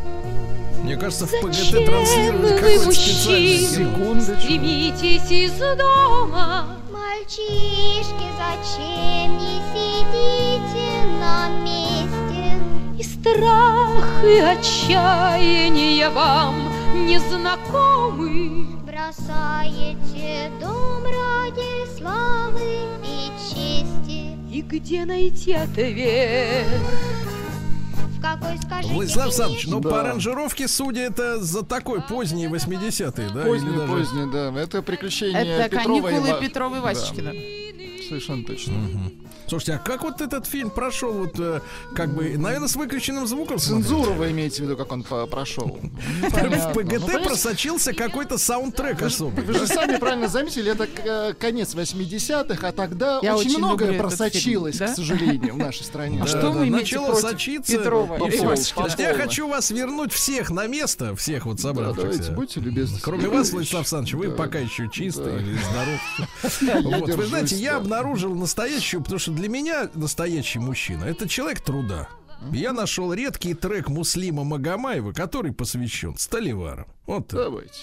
[0.84, 4.22] Мне кажется, в ПГТ транслировали какой-то специальный кино.
[4.22, 6.78] Стремитесь из дома.
[6.92, 12.58] Мальчишки, зачем не сидите на месте?
[12.98, 16.56] И страх, и отчаяние вам
[17.08, 18.66] незнакомы.
[18.84, 24.36] Бросаете дом ради славы и чести.
[24.52, 26.66] И где найти ответ?
[28.22, 29.90] Какой, скажите, Владислав Александрович, ну Да.
[29.90, 33.44] по аранжировке, судя, это за такой поздний 80-е, да?
[33.46, 33.92] Поздний, или даже...
[33.94, 34.54] поздний, да.
[34.62, 37.34] Это приключения Это Петрова и каникулы Ва- Петрова и Да, Васечкина.
[38.08, 38.74] Совершенно точно.
[39.48, 41.60] Слушайте, а как вот этот фильм прошел, вот, э,
[41.94, 43.58] как бы, наверное, с выключенным звуком?
[43.58, 45.78] Цензуру вы имеете в виду, как он по- прошел?
[46.22, 46.74] В.
[46.74, 49.44] ПГТ Ну, просочился какой-то саундтрек Вы же, особый.
[49.44, 49.68] вы же да?
[49.68, 54.88] сами правильно заметили, это э, конец 80-х, а тогда очень, многое просочилось, да?
[54.88, 56.20] к сожалению, в нашей стране.
[56.22, 57.14] А Да, что да, вы имеете против
[58.98, 62.12] я хочу вас вернуть всех на место, всех вот собравшихся.
[62.12, 63.00] давайте, будьте любезны.
[63.02, 63.52] Кроме вас.
[63.52, 66.82] Владислав Александрович, вы пока еще чистый или здоров.
[67.02, 72.08] Вот, вы знаете, я обнаружил настоящую, потому что для меня настоящий мужчина это человек труда.
[72.52, 76.88] Я нашел редкий трек Муслима Магомаева, который посвящен сталеварам.
[77.06, 77.28] Вот.
[77.30, 77.74] Давайте.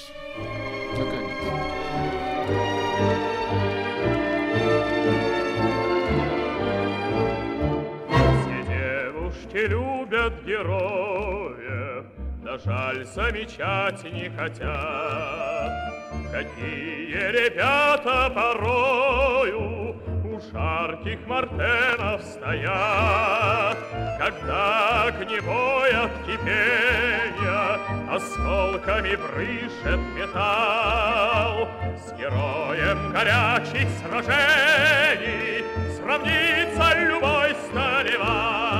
[9.48, 12.04] Девушки любят героев,
[12.42, 15.94] да жаль замечать не хотят.
[16.32, 23.78] Какие ребята порою у жарких мартенов стоят,
[24.18, 27.78] когда огневой от кипения
[28.10, 31.68] осколками брышет металл.
[31.96, 35.64] С героем горячих сражений
[35.96, 38.77] сравнится любой сталевар.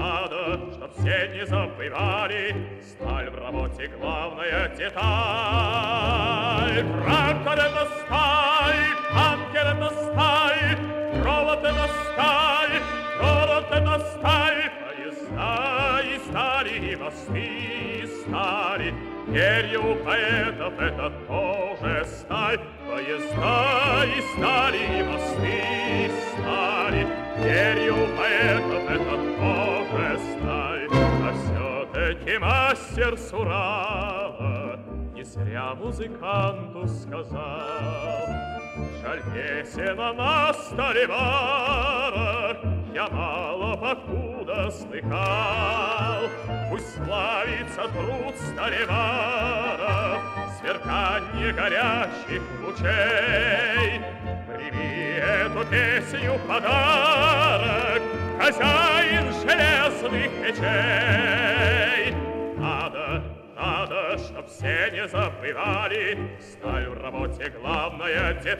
[0.00, 4.96] Надо, чтоб все не забывали, сталь в работе главная деталь.
[7.04, 10.78] Трактор это сталь, танкер это сталь,
[11.22, 12.76] провод это сталь,
[13.20, 17.48] город это сталь, поезда и стали, и мосты
[18.02, 18.88] и стали.
[19.76, 21.49] У поэтов это тоже
[33.00, 34.78] с Урала
[35.14, 38.28] не зря музыканту сказал.
[39.02, 42.58] Жаль, песен на столеварах
[42.92, 46.28] я мало покуда слыхал.
[46.70, 50.20] Пусть славится труд столевара,
[50.58, 54.02] сверканье горящих лучей.
[54.46, 58.02] Прими эту песню подарок,
[58.38, 62.29] хозяин железных печей.
[63.60, 68.58] Надо, чтоб все не забывали, Сталь в работе главная деталь.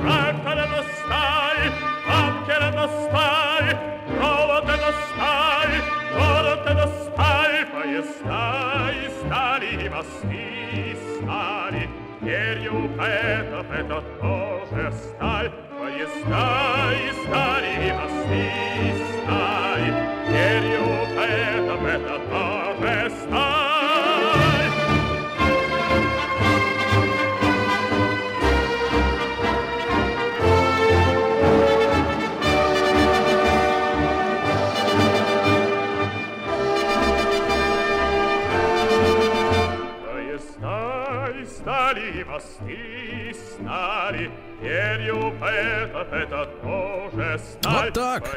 [0.00, 1.72] Трактор это сталь,
[2.06, 3.76] танкер это сталь,
[4.16, 5.76] провод это сталь,
[6.12, 11.88] город это сталь, поезда и стали, и мосты стали.
[12.20, 18.44] Дверью поэтов это тоже сталь, поезда и стали, и мосты
[19.24, 19.88] стали.
[20.28, 22.33] Дверью поэтов это тоже
[42.34, 44.30] kas tis nari,
[44.62, 48.36] ieri u peta peta Вот так.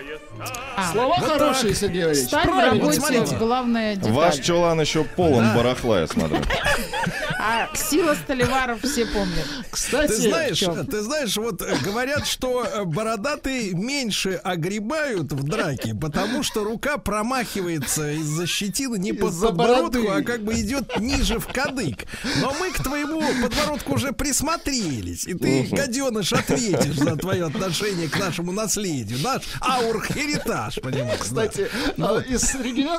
[0.75, 1.77] А, Слова Вот хорошие, так.
[1.77, 2.27] Сергей Валерьевич.
[2.27, 3.35] Сталь в работе смотрите.
[3.37, 4.11] главная деталь.
[4.11, 6.37] Ваш чулан еще полон барахла, я смотрю.
[7.39, 9.47] А сила столеваров все помнят.
[9.69, 15.93] Кстати, Ты знаешь, ты знаешь, вот э, говорят, что э, бородатые меньше огребают в драке,
[15.95, 21.47] потому что рука промахивается из-за щетины не под подбородку, а как бы идет ниже в
[21.47, 21.99] кадык.
[22.41, 28.16] Но мы к твоему подбородку уже присмотрелись, и ты, гаденыш, ответишь за твое отношение к
[28.19, 29.19] нашему наследию.
[29.23, 31.19] Наш аурхеритаж, понимаешь?
[31.19, 32.09] Кстати, да.
[32.09, 32.25] а, Вот.
[32.27, 32.53] из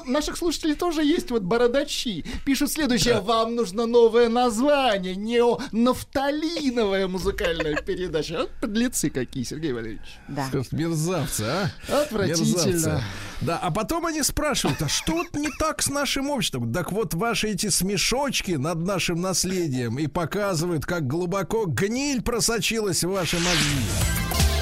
[0.06, 2.24] наших слушателей тоже есть вот бородачи.
[2.44, 3.20] Пишут следующее.
[3.20, 5.16] Вам нужно новое название.
[5.16, 8.38] Неонафталиновая музыкальная передача.
[8.38, 10.18] Вот подлецы какие, Сергей Валерьевич.
[10.28, 10.48] Да.
[10.72, 11.70] Мерзавцы, а?
[11.88, 12.66] Отвратительно.
[12.66, 13.04] Мерзавцы.
[13.40, 16.72] Да, а потом они спрашивают, а что не так с нашим обществом?
[16.72, 23.10] Так вот, ваши эти смешочки над нашим наследием и показывают, как глубоко гниль просочилась в
[23.10, 24.57] ваши мозги.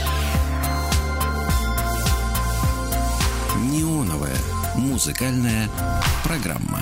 [5.06, 5.70] Музыкальная
[6.24, 6.80] программа.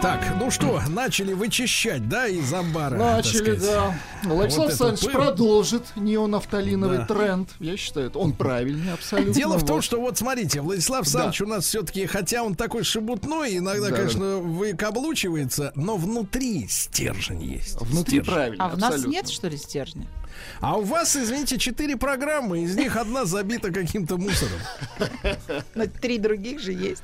[0.00, 2.96] Так, ну что, начали вычищать, да, из амбара?
[2.96, 3.98] Начали, да.
[4.22, 7.06] Владислав Вот Александрович продолжит неонафталиновый Да.
[7.06, 7.48] тренд.
[7.58, 9.34] Я считаю, это он правильный абсолютно.
[9.34, 9.84] Дело в том, Вот.
[9.84, 14.36] что вот смотрите, Владислав Александрович у нас все-таки, хотя он такой шебутной, иногда, Да, конечно,
[14.36, 17.80] выкаблучивается, но внутри стержень есть.
[17.80, 18.32] Внутри Стержень.
[18.34, 20.06] правильно, А в нас нет, что ли, стержня?
[20.60, 24.60] А у вас, извините, четыре программы, из них одна забита каким-то мусором.
[25.74, 27.02] Но три других же есть.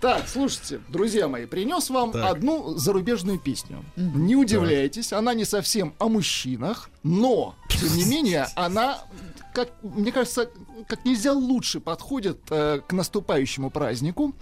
[0.00, 2.36] Так, слушайте, друзья мои, принес вам Так.
[2.36, 3.84] одну зарубежную песню.
[3.96, 8.98] Не удивляйтесь, она не совсем о мужчинах, но, тем не менее, она,
[9.52, 10.50] как мне кажется,
[10.88, 14.34] как нельзя лучше подходит э, к наступающему празднику.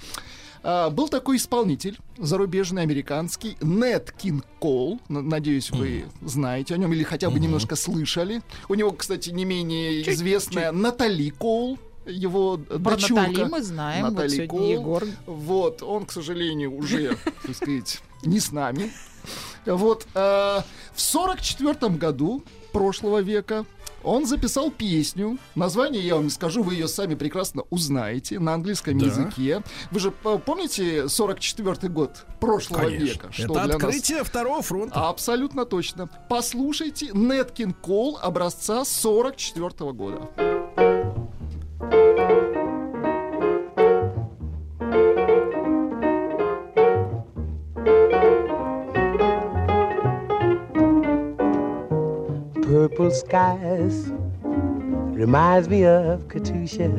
[0.63, 5.01] А, был такой исполнитель зарубежный, американский, Нет Кин Кол.
[5.09, 8.43] Надеюсь, вы знаете о нем или хотя бы немножко слышали.
[8.69, 11.79] У него, кстати, не менее известная Натали Кол.
[12.09, 13.29] Его Про дочурка.
[13.29, 14.05] Натали мы знаем.
[14.05, 14.71] Вот Натали сегодня Кол.
[14.71, 15.05] Егор.
[15.27, 18.91] Вот, он, к сожалению, уже, так сказать, не с нами.
[19.67, 23.67] Вот, э, в сорок четвертом году прошлого века
[24.05, 25.37] он записал песню.
[25.57, 29.07] Название я вам не скажу, вы ее сами прекрасно узнаете на английском Да.
[29.07, 29.63] языке.
[29.91, 33.05] Вы же э, помните 44 год прошлого Конечно.
[33.05, 33.29] века?
[33.37, 35.09] Это для нас- открытие второго фронта.
[35.09, 36.09] Абсолютно точно.
[36.31, 40.29] Послушайте Неткин Кол образца 44 года.
[52.63, 54.11] Purple skies
[55.15, 56.91] reminds me of Katusha,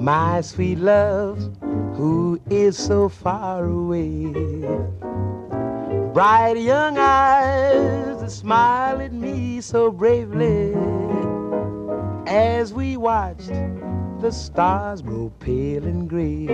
[0.00, 1.38] my sweet love,
[1.94, 4.32] who is so far away.
[6.12, 10.74] Bright young eyes that smile at me so bravely
[12.26, 13.52] as we watched
[14.20, 16.48] the stars grow pale and gray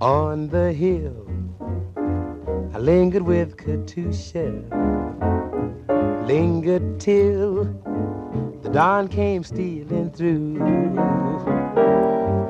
[0.00, 1.26] on the hill.
[2.74, 4.90] I lingered with Katusha
[6.26, 7.64] lingered till
[8.62, 10.58] the dawn came stealing through.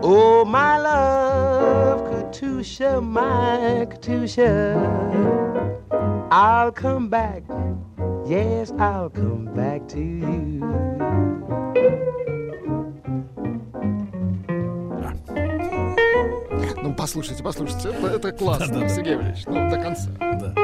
[0.02, 4.57] Oh, my love, Katusha, my Katusha,
[6.31, 7.42] I'll come back.
[8.31, 10.60] Yes, I'll come back to you.
[16.81, 18.89] Ну, послушайте, послушайте, это, это классно, Да-да-да.
[18.89, 20.10] Сергей Валерьевич, ну, до конца.
[20.20, 20.55] Да.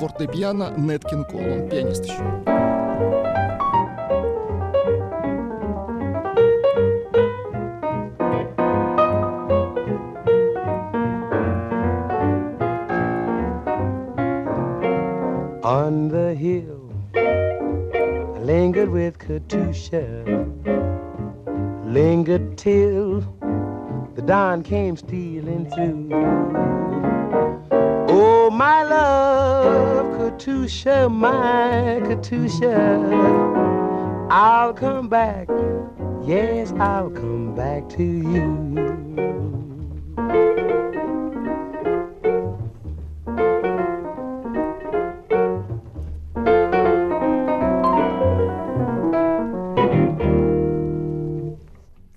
[0.00, 2.22] фортепиано Нет Кинг Кол, он пианист еще.
[15.62, 20.06] On the hill, I lingered with Katusha.
[21.84, 23.20] Lingered till
[24.14, 26.08] the dawn came stealing through.
[30.61, 34.27] Katusha, my Katusha.
[34.29, 35.47] I'll come back.
[36.23, 39.81] Yes, I'll come back to you.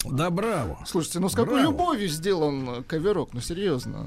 [0.04, 0.78] Да, браво.
[0.86, 1.62] Слушайте, ну с какой Браво.
[1.72, 4.06] любовью сделан коверок, ну серьезно.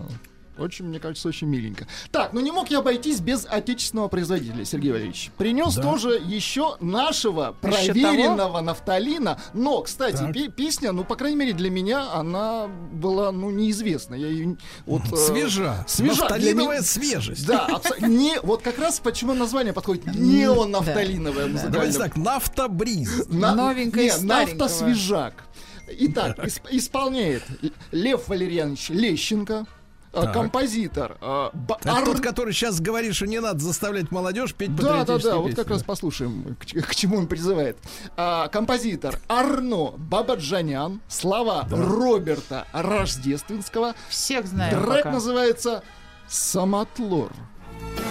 [0.58, 1.88] Очень, мне кажется, очень миленько.
[2.12, 5.32] Так, ну не мог я обойтись без отечественного производителя, Сергей Валерьевич.
[5.38, 5.82] Принес Да.
[5.84, 9.40] тоже еще нашего проверенного нафталина.
[9.54, 14.16] Но, кстати, пе- песня, ну, по крайней мере, для меня она была, ну, неизвестна.
[14.16, 15.86] Я ее вот, э, Свежа.
[15.88, 16.14] Свежа.
[16.16, 17.46] Для Нафталиновая меня- свежесть.
[17.48, 20.06] Да, абсо- не, вот как раз почему название подходит.
[20.16, 21.72] Неонафталиновая музыкальная.
[21.72, 23.28] Давайте так, нафтобриз.
[23.28, 24.58] На- Новенькое не, из старенького.
[24.64, 25.44] нафтосвежак.
[25.90, 27.44] Итак, исп- исполняет
[27.92, 29.77] Лев Валерьянович Лещенко, э,
[30.26, 30.34] Так.
[30.34, 31.18] композитор.
[31.22, 31.50] э,
[31.86, 35.36] Ар- тот, который сейчас говорит, что не надо заставлять молодежь петь Да, да, да, патриотические
[35.36, 35.86] вот песни, как раз да.
[35.86, 37.78] послушаем, к, к чему он призывает.
[38.16, 43.94] А, композитор Арно Бабаджанян, слова Роберта Рождественского.
[44.10, 45.12] Всех знаем Трек пока.
[45.12, 45.84] называется
[46.28, 47.32] «Самотлор».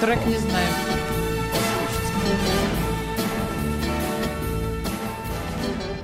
[0.00, 0.72] Трек не знаем.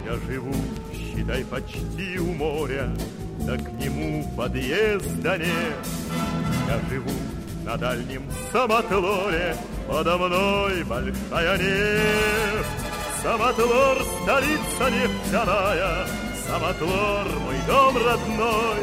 [0.05, 0.53] Я живу,
[0.93, 2.91] считай, почти у моря,
[3.47, 5.87] да к нему подъезда нет.
[6.69, 7.11] Я живу
[7.65, 8.23] на дальнем
[8.53, 9.57] самотлоре,
[9.89, 12.83] подо мной большая нефть.
[13.23, 16.07] Самотлор— столица нефтяная,
[16.47, 18.81] самотлор— мой дом родной.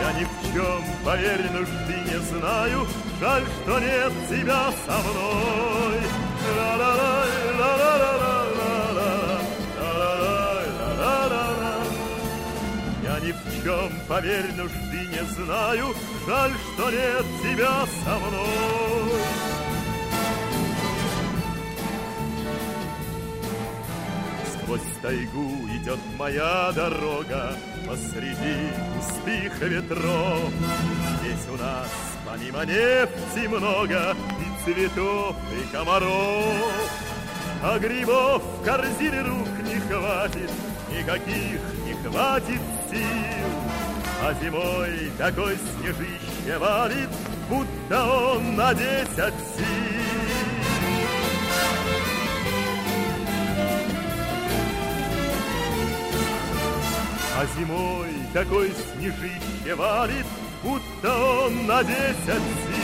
[0.00, 2.86] Я ни в чем, поверь, нужды не знаю,
[3.20, 6.00] жаль, что нет тебя со мной.
[6.56, 8.31] Ла-ла-лай, ла-ла-ла-ла-ла-ла,
[13.22, 15.94] ни в чем, поверь, нужды не знаю,
[16.26, 19.22] жаль, что нет тебя со мной.
[24.52, 27.54] Сквозь тайгу идет моя дорога
[27.86, 30.50] Посреди густых ветров.
[31.20, 31.90] Здесь у нас
[32.24, 36.54] помимо нефти много И цветов, и комаров.
[37.62, 40.50] А грибов в корзине рук не хватит
[40.90, 42.60] Никаких не хватит
[42.92, 43.50] сил
[44.22, 47.08] А зимой такой снежище валит
[47.48, 49.92] Будто он на десять сил
[57.42, 60.26] А зимой такой снежище валит,
[60.62, 62.81] будто он на десять сил.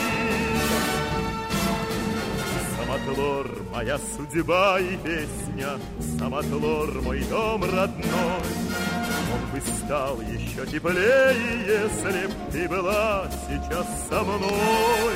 [2.89, 5.78] Самотлор— моя судьба и песня,
[6.18, 8.49] Самотлор— мой дом родной.
[9.31, 11.36] Он бы стал еще теплее,
[11.67, 15.15] если б ты была сейчас со мной.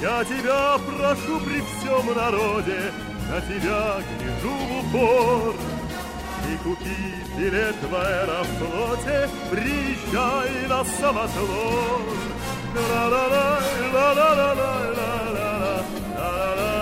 [0.00, 2.92] Я тебя прошу при всем народе,
[3.28, 5.54] на тебя гляжу в упор.
[6.48, 6.96] И купи
[7.36, 12.02] билет в аэрофлоте, приезжай на самотлор.
[12.76, 13.58] Ла-ла-ла,
[13.94, 15.84] ла-ла-ла-ла, ла-ла-ла, ла-ла-ла,
[16.16, 16.79] ла-ла-ла.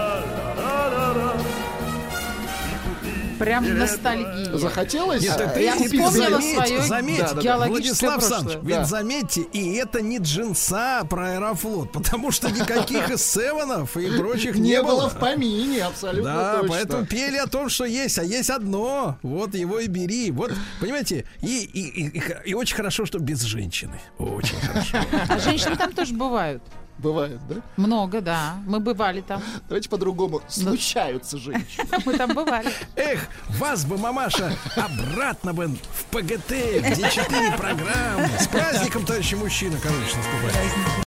[3.39, 4.57] Прям ностальгия.
[4.57, 5.23] Захотелось?
[5.23, 7.41] Нет, это Я теперь вспомнила заметь, свое заметь, да, да, да.
[7.43, 8.39] геологическое Владислав прошлое.
[8.39, 8.85] Александрович, ведь Да.
[8.85, 14.71] заметьте, и это не джинса про Аэрофлот, потому что никаких из севенов и прочих не,
[14.71, 16.69] Не было в помине, абсолютно Да, точно.
[16.69, 19.19] поэтому пели о том, что есть, а есть одно.
[19.23, 20.33] Вот его и бери.
[20.33, 22.11] Вот, понимаете, и,
[22.45, 24.01] и очень хорошо, что без женщины.
[24.19, 24.99] Очень хорошо.
[25.29, 26.61] А женщины там тоже бывают.
[26.99, 27.57] Бывает, да?
[27.77, 28.57] Много, да.
[28.67, 29.43] Мы бывали там.
[29.69, 30.43] Давайте по-другому.
[30.49, 31.87] Случаются женщины.
[32.05, 32.73] Мы там бывали.
[32.97, 38.29] Эх, вас бы, мамаша, обратно бы в ПГТ, где четыре программы.
[38.39, 40.73] С праздником, товарищи мужчины, короче, наступает.